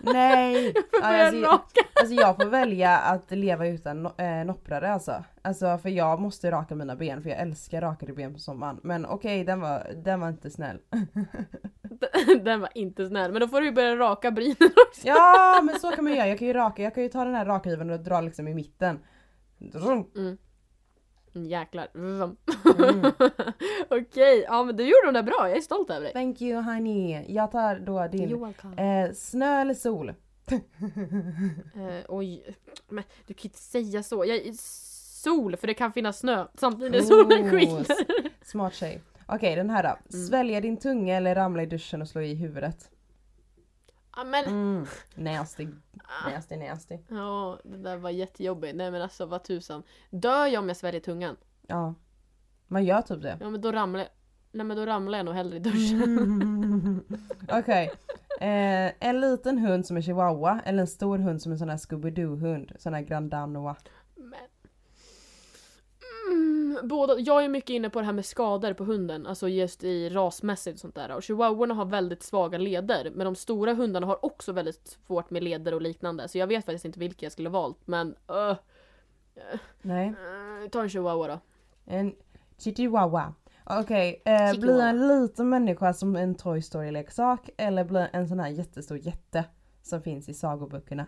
Nej! 0.02 0.74
Alltså, 1.02 1.36
jag, 1.36 1.60
alltså 1.94 2.14
jag 2.16 2.36
får 2.36 2.46
välja 2.46 2.98
att 2.98 3.32
leva 3.32 3.68
utan 3.68 4.04
no, 4.04 4.22
eh, 4.22 4.46
nopprare 4.46 4.94
alltså. 4.94 5.24
Alltså 5.42 5.78
för 5.78 5.90
jag 5.90 6.22
måste 6.22 6.52
raka 6.52 6.76
mina 6.76 6.96
ben 6.96 7.22
för 7.22 7.30
jag 7.30 7.40
älskar 7.40 7.82
rakade 7.82 8.14
ben 8.14 8.34
på 8.34 8.40
sommaren. 8.40 8.80
Men 8.84 9.06
okej 9.06 9.44
den, 9.44 9.62
var, 9.62 9.92
den 9.96 10.20
var 10.20 10.30
inte 10.30 10.50
snäll. 10.50 10.80
Den 12.44 12.62
var 12.62 12.70
inte 12.76 13.08
snäll, 13.08 13.32
men 13.32 13.42
då 13.42 13.48
får 13.48 13.60
du 13.60 13.66
ju 13.66 13.72
börja 13.72 13.96
raka 13.96 14.32
brynen 14.32 14.72
också. 14.90 15.08
Ja 15.08 15.62
men 15.64 15.80
så 15.80 15.92
kan 15.92 16.04
man 16.04 16.16
göra, 16.16 16.28
jag 16.28 16.40
kan 16.40 16.48
ju 16.48 16.54
raka, 16.54 16.84
jag 16.84 16.94
kan 16.94 17.04
ju 17.04 17.10
ta 17.10 17.26
den 17.26 17.36
här 17.36 17.46
rakhyveln 17.46 17.90
och 17.90 18.00
dra 18.00 18.22
liksom 18.22 18.48
i 18.48 18.54
mitten. 18.54 19.00
Mm. 20.16 20.38
Jäklar. 21.34 21.88
Mm. 21.96 22.22
Okej, 23.90 24.46
ja 24.48 24.64
men 24.64 24.78
du 24.78 24.84
gjorde 24.84 25.06
de 25.06 25.14
där 25.14 25.24
bra, 25.24 25.50
jag 25.50 25.58
är 25.58 25.62
stolt 25.62 25.90
över 25.90 26.02
dig. 26.02 26.14
Thank 26.14 26.42
you 26.42 26.62
honey. 26.62 27.26
Jag 27.28 27.52
tar 27.52 27.80
då 27.80 28.08
din 28.08 28.44
eh, 28.78 29.12
snö 29.14 29.62
eller 29.62 29.74
sol? 29.74 30.14
Eh, 31.76 32.06
oj, 32.08 32.56
men 32.90 33.04
du 33.26 33.34
kan 33.34 33.44
inte 33.44 33.58
säga 33.58 34.04
så. 34.04 34.26
Jag 34.26 34.56
sol, 34.56 35.56
för 35.56 35.68
det 35.68 35.74
kan 35.74 35.94
finnas 35.94 36.20
snö 36.20 36.48
samtidigt 36.56 37.08
som 37.08 37.18
solen 37.24 37.46
Oh, 37.46 37.50
skiner. 37.50 37.86
Smart 38.46 38.74
tjej. 38.74 39.02
Okej 39.28 39.56
den 39.56 39.70
här 39.70 39.84
då. 39.84 39.90
Mm. 39.90 40.28
Svälja 40.28 40.62
din 40.62 40.78
tunga 40.78 41.18
eller 41.18 41.36
ramla 41.36 41.64
i 41.64 41.66
duschen 41.66 42.02
och 42.02 42.08
slå 42.08 42.22
i 42.22 42.34
huvudet? 42.34 42.90
Ja 44.18 44.24
men, 44.24 44.46
Mm. 44.46 44.86
Nasty, 45.16 45.68
ah. 45.98 46.30
nasty, 46.30 46.58
nasty. 46.58 46.98
ja 47.10 47.60
det 47.64 47.78
där 47.78 47.98
var 47.98 48.10
jättejobbigt. 48.10 48.76
Nej 48.76 48.92
men 48.92 49.02
alltså 49.02 49.26
vad 49.26 49.44
tusan. 49.44 49.84
Dör 50.10 50.46
jag 50.46 50.62
om 50.62 50.68
jag 50.68 50.78
sväljer 50.78 51.02
tungan? 51.02 51.36
Ja. 51.68 51.94
Man 52.68 52.86
gör 52.86 53.02
typ 53.02 53.22
det. 53.22 53.38
Ja 53.40 53.50
men 53.50 53.62
då 53.62 53.72
ramlar 53.72 54.00
jag. 54.00 54.10
Nej 54.52 54.66
men 54.66 54.78
då 54.78 54.86
ramlar 54.86 55.20
jag 55.20 55.26
nog 55.26 55.36
hellre 55.36 55.56
i 55.56 55.60
duschen. 55.60 56.02
Mm. 56.04 57.04
Okej. 57.52 57.92
Eh, 58.40 58.92
en 59.00 59.20
liten 59.22 59.58
hund 59.58 59.86
som 59.86 59.98
är 59.98 60.02
chihuahua 60.02 60.62
eller 60.66 60.80
en 60.82 60.88
stor 60.88 61.18
hund 61.18 61.42
som 61.42 61.52
är 61.52 61.54
en 61.54 61.60
sån 61.60 61.70
här 61.70 61.78
Scooby-Doo-hund. 61.78 62.72
Sån 62.80 62.94
här 62.94 63.02
Grand 63.02 63.32
Danois. 63.32 63.78
Båda, 66.84 67.20
jag 67.20 67.44
är 67.44 67.50
mycket 67.50 67.70
inne 67.70 67.90
på 67.90 68.00
det 68.00 68.06
här 68.06 68.14
med 68.14 68.26
skador 68.26 68.74
på 68.74 68.84
hunden, 68.84 69.28
alltså 69.28 69.48
just 69.48 69.84
i 69.84 70.10
rasmässigt 70.10 70.74
och 70.74 70.80
sånt 70.80 70.96
där. 70.96 71.16
Och 71.16 71.24
chihuahuorna 71.24 71.74
har 71.74 71.86
väldigt 71.86 72.24
svaga 72.24 72.58
leder, 72.58 73.12
men 73.16 73.26
de 73.26 73.36
stora 73.36 73.74
hundarna 73.74 74.08
har 74.08 74.26
också 74.26 74.52
väldigt 74.52 74.98
svårt 75.08 75.30
med 75.30 75.44
leder 75.44 75.74
och 75.74 75.82
liknande. 75.82 76.28
Så 76.28 76.38
jag 76.38 76.48
vet 76.48 76.66
faktiskt 76.66 76.86
inte 76.86 77.00
vilka 77.00 77.26
jag 77.26 77.34
skulle 77.34 77.50
valt, 77.50 77.88
men 77.88 78.16
uh, 78.32 78.58
Nej. 79.82 80.10
uh, 80.10 80.70
ta 80.70 80.82
en 80.82 80.90
chihuahua 80.90 81.28
då. 81.28 81.40
En 81.86 82.16
chihuahua. 82.58 83.34
Okej, 83.70 84.22
eh, 84.26 84.60
bli 84.60 84.82
en 84.82 85.08
liten 85.08 85.50
människa 85.50 85.94
som 85.94 86.16
en 86.16 86.36
Toy 86.36 86.62
Story-leksak 86.62 87.50
eller 87.58 87.84
bli 87.84 88.08
en 88.14 88.28
sån 88.28 88.40
här 88.40 88.50
jättestor 88.50 88.98
jätte 88.98 89.46
som 89.82 90.02
finns 90.02 90.30
i 90.30 90.34
sagoböckerna. 90.34 91.06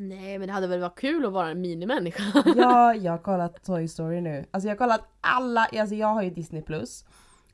Nej 0.00 0.38
men 0.38 0.48
det 0.48 0.52
hade 0.54 0.66
väl 0.66 0.80
varit 0.80 0.98
kul 0.98 1.26
att 1.26 1.32
vara 1.32 1.50
en 1.50 1.60
minimänniska? 1.60 2.22
Ja, 2.56 2.94
jag 3.02 3.12
har 3.12 3.18
kollat 3.18 3.64
Toy 3.64 3.88
Story 3.88 4.20
nu. 4.20 4.44
Alltså 4.50 4.68
jag 4.68 4.72
har 4.74 4.78
kollat 4.78 5.00
alla, 5.20 5.64
alltså 5.64 5.94
jag 5.94 6.06
har 6.08 6.22
ju 6.22 6.30
Disney 6.30 6.62
Plus. 6.62 7.04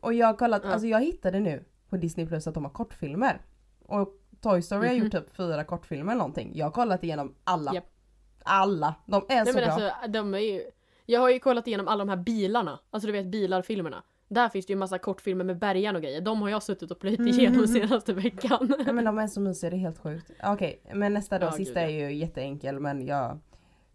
Och 0.00 0.14
jag 0.14 0.26
har 0.26 0.34
kollat, 0.34 0.62
Ja. 0.64 0.70
alltså 0.70 0.86
jag 0.86 1.00
hittade 1.04 1.40
nu 1.40 1.64
på 1.88 1.96
Disney 1.96 2.26
Plus 2.26 2.46
att 2.46 2.54
de 2.54 2.64
har 2.64 2.70
kortfilmer. 2.72 3.40
Och 3.86 4.08
Toy 4.40 4.62
Story 4.62 4.86
har 4.88 4.94
Mhm. 4.94 5.02
gjort 5.04 5.12
typ 5.12 5.36
fyra 5.36 5.64
kortfilmer 5.64 6.12
eller 6.12 6.18
någonting. 6.18 6.50
Jag 6.54 6.66
har 6.66 6.70
kollat 6.70 7.04
igenom 7.04 7.34
alla. 7.44 7.74
Japp. 7.74 7.84
Alla! 8.42 8.94
De 9.06 9.22
är 9.28 9.44
Nej 9.44 9.46
så 9.46 9.52
men 9.52 9.64
bra. 9.64 9.72
alltså 9.72 10.08
de 10.08 10.34
är 10.34 10.38
ju... 10.38 10.62
Jag 11.06 11.20
har 11.20 11.30
ju 11.30 11.38
kollat 11.38 11.66
igenom 11.66 11.88
alla 11.88 12.04
de 12.04 12.08
här 12.08 12.16
bilarna, 12.16 12.80
alltså 12.90 13.06
du 13.06 13.12
vet 13.12 13.26
bilarfilmerna. 13.26 14.02
Där 14.28 14.48
finns 14.48 14.66
det 14.66 14.72
ju 14.72 14.76
massa 14.78 14.98
kortfilmer 14.98 15.44
med 15.44 15.58
bergen 15.58 15.96
och 15.96 16.02
grejer. 16.02 16.20
De 16.20 16.42
har 16.42 16.48
jag 16.48 16.62
suttit 16.62 16.90
och 16.90 16.98
plöjt 16.98 17.20
igenom 17.20 17.66
senaste 17.66 18.12
veckan. 18.12 18.74
Nej 18.84 18.92
men 18.94 19.04
de 19.04 19.18
är 19.18 19.26
så 19.26 19.40
mysiga, 19.40 19.70
det 19.70 19.76
är 19.76 19.78
helt 19.78 19.98
sjukt. 19.98 20.30
Okej, 20.44 20.80
men 20.94 21.14
nästa 21.14 21.38
då, 21.38 21.46
Ja, 21.46 21.52
sista 21.52 21.80
gud, 21.80 21.90
är 21.90 22.08
ju 22.08 22.14
jätteenkel 22.14 22.80
men 22.80 23.06
jag... 23.06 23.38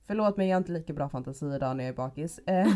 Förlåt 0.08 0.38
men 0.38 0.48
jag 0.48 0.56
har 0.56 0.58
inte 0.62 0.72
lika 0.72 0.94
bra 0.94 1.10
fantasi 1.10 1.46
idag 1.46 1.78
när 1.78 1.84
jag 1.84 1.90
är 1.94 1.96
bakis. 1.98 2.40
Eh, 2.48 2.68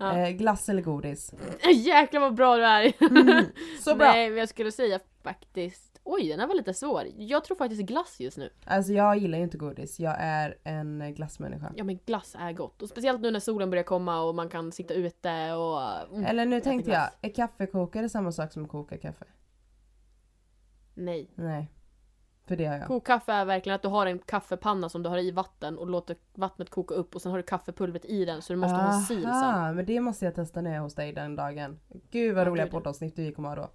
Ja. 0.00 0.18
eh, 0.18 0.30
glass 0.30 0.68
eller 0.68 0.82
godis? 0.82 1.34
Jäklar 1.74 2.20
vad 2.20 2.34
bra 2.34 2.56
du 2.56 2.64
är! 2.64 2.92
Mm, 3.10 3.44
så 3.80 3.94
bra! 3.94 4.06
Nej 4.12 4.30
men 4.30 4.38
jag 4.38 4.48
skulle 4.48 4.72
säga 4.72 5.00
faktiskt... 5.22 5.93
Oj 6.04 6.28
den 6.28 6.40
här 6.40 6.46
var 6.46 6.54
lite 6.54 6.74
svår. 6.74 7.02
Jag 7.16 7.44
tror 7.44 7.56
faktiskt 7.56 7.82
glass 7.82 8.20
just 8.20 8.38
nu. 8.38 8.50
Alltså 8.64 8.92
jag 8.92 9.18
gillar 9.18 9.38
ju 9.38 9.44
inte 9.44 9.58
godis, 9.58 10.00
jag 10.00 10.16
är 10.18 10.58
en 10.64 11.14
glassmänniska. 11.14 11.72
Ja 11.76 11.84
men 11.84 11.98
glass 12.06 12.36
är 12.38 12.52
gott. 12.52 12.82
Och 12.82 12.88
speciellt 12.88 13.20
nu 13.20 13.30
när 13.30 13.40
solen 13.40 13.70
börjar 13.70 13.84
komma 13.84 14.22
och 14.22 14.34
man 14.34 14.48
kan 14.48 14.72
sitta 14.72 14.94
ute 14.94 15.52
och... 15.52 16.12
Mm. 16.14 16.24
Eller 16.24 16.46
nu 16.46 16.60
tänkte 16.60 16.90
jag, 16.90 17.00
glass. 17.00 17.18
är 17.22 17.28
kaffekokare 17.28 18.08
samma 18.08 18.32
sak 18.32 18.52
som 18.52 18.64
att 18.64 18.70
koka 18.70 18.98
kaffe? 18.98 19.24
Nej. 20.94 21.30
Nej. 21.34 21.70
För 22.46 22.56
det 22.56 22.64
har 22.64 22.76
jag. 22.76 22.86
Kokkaffe 22.86 23.32
är 23.32 23.44
verkligen 23.44 23.74
att 23.74 23.82
du 23.82 23.88
har 23.88 24.06
en 24.06 24.18
kaffepanna 24.18 24.88
som 24.88 25.02
du 25.02 25.08
har 25.08 25.18
i 25.18 25.30
vatten 25.30 25.78
och 25.78 25.86
låter 25.86 26.16
vattnet 26.34 26.70
koka 26.70 26.94
upp 26.94 27.14
och 27.14 27.22
sen 27.22 27.30
har 27.30 27.38
du 27.38 27.42
kaffepulvret 27.42 28.04
i 28.04 28.24
den 28.24 28.42
så 28.42 28.52
du 28.52 28.56
måste 28.56 28.76
ha 28.76 28.94
en 28.94 29.02
sil 29.08 29.22
sen. 29.22 29.32
Aha, 29.32 29.72
men 29.72 29.86
det 29.86 30.00
måste 30.00 30.24
jag 30.24 30.34
testa 30.34 30.60
när 30.60 30.70
jag 30.70 30.76
är 30.76 30.82
hos 30.82 30.94
dig 30.94 31.12
den 31.12 31.36
dagen. 31.36 31.80
Gud 32.10 32.34
vad 32.34 32.46
Ja, 32.46 32.50
roliga 32.50 32.66
poddavsnitt 32.66 33.18
vi 33.18 33.32
kommer 33.32 33.48
ha 33.48 33.56
då. 33.56 33.70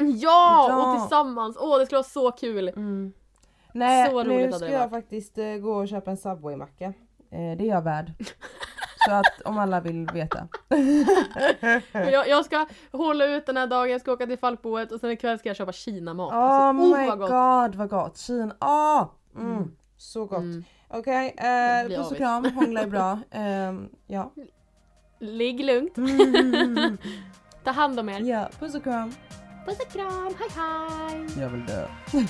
Ja! 0.00 0.66
Ja. 0.68 0.92
Och 0.94 1.00
tillsammans! 1.00 1.56
Åh 1.60 1.78
det 1.78 1.86
skulle 1.86 1.96
vara 1.96 2.04
så 2.04 2.30
kul! 2.30 2.68
Mm. 2.68 3.12
Nej, 3.72 4.10
Så 4.10 4.22
nu 4.22 4.52
ska 4.52 4.68
jag 4.68 4.90
faktiskt 4.90 5.38
eh, 5.38 5.54
gå 5.54 5.72
och 5.72 5.88
köpa 5.88 6.10
en 6.10 6.16
Subway-macka. 6.16 6.84
Eh, 7.30 7.56
det 7.58 7.64
är 7.64 7.68
jag 7.68 7.82
värd. 7.82 8.12
Så 9.06 9.12
att 9.12 9.40
om 9.44 9.58
alla 9.58 9.80
vill 9.80 10.06
veta. 10.14 10.48
Jag, 11.92 12.28
jag 12.28 12.44
ska 12.44 12.66
hålla 12.92 13.24
ut 13.26 13.46
den 13.46 13.56
här 13.56 13.66
dagen, 13.66 13.90
jag 13.90 14.00
ska 14.00 14.12
åka 14.12 14.26
till 14.26 14.38
Falkboet 14.38 14.92
och 14.92 15.00
sen 15.00 15.10
ikväll 15.10 15.38
ska 15.38 15.48
jag 15.48 15.56
köpa 15.56 15.72
kinamat. 15.72 16.32
Oh 16.32 16.36
Alltså, 16.38 16.82
oh, 16.84 16.98
my 17.00 17.06
vad 17.08 17.18
gott. 17.18 17.30
god 17.30 17.74
vad 17.74 17.88
gott! 17.90 18.18
Kina, 18.18 18.54
åh! 18.60 19.04
Mm. 19.36 19.56
Mm. 19.56 19.70
Så 19.96 20.24
gott. 20.24 20.38
Mm. 20.38 20.64
Okej, 20.88 21.34
Jag 21.36 21.92
eh, 21.92 21.98
puss 21.98 22.10
och 22.10 22.16
kram, 22.16 22.44
hångla 22.54 22.80
är 22.80 22.86
bra. 22.86 23.18
Ehm, 23.30 23.88
ja. 24.06 24.32
Ligg 25.18 25.64
lugnt, 25.64 25.94
ta 27.64 27.70
hand 27.70 28.00
om 28.00 28.08
er. 28.08 28.20
ja, 28.20 28.48
puss 28.58 28.74
och 28.74 28.82
kram. 28.84 29.12
Puss 29.70 29.80
och 29.80 29.92
kram, 29.92 30.34
hej 30.38 30.48
hej! 30.56 31.42
Jag 31.42 31.48
vill 31.48 31.66
dö. 31.66 31.86